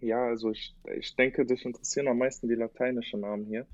Ja, 0.00 0.26
also 0.26 0.50
ich, 0.50 0.76
ich 0.94 1.16
denke, 1.16 1.46
dich 1.46 1.64
interessieren 1.64 2.08
am 2.08 2.18
meisten 2.18 2.48
die 2.48 2.54
lateinischen 2.54 3.20
Namen 3.20 3.46
hier. 3.46 3.66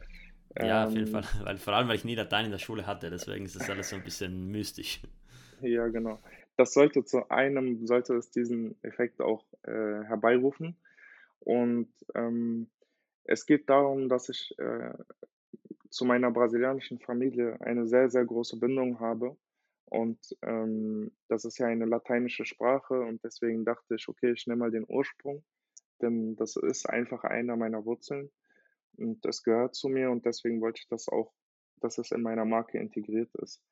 Ja, 0.58 0.82
ähm, 0.82 0.88
auf 0.88 0.94
jeden 0.94 1.06
ähm, 1.14 1.22
Fall. 1.22 1.24
Weil, 1.44 1.58
vor 1.58 1.74
allem, 1.74 1.88
weil 1.88 1.96
ich 1.96 2.04
nie 2.04 2.14
Latein 2.14 2.44
in 2.46 2.50
der 2.50 2.58
Schule 2.58 2.86
hatte, 2.86 3.10
deswegen 3.10 3.44
ist 3.44 3.56
das 3.56 3.68
alles 3.68 3.90
so 3.90 3.96
ein 3.96 4.04
bisschen 4.04 4.50
mystisch. 4.50 5.00
Ja, 5.60 5.88
genau 5.88 6.18
das 6.56 6.74
sollte 6.74 7.04
zu 7.04 7.28
einem, 7.30 7.86
sollte 7.86 8.14
es 8.14 8.30
diesen 8.30 8.76
Effekt 8.82 9.20
auch 9.20 9.44
äh, 9.62 10.04
herbeirufen. 10.04 10.76
Und 11.40 11.88
ähm, 12.14 12.68
es 13.24 13.46
geht 13.46 13.68
darum, 13.68 14.08
dass 14.08 14.28
ich 14.28 14.56
äh, 14.58 14.92
zu 15.88 16.04
meiner 16.04 16.30
brasilianischen 16.30 16.98
Familie 16.98 17.60
eine 17.60 17.86
sehr, 17.86 18.10
sehr 18.10 18.24
große 18.24 18.58
Bindung 18.58 19.00
habe. 19.00 19.36
Und 19.87 20.18
ähm, 20.43 21.12
das 21.28 21.45
ist 21.45 21.59
ja 21.59 21.66
eine 21.66 21.85
lateinische 21.85 22.45
Sprache 22.45 23.01
und 23.01 23.22
deswegen 23.24 23.64
dachte 23.64 23.97
ich, 23.97 24.09
okay, 24.09 24.33
ich 24.33 24.47
nehme 24.47 24.61
mal 24.61 24.70
den 24.70 24.87
Ursprung, 24.89 25.45
denn 26.01 26.37
das 26.37 26.57
ist 26.57 26.89
einfach 26.89 27.24
einer 27.24 27.57
meiner 27.57 27.85
Wurzeln 27.85 28.30
und 28.97 29.24
das 29.24 29.43
gehört 29.43 29.74
zu 29.74 29.89
mir 29.89 30.11
und 30.11 30.24
deswegen 30.24 30.61
wollte 30.61 30.80
ich 30.80 30.89
das 30.89 31.09
auch, 31.09 31.33
dass 31.80 31.99
es 31.99 32.11
in 32.11 32.22
meiner 32.22 32.45
Marke 32.45 32.78
integriert 32.78 33.35
ist. 33.37 33.62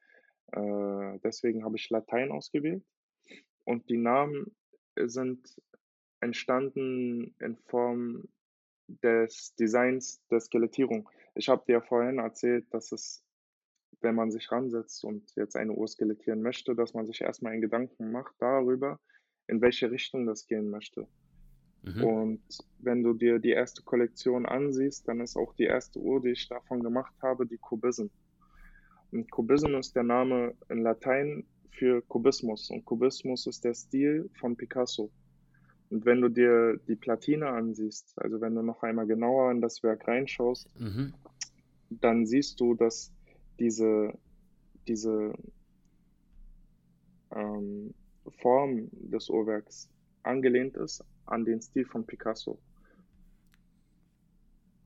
Äh, 0.52 1.18
deswegen 1.22 1.64
habe 1.64 1.76
ich 1.76 1.88
Latein 1.90 2.32
ausgewählt. 2.32 2.84
Und 3.64 3.88
die 3.88 3.98
Namen 3.98 4.56
sind 4.96 5.56
entstanden 6.20 7.34
in 7.38 7.56
Form 7.56 8.28
des 8.88 9.54
Designs 9.54 10.24
der 10.30 10.40
Skelettierung. 10.40 11.08
Ich 11.34 11.48
habe 11.48 11.64
dir 11.66 11.80
vorhin 11.80 12.18
erzählt, 12.18 12.66
dass 12.74 12.92
es, 12.92 13.24
wenn 14.02 14.14
man 14.14 14.30
sich 14.30 14.50
ransetzt 14.50 15.04
und 15.04 15.34
jetzt 15.36 15.56
eine 15.56 15.72
Uhr 15.72 15.88
skelettieren 15.88 16.42
möchte, 16.42 16.74
dass 16.74 16.94
man 16.94 17.06
sich 17.06 17.20
erstmal 17.20 17.52
einen 17.52 17.62
Gedanken 17.62 18.10
macht 18.10 18.34
darüber, 18.38 18.98
in 19.46 19.60
welche 19.60 19.90
Richtung 19.90 20.26
das 20.26 20.46
gehen 20.46 20.70
möchte. 20.70 21.06
Mhm. 21.82 22.04
Und 22.04 22.42
wenn 22.78 23.02
du 23.02 23.14
dir 23.14 23.38
die 23.38 23.50
erste 23.50 23.82
Kollektion 23.82 24.46
ansiehst, 24.46 25.08
dann 25.08 25.20
ist 25.20 25.36
auch 25.36 25.54
die 25.54 25.64
erste 25.64 25.98
Uhr, 25.98 26.20
die 26.20 26.30
ich 26.30 26.48
davon 26.48 26.82
gemacht 26.82 27.14
habe, 27.22 27.46
die 27.46 27.58
Kubism. 27.58 28.06
Und 29.12 29.30
Kubism 29.30 29.74
ist 29.74 29.96
der 29.96 30.04
Name 30.04 30.54
in 30.68 30.82
Latein 30.82 31.44
für 31.70 32.02
Kubismus. 32.02 32.70
Und 32.70 32.84
Kubismus 32.84 33.46
ist 33.46 33.64
der 33.64 33.74
Stil 33.74 34.30
von 34.38 34.56
Picasso. 34.56 35.10
Und 35.90 36.04
wenn 36.04 36.20
du 36.20 36.28
dir 36.28 36.78
die 36.86 36.94
Platine 36.94 37.48
ansiehst, 37.48 38.12
also 38.16 38.40
wenn 38.40 38.54
du 38.54 38.62
noch 38.62 38.82
einmal 38.82 39.06
genauer 39.06 39.50
in 39.50 39.60
das 39.60 39.82
Werk 39.82 40.06
reinschaust, 40.06 40.68
mhm. 40.78 41.14
dann 41.88 42.26
siehst 42.26 42.60
du, 42.60 42.74
dass 42.74 43.12
diese, 43.60 44.18
diese 44.88 45.32
ähm, 47.30 47.94
Form 48.40 48.88
des 48.92 49.28
Uhrwerks 49.28 49.88
angelehnt 50.22 50.76
ist 50.76 51.04
an 51.26 51.44
den 51.44 51.60
Stil 51.60 51.84
von 51.84 52.04
Picasso. 52.04 52.58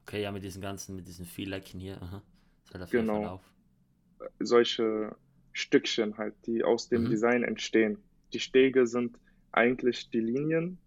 Okay, 0.02 0.22
ja, 0.22 0.32
mit 0.32 0.44
diesen 0.44 0.60
ganzen, 0.60 0.96
mit 0.96 1.06
diesen 1.06 1.24
Vierlecken 1.24 1.80
hier. 1.80 2.00
Aha. 2.02 2.22
Das 2.72 2.90
genau. 2.90 3.40
Solche 4.38 5.16
Stückchen 5.52 6.18
halt, 6.18 6.34
die 6.46 6.62
aus 6.64 6.88
dem 6.88 7.04
mhm. 7.04 7.10
Design 7.10 7.42
entstehen. 7.42 7.98
Die 8.32 8.40
Stege 8.40 8.86
sind 8.86 9.16
eigentlich 9.52 10.10
die 10.10 10.20
Linien, 10.20 10.78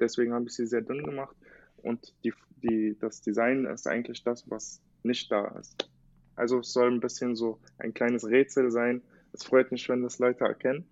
deswegen 0.00 0.34
habe 0.34 0.46
ich 0.46 0.54
sie 0.54 0.66
sehr 0.66 0.82
dünn 0.82 1.04
gemacht. 1.04 1.36
Und 1.76 2.12
die, 2.24 2.34
die, 2.62 2.96
das 2.98 3.22
Design 3.22 3.64
ist 3.66 3.86
eigentlich 3.86 4.24
das, 4.24 4.50
was 4.50 4.82
nicht 5.02 5.30
da 5.30 5.46
ist. 5.58 5.88
Also 6.36 6.60
es 6.60 6.72
soll 6.72 6.92
ein 6.92 7.00
bisschen 7.00 7.34
so 7.34 7.58
ein 7.78 7.94
kleines 7.94 8.26
Rätsel 8.26 8.70
sein. 8.70 9.02
Es 9.32 9.44
freut 9.44 9.72
mich, 9.72 9.88
wenn 9.88 10.02
das 10.02 10.18
Leute 10.18 10.44
erkennen. 10.44 10.84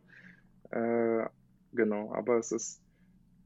Äh, 0.71 1.27
genau, 1.73 2.13
aber 2.13 2.39
es 2.39 2.51
ist, 2.51 2.83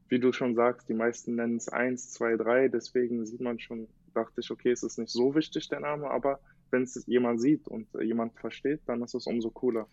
wie 0.07 0.19
du 0.19 0.31
schon 0.31 0.55
sagst, 0.55 0.89
die 0.89 0.93
meisten 0.93 1.35
nennen 1.35 1.57
es 1.57 1.69
1, 1.69 2.11
2, 2.13 2.37
3, 2.37 2.67
deswegen 2.69 3.25
sieht 3.25 3.41
man 3.41 3.59
schon, 3.59 3.87
dachte 4.13 4.41
ich, 4.41 4.49
okay, 4.49 4.71
es 4.71 4.83
ist 4.83 4.97
nicht 4.97 5.11
so 5.11 5.35
wichtig, 5.35 5.69
der 5.69 5.81
Name, 5.81 6.09
aber 6.09 6.39
wenn 6.71 6.83
es 6.83 7.05
jemand 7.05 7.41
sieht 7.41 7.67
und 7.67 7.87
jemand 8.01 8.33
versteht, 8.39 8.81
dann 8.85 9.01
ist 9.01 9.13
es 9.13 9.27
umso 9.27 9.51
cooler. 9.51 9.87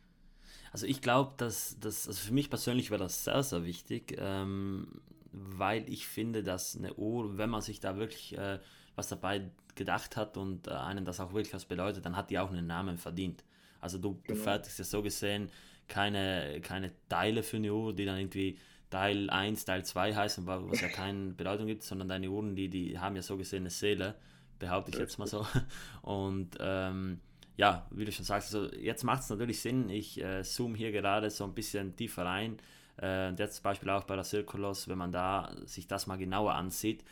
Also 0.72 0.86
ich 0.86 1.00
glaube, 1.00 1.34
dass 1.36 1.78
das, 1.80 2.06
also 2.06 2.20
für 2.20 2.34
mich 2.34 2.50
persönlich 2.50 2.90
wäre 2.90 3.02
das 3.02 3.24
sehr, 3.24 3.42
sehr 3.42 3.64
wichtig, 3.64 4.16
ähm, 4.18 5.00
weil 5.32 5.88
ich 5.88 6.06
finde, 6.06 6.42
dass 6.42 6.76
eine 6.76 6.94
Uhr, 6.94 7.36
wenn 7.36 7.50
man 7.50 7.60
sich 7.60 7.80
da 7.80 7.96
wirklich 7.96 8.36
äh, 8.36 8.58
was 8.94 9.08
dabei 9.08 9.50
gedacht 9.76 10.16
hat 10.16 10.36
und 10.36 10.66
äh, 10.66 10.72
einen 10.72 11.04
das 11.04 11.20
auch 11.20 11.32
wirklich 11.32 11.54
was 11.54 11.64
bedeutet, 11.64 12.04
dann 12.04 12.16
hat 12.16 12.30
die 12.30 12.38
auch 12.38 12.50
einen 12.50 12.66
Namen 12.66 12.98
verdient. 12.98 13.44
Also 13.80 13.98
du, 13.98 14.20
genau. 14.22 14.34
du 14.34 14.34
fertigst 14.36 14.78
ja 14.78 14.84
so 14.84 15.02
gesehen 15.02 15.50
keine, 15.88 16.60
keine 16.62 16.90
Teile 17.08 17.42
für 17.42 17.58
eine 17.58 17.72
Uhr, 17.72 17.94
die 17.94 18.04
dann 18.04 18.18
irgendwie 18.18 18.58
Teil 18.90 19.30
1, 19.30 19.64
Teil 19.64 19.84
2 19.84 20.14
heißen, 20.14 20.46
was 20.46 20.80
ja 20.80 20.88
keine 20.88 21.30
Bedeutung 21.36 21.66
gibt, 21.66 21.82
sondern 21.82 22.08
deine 22.08 22.30
Uhren, 22.30 22.56
die, 22.56 22.68
die 22.68 22.98
haben 22.98 23.16
ja 23.16 23.22
so 23.22 23.36
gesehen 23.36 23.62
eine 23.62 23.70
Seele, 23.70 24.14
behaupte 24.58 24.90
ich 24.90 24.98
jetzt 24.98 25.18
mal 25.18 25.26
so. 25.26 25.46
Und 26.02 26.56
ähm, 26.60 27.20
ja, 27.56 27.86
wie 27.90 28.04
du 28.04 28.12
schon 28.12 28.24
sagst, 28.24 28.54
also 28.54 28.74
jetzt 28.76 29.04
macht 29.04 29.22
es 29.22 29.30
natürlich 29.30 29.60
Sinn, 29.60 29.88
ich 29.88 30.22
äh, 30.22 30.42
zoome 30.42 30.76
hier 30.76 30.92
gerade 30.92 31.30
so 31.30 31.44
ein 31.44 31.54
bisschen 31.54 31.96
tiefer 31.96 32.24
rein. 32.24 32.58
Äh, 33.00 33.32
jetzt 33.32 33.56
zum 33.56 33.64
Beispiel 33.64 33.90
auch 33.90 34.04
bei 34.04 34.14
der 34.14 34.24
Circulos, 34.24 34.88
wenn 34.88 34.98
man 34.98 35.12
da 35.12 35.54
sich 35.64 35.86
das 35.86 36.06
mal 36.06 36.16
genauer 36.16 36.54
ansieht, 36.54 37.04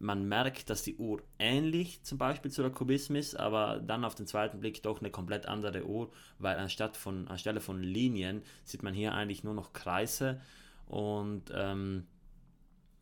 man 0.00 0.26
merkt, 0.26 0.70
dass 0.70 0.82
die 0.82 0.96
Uhr 0.96 1.22
ähnlich 1.38 2.02
zum 2.02 2.16
Beispiel 2.16 2.50
zu 2.50 2.62
der 2.62 2.70
Kubism 2.70 3.16
ist, 3.16 3.38
aber 3.38 3.80
dann 3.80 4.04
auf 4.04 4.14
den 4.14 4.26
zweiten 4.26 4.60
Blick 4.60 4.82
doch 4.82 5.00
eine 5.00 5.10
komplett 5.10 5.46
andere 5.46 5.86
Uhr, 5.86 6.10
weil 6.38 6.56
anstatt 6.56 6.96
von, 6.96 7.28
anstelle 7.28 7.60
von 7.60 7.82
Linien 7.82 8.42
sieht 8.64 8.82
man 8.82 8.94
hier 8.94 9.12
eigentlich 9.12 9.44
nur 9.44 9.54
noch 9.54 9.74
Kreise 9.74 10.40
und 10.86 11.52
ähm, 11.54 12.06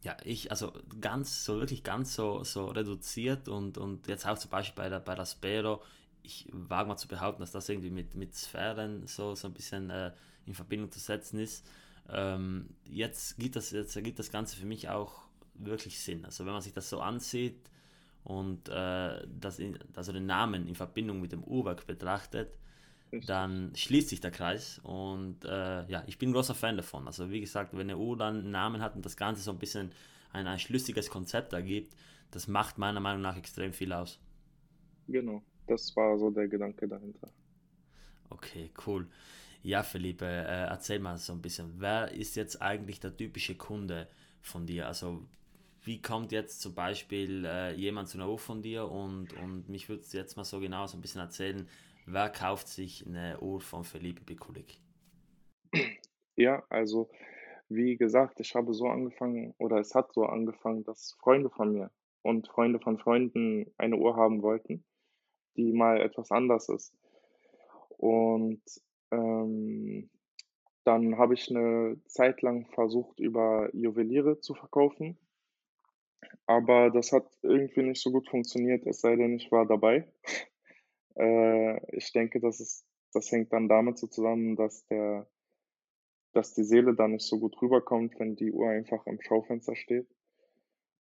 ja, 0.03 0.17
ich, 0.25 0.51
also 0.51 0.73
ganz, 1.01 1.45
so 1.45 1.61
wirklich 1.61 1.85
ganz 1.85 2.15
so, 2.15 2.43
so 2.43 2.67
reduziert 2.67 3.49
und, 3.49 3.79
und 3.79 4.09
jetzt 4.09 4.27
auch 4.27 4.39
zum 4.39 4.51
Beispiel 4.51 4.83
bei 4.83 4.89
der, 4.89 5.01
bei 5.01 5.15
der 5.15 5.27
Spero, 5.27 5.83
ich 6.23 6.49
wage 6.53 6.89
mal 6.89 6.97
zu 6.97 7.07
behaupten, 7.07 7.43
dass 7.43 7.53
das 7.53 7.69
irgendwie 7.69 7.91
mit, 7.91 8.17
mit 8.17 8.35
Sphären 8.35 9.07
so, 9.07 9.37
so 9.37 9.47
ein 9.49 9.55
bisschen 9.55 9.91
äh, 9.91 10.13
in 10.47 10.55
Verbindung 10.55 10.91
zu 10.91 10.99
setzen 10.99 11.39
ist. 11.39 11.65
Ähm, 12.09 12.71
jetzt, 12.85 13.39
gibt 13.39 13.55
das, 13.55 13.71
jetzt 13.71 13.95
ergibt 13.95 14.19
das 14.19 14.31
Ganze 14.31 14.57
für 14.57 14.67
mich 14.67 14.89
auch 14.89 15.28
wirklich 15.59 16.01
Sinn. 16.01 16.25
Also 16.25 16.45
wenn 16.47 16.53
man 16.53 16.63
sich 16.63 16.73
das 16.73 16.89
so 16.89 17.01
ansieht 17.01 17.71
und 18.25 18.69
äh, 18.69 19.27
das 19.29 19.59
in, 19.59 19.79
also 19.95 20.13
den 20.13 20.27
Namen 20.27 20.67
in 20.67 20.75
Verbindung 20.75 21.21
mit 21.21 21.33
dem 21.33 21.45
Uhrwerk 21.45 21.87
betrachtet, 21.87 22.59
dann 23.27 23.73
schließt 23.75 24.11
sich 24.11 24.21
der 24.21 24.31
Kreis 24.31 24.81
und 24.83 25.45
äh, 25.45 25.87
ja, 25.89 26.05
ich 26.07 26.19
bin 26.19 26.33
großer 26.33 26.55
Fan 26.55 26.77
davon. 26.77 27.07
Also 27.07 27.31
wie 27.31 27.41
gesagt, 27.41 27.73
wenn 27.73 27.81
eine 27.81 27.97
Uhr 27.97 28.17
dann 28.17 28.41
einen 28.41 28.51
Namen 28.51 28.83
hat 28.83 28.97
und 28.97 29.05
das 29.05 29.17
Ganze 29.17 29.43
so 29.43 29.51
ein 29.51 29.59
bisschen 29.59 29.93
ein, 30.33 30.47
ein 30.47 30.59
schlüssiges 30.59 31.09
Konzept 31.09 31.53
ergibt, 31.55 31.95
das 32.31 32.49
macht 32.49 32.77
meiner 32.77 33.01
Meinung 33.01 33.23
nach 33.23 33.37
extrem 33.37 33.73
viel 33.73 33.93
aus. 33.93 34.21
Genau, 35.07 35.43
das 35.67 35.97
war 35.97 36.19
so 36.19 36.31
der 36.31 36.49
Gedanke 36.49 36.87
dahinter. 36.87 37.29
Okay, 38.29 38.71
cool. 38.87 39.07
Ja, 39.63 39.83
Philippe, 39.83 40.27
äh, 40.27 40.67
erzähl 40.67 40.99
mal 40.99 41.17
so 41.19 41.33
ein 41.33 41.43
bisschen, 41.43 41.75
wer 41.79 42.13
ist 42.13 42.37
jetzt 42.37 42.61
eigentlich 42.61 43.01
der 43.01 43.17
typische 43.17 43.55
Kunde 43.57 44.07
von 44.43 44.67
dir? 44.67 44.87
Also 44.87 45.27
wie 45.85 46.01
kommt 46.03 46.33
jetzt 46.33 46.61
zum 46.61 46.75
Beispiel 46.75 47.45
äh, 47.45 47.73
jemand 47.75 48.09
zu 48.09 48.19
einer 48.19 48.29
Uhr 48.29 48.39
von 48.39 48.63
dir 48.63 48.91
und, 48.91 49.33
und 49.35 49.69
mich 49.69 49.89
würde 49.89 50.05
jetzt 50.13 50.37
mal 50.37 50.45
so 50.45 50.61
genau 50.61 50.87
so 50.87 50.97
ein 50.97 51.01
bisschen 51.01 51.21
erzählen, 51.21 51.69
wer 52.07 52.31
kauft 52.31 52.69
sich 52.69 53.07
eine 53.07 53.41
Uhr 53.41 53.61
von 53.61 53.85
Felipe 53.85 54.23
Bikulik? 54.23 54.81
Ja, 56.37 56.63
also 56.69 57.11
wie 57.69 57.97
gesagt, 57.97 58.39
ich 58.39 58.55
habe 58.55 58.73
so 58.73 58.87
angefangen 58.87 59.55
oder 59.59 59.79
es 59.79 59.95
hat 59.95 60.13
so 60.13 60.25
angefangen, 60.25 60.85
dass 60.85 61.17
Freunde 61.21 61.51
von 61.51 61.73
mir 61.73 61.91
und 62.23 62.49
Freunde 62.49 62.79
von 62.79 62.99
Freunden 62.99 63.73
eine 63.77 63.97
Uhr 63.97 64.15
haben 64.17 64.43
wollten, 64.43 64.85
die 65.57 65.73
mal 65.73 66.01
etwas 66.01 66.31
anders 66.31 66.69
ist. 66.69 66.95
Und 67.89 68.63
ähm, 69.11 70.09
dann 70.85 71.19
habe 71.19 71.35
ich 71.35 71.51
eine 71.51 72.01
Zeit 72.07 72.41
lang 72.41 72.67
versucht, 72.73 73.19
über 73.21 73.69
Juweliere 73.75 74.41
zu 74.41 74.55
verkaufen 74.55 75.19
aber 76.47 76.91
das 76.91 77.13
hat 77.13 77.27
irgendwie 77.43 77.83
nicht 77.83 78.03
so 78.03 78.11
gut 78.11 78.29
funktioniert, 78.29 78.87
es 78.87 79.01
sei 79.01 79.17
denn, 79.17 79.37
ich 79.37 79.51
war 79.51 79.67
dabei. 79.67 80.11
Äh, 81.21 81.97
ich 81.97 82.13
denke, 82.13 82.39
das 82.39 82.61
ist 82.61 82.87
das 83.13 83.33
hängt 83.33 83.53
dann 83.53 83.69
damit 83.69 83.99
so 83.99 84.07
zusammen, 84.07 84.55
dass 84.55 84.87
der 84.87 85.27
dass 86.33 86.55
die 86.55 86.63
Seele 86.63 86.95
da 86.95 87.09
nicht 87.09 87.27
so 87.27 87.41
gut 87.41 87.61
rüberkommt, 87.61 88.19
wenn 88.21 88.37
die 88.37 88.53
Uhr 88.53 88.69
einfach 88.69 89.05
im 89.07 89.21
Schaufenster 89.21 89.75
steht. 89.75 90.07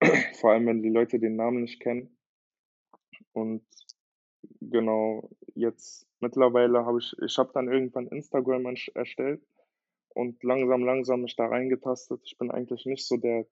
Vor 0.41 0.53
allem, 0.53 0.67
wenn 0.67 0.83
die 0.83 0.91
Leute 0.91 1.19
den 1.19 1.35
Namen 1.37 1.63
nicht 1.63 1.81
kennen. 1.81 2.17
Und 3.33 3.65
genau, 4.61 5.29
jetzt 5.55 6.07
mittlerweile 6.21 6.85
habe 6.85 6.99
ich 6.99 7.17
ich 7.25 7.39
habe 7.39 7.51
dann 7.55 7.69
irgendwann 7.69 8.09
Instagram 8.09 8.75
erstellt 8.95 9.43
und 10.11 10.43
langsam, 10.45 10.85
langsam 10.85 11.23
mich 11.23 11.35
da 11.37 11.47
reingetastet. 11.47 12.21
Ich 12.25 12.39
bin 12.39 12.51
eigentlich 12.51 12.85
nicht 12.87 13.07
so 13.07 13.17
der 13.17 13.47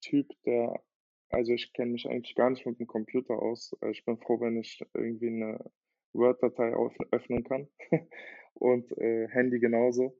Typ, 0.00 0.26
der 0.44 0.82
also 1.30 1.52
ich 1.52 1.72
kenne 1.72 1.92
mich 1.92 2.08
eigentlich 2.08 2.34
gar 2.34 2.50
nicht 2.50 2.66
mit 2.66 2.78
dem 2.78 2.86
Computer 2.86 3.40
aus. 3.40 3.76
Äh, 3.80 3.90
ich 3.90 4.04
bin 4.04 4.18
froh, 4.18 4.40
wenn 4.40 4.58
ich 4.58 4.84
irgendwie 4.94 5.28
eine 5.28 5.64
Word-Datei 6.12 6.74
öffnen 7.12 7.44
kann 7.44 7.68
und 8.54 8.90
äh, 8.98 9.28
Handy 9.28 9.60
genauso. 9.60 10.16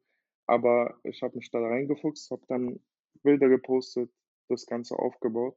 Aber 0.46 0.98
ich 1.04 1.22
habe 1.22 1.36
mich 1.36 1.50
da 1.50 1.60
reingefuchst, 1.60 2.30
habe 2.30 2.42
dann 2.48 2.80
Bilder 3.22 3.48
gepostet, 3.48 4.10
das 4.48 4.66
Ganze 4.66 4.98
aufgebaut. 4.98 5.56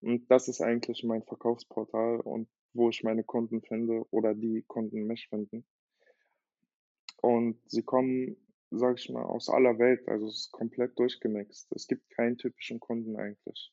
Und 0.00 0.30
das 0.30 0.48
ist 0.48 0.60
eigentlich 0.60 1.04
mein 1.04 1.22
Verkaufsportal 1.22 2.20
und 2.20 2.48
wo 2.74 2.90
ich 2.90 3.02
meine 3.02 3.24
Kunden 3.24 3.62
finde 3.62 4.04
oder 4.10 4.34
die 4.34 4.62
Kunden 4.66 5.06
mich 5.06 5.28
finden. 5.28 5.66
Und 7.22 7.58
sie 7.66 7.82
kommen, 7.82 8.36
sage 8.70 8.96
ich 8.98 9.08
mal, 9.08 9.24
aus 9.24 9.48
aller 9.48 9.78
Welt. 9.78 10.06
Also 10.06 10.26
es 10.26 10.46
ist 10.46 10.52
komplett 10.52 10.98
durchgemixt. 10.98 11.72
Es 11.72 11.86
gibt 11.86 12.10
keinen 12.10 12.36
typischen 12.36 12.78
Kunden 12.78 13.16
eigentlich. 13.16 13.72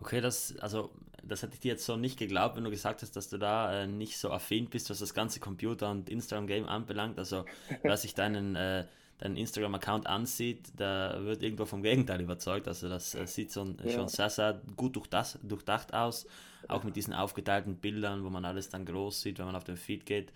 Okay, 0.00 0.20
das, 0.20 0.56
also, 0.58 0.90
das 1.24 1.42
hätte 1.42 1.54
ich 1.54 1.60
dir 1.60 1.72
jetzt 1.72 1.84
so 1.84 1.96
nicht 1.96 2.18
geglaubt, 2.18 2.56
wenn 2.56 2.64
du 2.64 2.70
gesagt 2.70 3.02
hast, 3.02 3.16
dass 3.16 3.28
du 3.28 3.38
da 3.38 3.82
äh, 3.82 3.86
nicht 3.86 4.16
so 4.16 4.30
affin 4.30 4.66
bist, 4.66 4.90
was 4.90 5.00
das 5.00 5.12
ganze 5.12 5.40
Computer- 5.40 5.90
und 5.90 6.08
Instagram-Game 6.08 6.66
anbelangt. 6.66 7.18
Also, 7.18 7.44
wer 7.82 7.96
sich 7.96 8.14
deinen, 8.14 8.54
äh, 8.54 8.84
deinen 9.18 9.36
Instagram-Account 9.36 10.06
ansieht, 10.06 10.72
da 10.76 11.18
wird 11.24 11.42
irgendwo 11.42 11.64
vom 11.64 11.82
Gegenteil 11.82 12.20
überzeugt. 12.20 12.68
Also, 12.68 12.88
das 12.88 13.14
äh, 13.14 13.26
sieht 13.26 13.50
so, 13.50 13.74
ja. 13.84 13.90
schon 13.90 14.08
sehr, 14.08 14.30
sehr 14.30 14.60
gut 14.76 14.94
durchdacht, 14.94 15.38
durchdacht 15.42 15.92
aus. 15.94 16.26
Auch 16.68 16.84
mit 16.84 16.96
diesen 16.96 17.14
aufgeteilten 17.14 17.76
Bildern, 17.76 18.24
wo 18.24 18.30
man 18.30 18.44
alles 18.44 18.68
dann 18.68 18.84
groß 18.84 19.22
sieht, 19.22 19.38
wenn 19.38 19.46
man 19.46 19.56
auf 19.56 19.64
den 19.64 19.76
Feed 19.76 20.06
geht. 20.06 20.32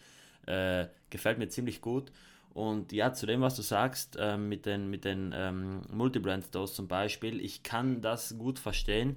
Äh, 0.46 0.86
gefällt 1.10 1.38
mir 1.38 1.48
ziemlich 1.48 1.80
gut. 1.80 2.10
Und 2.52 2.92
ja, 2.92 3.12
zu 3.12 3.26
dem, 3.26 3.40
was 3.40 3.54
du 3.56 3.62
sagst, 3.62 4.16
äh, 4.18 4.36
mit 4.36 4.66
den, 4.66 4.90
mit 4.90 5.04
den 5.04 5.32
ähm, 5.34 5.82
Multibrand-Stores 5.90 6.74
zum 6.74 6.88
Beispiel, 6.88 7.40
ich 7.40 7.62
kann 7.62 8.00
das 8.02 8.36
gut 8.38 8.58
verstehen 8.58 9.16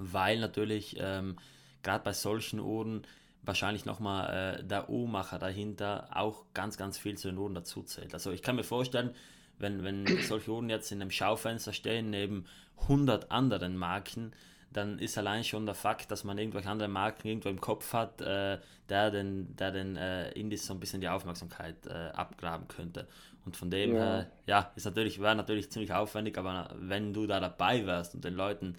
weil 0.00 0.38
natürlich 0.40 0.96
ähm, 0.98 1.36
gerade 1.82 2.04
bei 2.04 2.12
solchen 2.12 2.60
Uhren 2.60 3.02
wahrscheinlich 3.42 3.84
nochmal 3.84 4.58
äh, 4.58 4.64
der 4.64 4.90
Uhrmacher 4.90 5.38
dahinter 5.38 6.08
auch 6.12 6.44
ganz, 6.54 6.76
ganz 6.76 6.98
viel 6.98 7.16
zu 7.16 7.28
den 7.28 7.38
Uhren 7.38 7.54
dazu 7.54 7.82
zählt. 7.82 8.12
Also 8.14 8.32
ich 8.32 8.42
kann 8.42 8.56
mir 8.56 8.64
vorstellen, 8.64 9.14
wenn, 9.58 9.84
wenn 9.84 10.06
solche 10.28 10.50
Uhren 10.50 10.68
jetzt 10.68 10.92
in 10.92 11.00
einem 11.00 11.10
Schaufenster 11.10 11.72
stehen, 11.72 12.10
neben 12.10 12.46
100 12.82 13.30
anderen 13.30 13.76
Marken, 13.76 14.32
dann 14.72 14.98
ist 14.98 15.18
allein 15.18 15.42
schon 15.42 15.66
der 15.66 15.74
Fakt, 15.74 16.10
dass 16.10 16.22
man 16.22 16.38
irgendwelche 16.38 16.68
anderen 16.68 16.92
Marken 16.92 17.26
irgendwo 17.26 17.48
im 17.48 17.60
Kopf 17.60 17.92
hat, 17.92 18.20
äh, 18.20 18.58
der 18.88 19.10
den, 19.10 19.56
der 19.56 19.72
den 19.72 19.96
äh, 19.96 20.30
Indies 20.32 20.66
so 20.66 20.74
ein 20.74 20.80
bisschen 20.80 21.00
die 21.00 21.08
Aufmerksamkeit 21.08 21.86
äh, 21.86 22.10
abgraben 22.12 22.68
könnte. 22.68 23.08
Und 23.44 23.56
von 23.56 23.70
dem 23.70 23.94
ja. 23.94 24.00
her, 24.00 24.30
ja, 24.46 24.72
ist 24.76 24.84
natürlich, 24.84 25.20
wäre 25.20 25.34
natürlich 25.34 25.70
ziemlich 25.72 25.92
aufwendig, 25.92 26.38
aber 26.38 26.70
wenn 26.78 27.12
du 27.12 27.26
da 27.26 27.40
dabei 27.40 27.84
wärst 27.84 28.14
und 28.14 28.24
den 28.24 28.34
Leuten, 28.34 28.76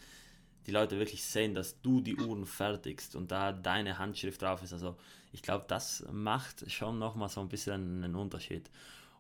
die 0.68 0.72
Leute 0.72 0.98
wirklich 1.00 1.24
sehen, 1.24 1.54
dass 1.54 1.82
du 1.82 2.02
die 2.02 2.16
Uhren 2.16 2.46
fertigst 2.46 3.16
und 3.16 3.32
da 3.32 3.52
deine 3.52 3.98
Handschrift 3.98 4.42
drauf 4.42 4.62
ist, 4.64 4.74
also 4.74 4.96
ich 5.34 5.42
glaube, 5.42 5.66
das 5.68 6.06
macht 6.12 6.70
schon 6.72 7.00
nochmal 7.00 7.30
so 7.30 7.42
ein 7.42 7.50
bisschen 7.50 8.04
einen 8.04 8.16
Unterschied. 8.16 8.70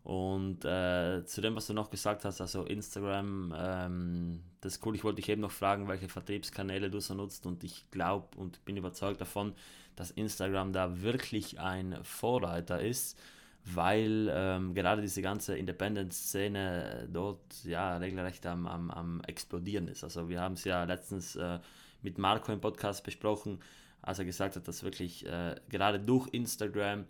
Und 0.04 0.66
äh, 0.66 1.24
zu 1.26 1.42
dem, 1.42 1.56
was 1.56 1.68
du 1.68 1.74
noch 1.74 1.92
gesagt 1.92 2.26
hast, 2.26 2.42
also 2.42 2.64
Instagram, 2.64 3.54
ähm, 3.56 4.42
das 4.60 4.74
ist 4.74 4.86
cool. 4.86 4.96
Ich 4.96 5.04
wollte 5.04 5.18
dich 5.18 5.30
eben 5.30 5.42
noch 5.42 5.52
fragen, 5.52 5.88
welche 5.88 6.10
Vertriebskanäle 6.10 6.90
du 6.90 7.00
so 7.00 7.14
nutzt. 7.14 7.46
Und 7.46 7.64
ich 7.64 7.86
glaube 7.92 8.36
und 8.38 8.66
bin 8.66 8.78
überzeugt 8.78 9.22
davon, 9.22 9.54
dass 9.96 10.12
Instagram 10.12 10.74
da 10.74 11.02
wirklich 11.02 11.60
ein 11.60 11.98
Vorreiter 12.04 12.82
ist, 12.82 13.18
weil 13.66 14.32
ähm, 14.34 14.74
gerade 14.74 15.02
diese 15.02 15.22
ganze 15.22 15.58
Independent-Szene 15.58 17.08
dort 17.12 17.64
ja 17.64 17.98
regelrecht 17.98 18.46
am, 18.46 18.66
am, 18.66 18.92
am 18.92 19.22
explodieren 19.28 19.88
ist. 19.88 20.04
Also 20.04 20.30
wir 20.30 20.42
haben 20.42 20.54
es 20.54 20.64
ja 20.64 20.84
letztens 20.84 21.36
äh, 21.36 21.60
mit 22.02 22.18
Marco 22.18 22.52
im 22.52 22.60
Podcast 22.60 23.04
besprochen, 23.04 23.60
als 24.02 24.20
er 24.20 24.26
gesagt 24.26 24.56
hat, 24.56 24.68
dass 24.68 24.84
wirklich 24.84 25.26
äh, 25.26 25.56
gerade 25.70 26.00
durch 26.00 26.28
Instagram 26.32 27.06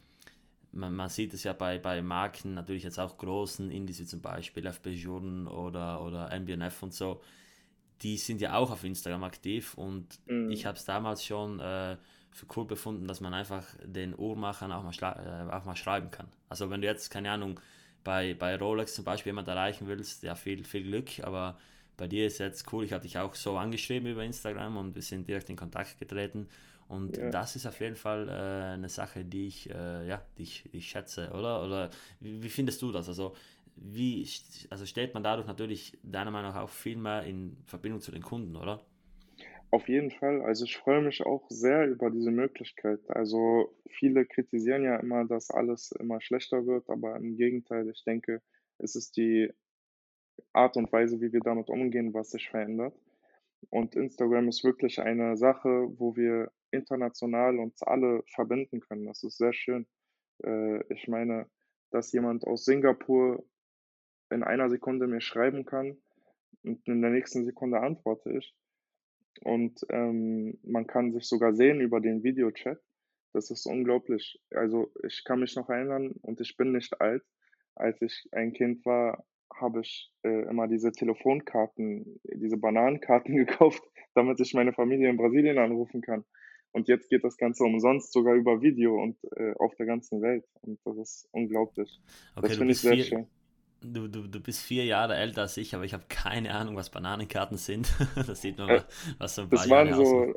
man, 0.73 0.95
man, 0.95 1.09
sieht 1.09 1.33
es 1.33 1.43
ja 1.43 1.53
bei, 1.53 1.77
bei 1.79 2.01
Marken, 2.01 2.53
natürlich 2.53 2.83
jetzt 2.83 2.99
auch 2.99 3.17
großen 3.17 3.71
Indies 3.71 3.99
wie 3.99 4.05
zum 4.05 4.21
Beispiel 4.21 4.65
FB 4.65 4.87
Journ 4.91 5.47
oder, 5.47 6.01
oder 6.01 6.29
MBNF 6.31 6.83
und 6.83 6.93
so, 6.93 7.21
die 8.01 8.17
sind 8.17 8.41
ja 8.41 8.55
auch 8.55 8.71
auf 8.71 8.83
Instagram 8.83 9.23
aktiv 9.23 9.73
und 9.75 10.19
mhm. 10.27 10.49
ich 10.49 10.65
habe 10.65 10.77
es 10.77 10.85
damals 10.85 11.25
schon 11.25 11.59
äh, 11.59 11.97
für 12.31 12.45
cool 12.55 12.65
befunden, 12.65 13.07
dass 13.07 13.19
man 13.19 13.33
einfach 13.33 13.65
den 13.83 14.17
Uhrmachern 14.17 14.71
auch 14.71 14.83
mal, 14.83 14.93
äh, 15.01 15.53
auch 15.53 15.65
mal 15.65 15.75
schreiben 15.75 16.11
kann. 16.11 16.27
Also 16.49 16.69
wenn 16.69 16.81
du 16.81 16.87
jetzt, 16.87 17.09
keine 17.09 17.31
Ahnung, 17.31 17.59
bei, 18.03 18.33
bei 18.33 18.55
Rolex 18.55 18.95
zum 18.95 19.05
Beispiel 19.05 19.31
jemand 19.31 19.47
erreichen 19.47 19.87
willst, 19.87 20.23
ja 20.23 20.35
viel, 20.35 20.63
viel 20.63 20.83
Glück, 20.83 21.19
aber 21.23 21.57
bei 21.97 22.07
dir 22.07 22.25
ist 22.25 22.39
jetzt 22.39 22.71
cool, 22.73 22.83
ich 22.85 22.93
hatte 22.93 23.03
dich 23.03 23.17
auch 23.17 23.35
so 23.35 23.57
angeschrieben 23.57 24.09
über 24.09 24.23
Instagram 24.23 24.77
und 24.77 24.95
wir 24.95 25.01
sind 25.01 25.27
direkt 25.27 25.49
in 25.49 25.55
Kontakt 25.55 25.99
getreten 25.99 26.47
und 26.91 27.15
ja. 27.15 27.29
das 27.29 27.55
ist 27.55 27.65
auf 27.65 27.79
jeden 27.79 27.95
Fall 27.95 28.27
äh, 28.27 28.73
eine 28.73 28.89
Sache, 28.89 29.23
die 29.23 29.47
ich, 29.47 29.69
äh, 29.69 30.07
ja, 30.07 30.21
die 30.37 30.43
ich, 30.43 30.63
die 30.73 30.77
ich 30.79 30.89
schätze, 30.89 31.29
oder? 31.31 31.63
Oder 31.63 31.89
wie, 32.19 32.43
wie, 32.43 32.49
findest 32.49 32.81
du 32.81 32.91
das? 32.91 33.07
Also, 33.07 33.33
wie, 33.77 34.27
also 34.69 34.85
steht 34.85 35.13
man 35.13 35.23
dadurch 35.23 35.47
natürlich 35.47 35.97
deiner 36.03 36.31
Meinung 36.31 36.51
nach 36.51 36.61
auch 36.63 36.69
viel 36.69 36.97
mehr 36.97 37.23
in 37.23 37.55
Verbindung 37.65 38.01
zu 38.01 38.11
den 38.11 38.21
Kunden, 38.21 38.57
oder? 38.57 38.81
Auf 39.71 39.87
jeden 39.87 40.11
Fall. 40.11 40.41
Also 40.41 40.65
ich 40.65 40.77
freue 40.77 41.01
mich 41.01 41.25
auch 41.25 41.49
sehr 41.49 41.87
über 41.87 42.09
diese 42.11 42.31
Möglichkeit. 42.31 42.99
Also 43.09 43.73
viele 43.89 44.25
kritisieren 44.25 44.83
ja 44.83 44.97
immer, 44.97 45.23
dass 45.25 45.49
alles 45.49 45.93
immer 45.93 46.19
schlechter 46.19 46.65
wird, 46.65 46.89
aber 46.89 47.15
im 47.15 47.37
Gegenteil, 47.37 47.89
ich 47.89 48.03
denke, 48.03 48.41
es 48.79 48.95
ist 48.95 49.15
die 49.15 49.49
Art 50.51 50.75
und 50.75 50.91
Weise, 50.91 51.21
wie 51.21 51.31
wir 51.31 51.39
damit 51.39 51.69
umgehen, 51.69 52.13
was 52.13 52.31
sich 52.31 52.49
verändert. 52.49 52.93
Und 53.69 53.95
Instagram 53.95 54.49
ist 54.49 54.65
wirklich 54.65 54.99
eine 54.99 55.37
Sache, 55.37 55.87
wo 55.97 56.17
wir 56.17 56.51
international 56.71 57.57
uns 57.59 57.81
alle 57.83 58.23
verbinden 58.27 58.81
können. 58.81 59.05
Das 59.05 59.23
ist 59.23 59.37
sehr 59.37 59.53
schön. 59.53 59.87
Äh, 60.43 60.83
ich 60.93 61.07
meine, 61.07 61.49
dass 61.91 62.11
jemand 62.11 62.45
aus 62.45 62.65
Singapur 62.65 63.45
in 64.29 64.43
einer 64.43 64.69
Sekunde 64.69 65.07
mir 65.07 65.21
schreiben 65.21 65.65
kann 65.65 65.97
und 66.63 66.85
in 66.87 67.01
der 67.01 67.11
nächsten 67.11 67.45
Sekunde 67.45 67.79
antworte 67.79 68.31
ich. 68.31 68.53
Und 69.43 69.79
ähm, 69.89 70.59
man 70.63 70.87
kann 70.87 71.11
sich 71.11 71.27
sogar 71.27 71.53
sehen 71.53 71.81
über 71.81 71.99
den 71.99 72.23
Videochat. 72.23 72.79
Das 73.33 73.49
ist 73.49 73.65
unglaublich. 73.65 74.41
Also 74.51 74.91
ich 75.07 75.23
kann 75.23 75.39
mich 75.39 75.55
noch 75.55 75.69
erinnern 75.69 76.11
und 76.21 76.41
ich 76.41 76.57
bin 76.57 76.73
nicht 76.73 76.99
alt. 77.01 77.23
Als 77.75 78.01
ich 78.01 78.27
ein 78.31 78.53
Kind 78.53 78.85
war, 78.85 79.25
habe 79.55 79.81
ich 79.81 80.11
äh, 80.23 80.43
immer 80.49 80.67
diese 80.67 80.91
Telefonkarten, 80.91 82.19
diese 82.23 82.57
Bananenkarten 82.57 83.35
gekauft, 83.45 83.81
damit 84.13 84.39
ich 84.39 84.53
meine 84.53 84.73
Familie 84.73 85.09
in 85.09 85.17
Brasilien 85.17 85.57
anrufen 85.57 86.01
kann. 86.01 86.25
Und 86.73 86.87
jetzt 86.87 87.09
geht 87.09 87.23
das 87.23 87.37
Ganze 87.37 87.63
umsonst, 87.63 88.13
sogar 88.13 88.33
über 88.35 88.61
Video 88.61 89.01
und 89.01 89.17
äh, 89.35 89.53
auf 89.59 89.75
der 89.75 89.85
ganzen 89.85 90.21
Welt. 90.21 90.45
Und 90.61 90.79
das 90.85 90.97
ist 90.97 91.29
unglaublich. 91.31 92.01
Okay, 92.35 92.47
das 92.47 92.57
finde 92.57 92.71
ich 92.71 92.79
sehr 92.79 92.93
vier, 92.93 93.03
schön. 93.03 93.27
Du, 93.83 94.07
du, 94.07 94.27
du 94.27 94.39
bist 94.39 94.61
vier 94.61 94.85
Jahre 94.85 95.15
älter 95.15 95.41
als 95.41 95.57
ich, 95.57 95.73
aber 95.73 95.83
ich 95.83 95.93
habe 95.93 96.03
keine 96.07 96.53
Ahnung, 96.53 96.75
was 96.75 96.89
Bananenkarten 96.89 97.57
sind. 97.57 97.91
das 98.15 98.41
sieht 98.41 98.57
man 98.57 98.69
äh, 98.69 98.81
was 99.17 99.35
so 99.35 99.43
ein 99.43 99.49
das 99.49 99.65
Jahre 99.65 99.91
waren 99.91 100.05
so, 100.05 100.33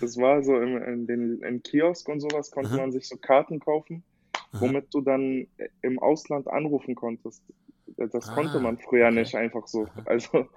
Das 0.00 0.16
war 0.16 0.42
so 0.42 0.56
im, 0.56 0.82
in 0.82 1.06
den 1.06 1.42
in 1.42 1.62
Kiosk 1.62 2.08
und 2.08 2.20
sowas 2.20 2.50
konnte 2.50 2.76
man 2.76 2.90
sich 2.90 3.06
so 3.06 3.16
Karten 3.16 3.60
kaufen, 3.60 4.02
womit 4.52 4.92
du 4.92 5.00
dann 5.00 5.46
im 5.82 5.98
Ausland 6.00 6.48
anrufen 6.48 6.94
konntest. 6.96 7.42
Das 7.96 8.28
ah, 8.28 8.34
konnte 8.34 8.60
man 8.60 8.78
früher 8.78 9.06
okay. 9.06 9.14
nicht 9.14 9.34
einfach 9.34 9.66
so. 9.66 9.86
Also 10.04 10.48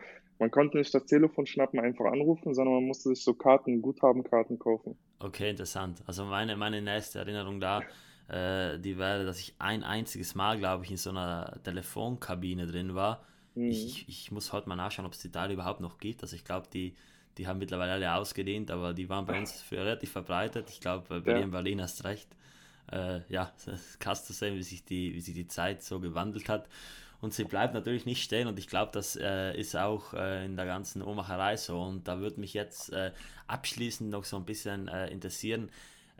man 0.42 0.50
konnte 0.50 0.78
nicht 0.78 0.92
das 0.94 1.06
Telefon 1.06 1.46
schnappen, 1.46 1.80
einfach 1.80 2.06
anrufen, 2.06 2.56
sondern 2.56 2.74
man 2.74 2.86
musste 2.86 3.10
sich 3.10 3.24
so 3.24 3.36
Karten, 3.36 3.80
Guthabenkarten 3.84 4.58
kaufen. 4.58 4.98
Okay, 5.20 5.52
interessant. 5.52 6.02
Also 6.08 6.26
meine, 6.26 6.58
meine 6.58 6.82
nächste 6.82 7.20
Erinnerung 7.20 7.60
da, 7.60 7.82
äh, 8.32 8.80
die 8.80 8.98
wäre, 8.98 9.26
dass 9.26 9.40
ich 9.40 9.54
ein 9.60 9.84
einziges 9.84 10.36
Mal, 10.36 10.58
glaube 10.58 10.86
ich, 10.86 10.92
in 10.92 10.98
so 10.98 11.10
einer 11.10 11.58
Telefonkabine 11.64 12.66
drin 12.66 12.96
war. 12.96 13.24
Mhm. 13.56 13.70
Ich, 13.70 14.08
ich 14.08 14.32
muss 14.32 14.54
heute 14.54 14.70
mal 14.70 14.76
nachschauen, 14.76 15.06
ob 15.06 15.14
es 15.14 15.20
die 15.20 15.32
da 15.32 15.50
überhaupt 15.50 15.82
noch 15.82 15.98
gibt. 15.98 16.22
Also 16.22 16.36
ich 16.36 16.46
glaube, 16.46 16.68
die, 16.72 16.96
die 17.38 17.48
haben 17.48 17.60
mittlerweile 17.60 17.92
alle 17.94 18.14
ausgedehnt, 18.14 18.72
aber 18.72 18.94
die 18.94 19.10
waren 19.10 19.26
bei 19.26 19.38
uns 19.38 19.62
für 19.62 19.78
relativ 19.78 20.12
verbreitet. 20.12 20.70
Ich 20.70 20.80
glaube, 20.80 21.22
bei 21.22 21.32
ja. 21.32 21.38
dir 21.38 21.44
in 21.44 21.52
Berlin 21.52 21.82
hast 21.82 22.04
recht. 22.06 22.30
Äh, 22.92 23.22
ja, 23.30 23.52
krass 24.00 24.26
zu 24.26 24.34
sehen, 24.34 24.56
wie 24.56 24.64
sich, 24.64 24.86
die, 24.86 25.14
wie 25.14 25.22
sich 25.22 25.36
die 25.36 25.48
Zeit 25.48 25.84
so 25.84 26.00
gewandelt 26.00 26.48
hat 26.48 26.68
und 27.22 27.34
sie 27.34 27.44
bleibt 27.44 27.74
natürlich 27.74 28.06
nicht 28.06 28.24
stehen 28.24 28.48
und 28.48 28.58
ich 28.58 28.68
glaube, 28.68 28.92
das 28.92 29.16
äh, 29.16 29.56
ist 29.58 29.76
auch 29.76 30.14
äh, 30.14 30.44
in 30.44 30.56
der 30.56 30.66
ganzen 30.66 31.04
Uhrmacherei 31.04 31.56
so 31.56 31.82
und 31.82 32.08
da 32.08 32.20
würde 32.20 32.40
mich 32.40 32.54
jetzt 32.54 32.92
äh, 32.92 33.12
abschließend 33.48 34.10
noch 34.10 34.26
so 34.26 34.38
ein 34.38 34.46
bisschen 34.46 34.88
äh, 34.88 35.08
interessieren, 35.10 35.70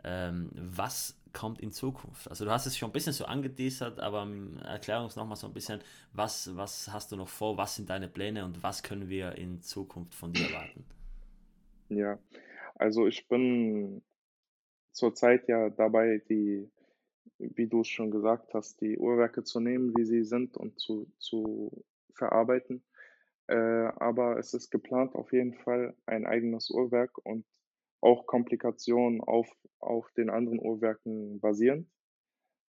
ähm, 0.04 0.48
was 0.54 1.16
kommt 1.32 1.60
in 1.60 1.72
Zukunft? 1.72 2.28
Also 2.28 2.44
du 2.44 2.50
hast 2.50 2.66
es 2.66 2.76
schon 2.76 2.90
ein 2.90 2.92
bisschen 2.92 3.12
so 3.12 3.24
angeteasert, 3.24 4.00
aber 4.00 4.22
ähm, 4.22 4.58
erklär 4.64 5.02
uns 5.02 5.16
nochmal 5.16 5.36
so 5.36 5.46
ein 5.46 5.52
bisschen, 5.52 5.80
was, 6.12 6.54
was 6.56 6.92
hast 6.92 7.12
du 7.12 7.16
noch 7.16 7.28
vor, 7.28 7.56
was 7.56 7.76
sind 7.76 7.90
deine 7.90 8.08
Pläne 8.08 8.44
und 8.44 8.62
was 8.62 8.82
können 8.82 9.08
wir 9.08 9.36
in 9.36 9.62
Zukunft 9.62 10.14
von 10.14 10.32
dir 10.32 10.46
erwarten? 10.46 10.84
Ja, 11.88 12.18
also 12.76 13.06
ich 13.06 13.28
bin 13.28 14.02
zurzeit 14.92 15.48
ja 15.48 15.70
dabei, 15.70 16.22
die 16.28 16.70
wie 17.38 17.66
du 17.66 17.80
es 17.80 17.88
schon 17.88 18.10
gesagt 18.10 18.54
hast, 18.54 18.80
die 18.80 18.98
Uhrwerke 18.98 19.42
zu 19.42 19.60
nehmen, 19.60 19.96
wie 19.96 20.04
sie 20.04 20.24
sind 20.24 20.56
und 20.56 20.78
zu, 20.78 21.10
zu 21.18 21.84
verarbeiten. 22.14 22.82
Äh, 23.48 23.56
aber 23.56 24.38
es 24.38 24.54
ist 24.54 24.70
geplant 24.70 25.14
auf 25.14 25.32
jeden 25.32 25.54
Fall 25.54 25.94
ein 26.06 26.26
eigenes 26.26 26.70
Uhrwerk 26.70 27.18
und 27.24 27.44
auch 28.02 28.26
Komplikationen 28.26 29.20
auf, 29.22 29.48
auf 29.78 30.10
den 30.12 30.28
anderen 30.28 30.58
Uhrwerken 30.58 31.40
basierend. 31.40 31.88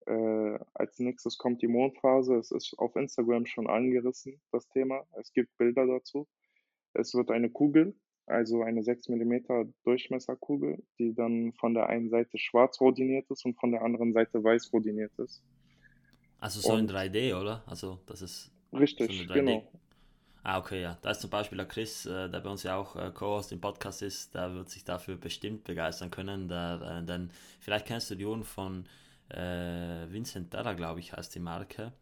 Äh, 0.05 0.59
als 0.73 0.99
nächstes 0.99 1.37
kommt 1.37 1.61
die 1.61 1.67
Mondphase. 1.67 2.35
Es 2.35 2.51
ist 2.51 2.75
auf 2.77 2.95
Instagram 2.95 3.45
schon 3.47 3.67
angerissen, 3.67 4.39
das 4.51 4.67
Thema. 4.69 5.05
Es 5.13 5.33
gibt 5.33 5.57
Bilder 5.57 5.87
dazu. 5.87 6.27
Es 6.93 7.13
wird 7.15 7.31
eine 7.31 7.49
Kugel 7.49 7.95
also 8.31 8.63
eine 8.63 8.83
6 8.83 9.09
mm 9.09 9.73
Durchmesserkugel, 9.83 10.83
die 10.97 11.13
dann 11.13 11.53
von 11.53 11.73
der 11.73 11.87
einen 11.87 12.09
Seite 12.09 12.37
schwarz 12.37 12.79
rodiniert 12.79 13.29
ist 13.29 13.45
und 13.45 13.59
von 13.59 13.71
der 13.71 13.81
anderen 13.81 14.13
Seite 14.13 14.43
weiß 14.43 14.71
rodiniert 14.73 15.11
ist. 15.17 15.43
Also 16.39 16.61
so 16.61 16.73
und 16.73 16.89
in 16.89 16.95
3D, 16.95 17.39
oder? 17.39 17.63
Also 17.67 17.99
das 18.05 18.21
ist 18.21 18.51
richtig, 18.73 19.27
so 19.27 19.33
genau. 19.33 19.69
Ah, 20.43 20.57
okay, 20.57 20.81
ja. 20.81 20.97
Da 21.01 21.11
ist 21.11 21.21
zum 21.21 21.29
Beispiel 21.29 21.57
der 21.57 21.67
Chris, 21.67 22.05
äh, 22.05 22.29
der 22.29 22.39
bei 22.39 22.49
uns 22.49 22.63
ja 22.63 22.75
auch 22.75 22.95
äh, 22.95 23.11
Co-Host 23.13 23.51
im 23.51 23.61
Podcast 23.61 24.01
ist, 24.01 24.33
der 24.33 24.53
wird 24.55 24.69
sich 24.69 24.83
dafür 24.83 25.15
bestimmt 25.15 25.63
begeistern 25.65 26.09
können. 26.09 26.47
Der, 26.47 26.99
äh, 27.01 27.05
denn 27.05 27.29
vielleicht 27.59 27.85
kennst 27.85 28.09
du 28.09 28.15
die 28.15 28.25
Uhren 28.25 28.43
von 28.43 28.85
Vincent 29.33 30.53
Della, 30.53 30.73
glaube 30.73 30.99
ich, 30.99 31.13
heißt 31.13 31.33
die 31.33 31.39
Marke. 31.39 31.93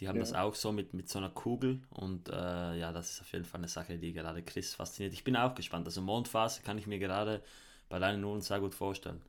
Die 0.00 0.08
haben 0.08 0.16
ja. 0.16 0.20
das 0.20 0.32
auch 0.32 0.54
so 0.54 0.72
mit, 0.72 0.94
mit 0.94 1.10
so 1.10 1.18
einer 1.18 1.28
Kugel 1.28 1.82
und 1.90 2.28
ja, 2.28 2.90
das 2.90 3.10
ist 3.10 3.20
auf 3.20 3.30
jeden 3.34 3.44
Fall 3.44 3.60
eine 3.60 3.68
Sache, 3.68 3.98
die 3.98 4.14
gerade 4.14 4.42
Chris 4.42 4.74
fasziniert. 4.74 5.12
Ich 5.12 5.24
bin 5.24 5.36
auch 5.36 5.54
gespannt. 5.54 5.86
Also 5.86 6.00
Mondphase 6.00 6.62
kann 6.62 6.78
ich 6.78 6.86
mir 6.86 6.98
gerade 6.98 7.42
bei 7.90 7.98
deinen 7.98 8.24
Uhren 8.24 8.40
sehr 8.40 8.60
gut 8.60 8.74
vorstellen. 8.74 9.20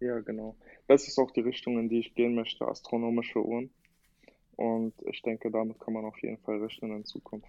Ja, 0.00 0.18
genau. 0.20 0.56
Das 0.86 1.06
ist 1.06 1.18
auch 1.18 1.30
die 1.30 1.42
Richtung, 1.42 1.78
in 1.78 1.90
die 1.90 1.98
ich 1.98 2.14
gehen 2.14 2.34
möchte, 2.34 2.66
astronomische 2.66 3.44
Uhren. 3.44 3.68
Und 4.60 4.92
ich 5.06 5.22
denke, 5.22 5.50
damit 5.50 5.80
kann 5.80 5.94
man 5.94 6.04
auf 6.04 6.22
jeden 6.22 6.36
Fall 6.36 6.58
rechnen 6.58 6.94
in 6.94 7.04
Zukunft. 7.06 7.48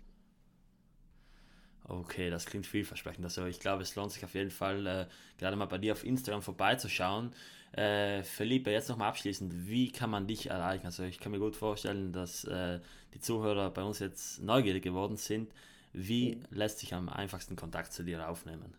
Okay, 1.84 2.30
das 2.30 2.46
klingt 2.46 2.66
vielversprechend. 2.66 3.26
Also 3.26 3.46
ich 3.48 3.60
glaube, 3.60 3.84
es 3.84 3.98
lohnt 3.98 4.14
sich 4.14 4.24
auf 4.24 4.34
jeden 4.34 4.50
Fall, 4.50 4.88
äh, 4.88 5.06
gerade 5.38 5.58
mal 5.58 5.66
bei 5.66 5.78
dir 5.78 5.92
auf 5.92 6.06
Instagram 6.06 6.42
vorbeizuschauen. 6.42 7.34
Äh, 7.74 8.24
Felipe, 8.24 8.72
jetzt 8.72 8.88
nochmal 8.88 9.10
abschließend, 9.10 9.68
wie 9.68 9.92
kann 9.92 10.10
man 10.10 10.26
dich 10.26 10.50
erreichen? 10.50 10.86
Also 10.86 11.04
ich 11.04 11.20
kann 11.20 11.34
mir 11.34 11.40
gut 11.40 11.58
vorstellen, 11.58 12.14
dass 12.14 12.46
äh, 12.46 12.80
die 13.14 13.20
Zuhörer 13.20 13.72
bei 13.72 13.84
uns 13.84 14.00
jetzt 14.00 14.42
neugierig 14.42 14.82
geworden 14.82 15.18
sind. 15.18 15.54
Wie 15.92 16.36
mhm. 16.36 16.46
lässt 16.50 16.80
sich 16.80 16.94
am 16.94 17.10
einfachsten 17.10 17.58
Kontakt 17.58 17.92
zu 17.92 18.04
dir 18.04 18.30
aufnehmen? 18.30 18.74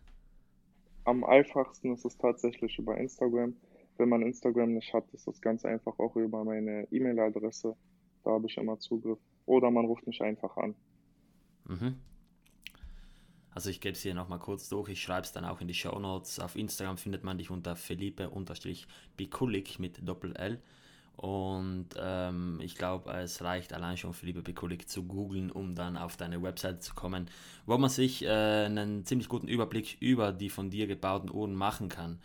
Am 1.03 1.23
einfachsten 1.23 1.93
ist 1.93 2.03
es 2.03 2.17
tatsächlich 2.17 2.79
über 2.79 2.97
Instagram. 2.97 3.55
Wenn 3.99 4.09
man 4.09 4.23
Instagram 4.23 4.73
nicht 4.73 4.91
hat, 4.91 5.05
ist 5.13 5.27
das 5.27 5.39
ganz 5.39 5.65
einfach 5.65 5.99
auch 5.99 6.15
über 6.15 6.43
meine 6.43 6.87
E-Mail-Adresse. 6.89 7.75
Da 8.23 8.31
habe 8.31 8.47
ich 8.47 8.57
immer 8.57 8.79
Zugriff. 8.79 9.19
Oder 9.45 9.71
man 9.71 9.85
ruft 9.85 10.07
mich 10.07 10.21
einfach 10.21 10.55
an. 10.57 10.75
Mhm. 11.65 11.97
Also 13.51 13.69
ich 13.69 13.81
gebe 13.81 13.93
es 13.93 14.01
hier 14.01 14.15
nochmal 14.15 14.39
kurz 14.39 14.67
durch, 14.67 14.89
ich 14.89 15.01
schreibe 15.01 15.25
es 15.25 15.31
dann 15.31 15.45
auch 15.45 15.61
in 15.61 15.67
die 15.67 15.75
Show 15.75 15.97
Notes. 15.99 16.39
Auf 16.39 16.55
Instagram 16.55 16.97
findet 16.97 17.23
man 17.23 17.37
dich 17.37 17.51
unter 17.51 17.75
Felipe-Bikulik 17.75 19.79
mit 19.79 20.07
Doppel-L. 20.07 20.59
Und 21.15 21.89
ähm, 21.99 22.59
ich 22.63 22.75
glaube, 22.75 23.13
es 23.13 23.43
reicht 23.43 23.73
allein 23.73 23.97
schon 23.97 24.13
Felipe 24.13 24.41
Bikulik 24.41 24.89
zu 24.89 25.03
googeln, 25.03 25.51
um 25.51 25.75
dann 25.75 25.95
auf 25.95 26.17
deine 26.17 26.41
Website 26.41 26.81
zu 26.81 26.95
kommen, 26.95 27.29
wo 27.67 27.77
man 27.77 27.91
sich 27.91 28.23
äh, 28.23 28.65
einen 28.65 29.05
ziemlich 29.05 29.29
guten 29.29 29.47
Überblick 29.47 29.97
über 29.99 30.31
die 30.31 30.49
von 30.49 30.71
dir 30.71 30.87
gebauten 30.87 31.31
Uhren 31.31 31.53
machen 31.53 31.89
kann. 31.89 32.19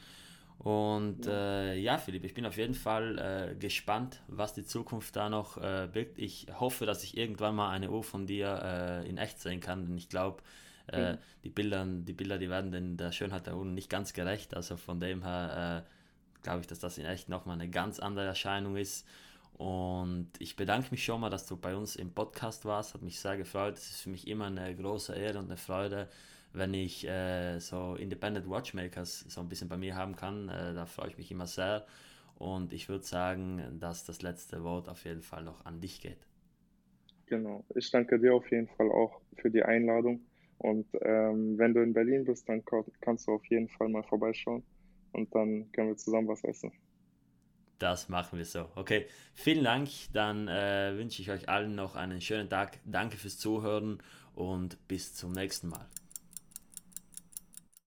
Und 0.59 1.27
äh, 1.27 1.77
ja, 1.77 1.99
Philipp, 1.99 2.25
ich 2.25 2.35
bin 2.35 2.45
auf 2.45 2.57
jeden 2.57 2.75
Fall 2.75 3.19
äh, 3.19 3.55
gespannt, 3.55 4.21
was 4.27 4.55
die 4.55 4.65
Zukunft 4.65 5.15
da 5.15 5.29
noch 5.29 5.57
äh, 5.57 5.89
birgt. 5.93 6.19
Ich 6.19 6.49
hoffe, 6.59 6.85
dass 6.85 7.05
ich 7.05 7.17
irgendwann 7.17 7.55
mal 7.55 7.71
eine 7.71 7.91
Uhr 7.91 8.03
von 8.03 8.27
dir 8.27 8.61
äh, 8.63 9.09
in 9.09 9.19
echt 9.19 9.41
sehen 9.41 9.61
kann, 9.61 9.87
denn 9.87 9.97
ich 9.97 10.09
glaube, 10.09 10.43
äh, 10.89 11.13
mhm. 11.13 11.19
die, 11.45 11.51
Bilder, 11.51 11.87
die 11.87 12.13
Bilder, 12.13 12.39
die 12.39 12.51
werden 12.51 12.73
den, 12.73 12.97
der 12.97 13.13
Schönheit 13.13 13.47
der 13.47 13.57
Uhren 13.57 13.75
nicht 13.75 13.89
ganz 13.89 14.13
gerecht. 14.13 14.55
Also 14.55 14.77
von 14.77 14.99
dem 14.99 15.23
her 15.23 15.85
äh, 15.87 16.43
glaube 16.43 16.61
ich, 16.61 16.67
dass 16.67 16.81
das 16.81 16.99
in 16.99 17.05
echt 17.05 17.29
nochmal 17.29 17.55
eine 17.55 17.69
ganz 17.69 18.01
andere 18.01 18.27
Erscheinung 18.27 18.77
ist. 18.77 19.07
Und 19.55 20.31
ich 20.39 20.57
bedanke 20.57 20.89
mich 20.91 21.05
schon 21.05 21.21
mal, 21.21 21.31
dass 21.31 21.47
du 21.47 21.57
bei 21.57 21.77
uns 21.77 21.97
im 21.97 22.13
Podcast 22.13 22.65
warst. 22.65 22.95
Hat 22.95 23.03
mich 23.03 23.21
sehr 23.21 23.37
gefreut. 23.37 23.77
Es 23.77 23.91
ist 23.91 24.03
für 24.03 24.11
mich 24.11 24.27
immer 24.29 24.47
eine 24.47 24.75
große 24.75 25.15
Ehre 25.15 25.39
und 25.39 25.47
eine 25.47 25.57
Freude, 25.57 26.09
wenn 26.53 26.75
ich 26.75 27.07
äh, 27.07 27.59
so 27.59 27.95
Independent 27.95 28.49
Watchmakers 28.49 29.21
so 29.21 29.41
ein 29.41 29.49
bisschen 29.49 29.69
bei 29.69 29.77
mir 29.77 29.95
haben 29.95 30.17
kann. 30.17 30.49
Äh, 30.49 30.75
da 30.75 30.87
freue 30.87 31.09
ich 31.09 31.19
mich 31.19 31.31
immer 31.31 31.47
sehr. 31.47 31.87
Und 32.37 32.73
ich 32.73 32.89
würde 32.89 33.05
sagen, 33.05 33.79
dass 33.81 34.05
das 34.05 34.23
letzte 34.23 34.63
Wort 34.63 34.89
auf 34.89 35.05
jeden 35.05 35.23
Fall 35.23 35.43
noch 35.43 35.65
an 35.65 35.81
dich 35.81 36.01
geht. 36.01 36.27
Genau. 37.27 37.65
Ich 37.75 37.91
danke 37.91 38.19
dir 38.19 38.35
auf 38.35 38.51
jeden 38.51 38.69
Fall 38.69 38.91
auch 38.91 39.21
für 39.37 39.51
die 39.51 39.63
Einladung. 39.63 40.21
Und 40.59 40.87
ähm, 41.03 41.59
wenn 41.59 41.75
du 41.75 41.83
in 41.83 41.93
Berlin 41.93 42.25
bist, 42.25 42.49
dann 42.49 42.63
kannst 43.01 43.29
du 43.29 43.33
auf 43.33 43.45
jeden 43.47 43.69
Fall 43.69 43.89
mal 43.89 44.03
vorbeischauen 44.03 44.65
und 45.13 45.33
dann 45.35 45.71
können 45.73 45.89
wir 45.89 45.97
zusammen 45.97 46.29
was 46.29 46.43
essen. 46.45 46.73
Das 47.79 48.09
machen 48.09 48.39
wir 48.39 48.45
so. 48.45 48.67
Okay, 48.75 49.07
vielen 49.35 49.63
Dank. 49.63 49.89
Dann 50.13 50.49
äh, 50.49 50.97
wünsche 50.97 51.23
ich 51.23 51.31
euch 51.31 51.49
allen 51.49 51.77
noch 51.77 51.95
einen 51.95 52.21
schönen 52.21 52.49
Tag. 52.49 52.81
Danke 52.85 53.17
fürs 53.17 53.39
Zuhören 53.39 54.03
und 54.35 54.89
bis 54.89 55.15
zum 55.15 55.31
nächsten 55.31 55.69
Mal. 55.69 55.87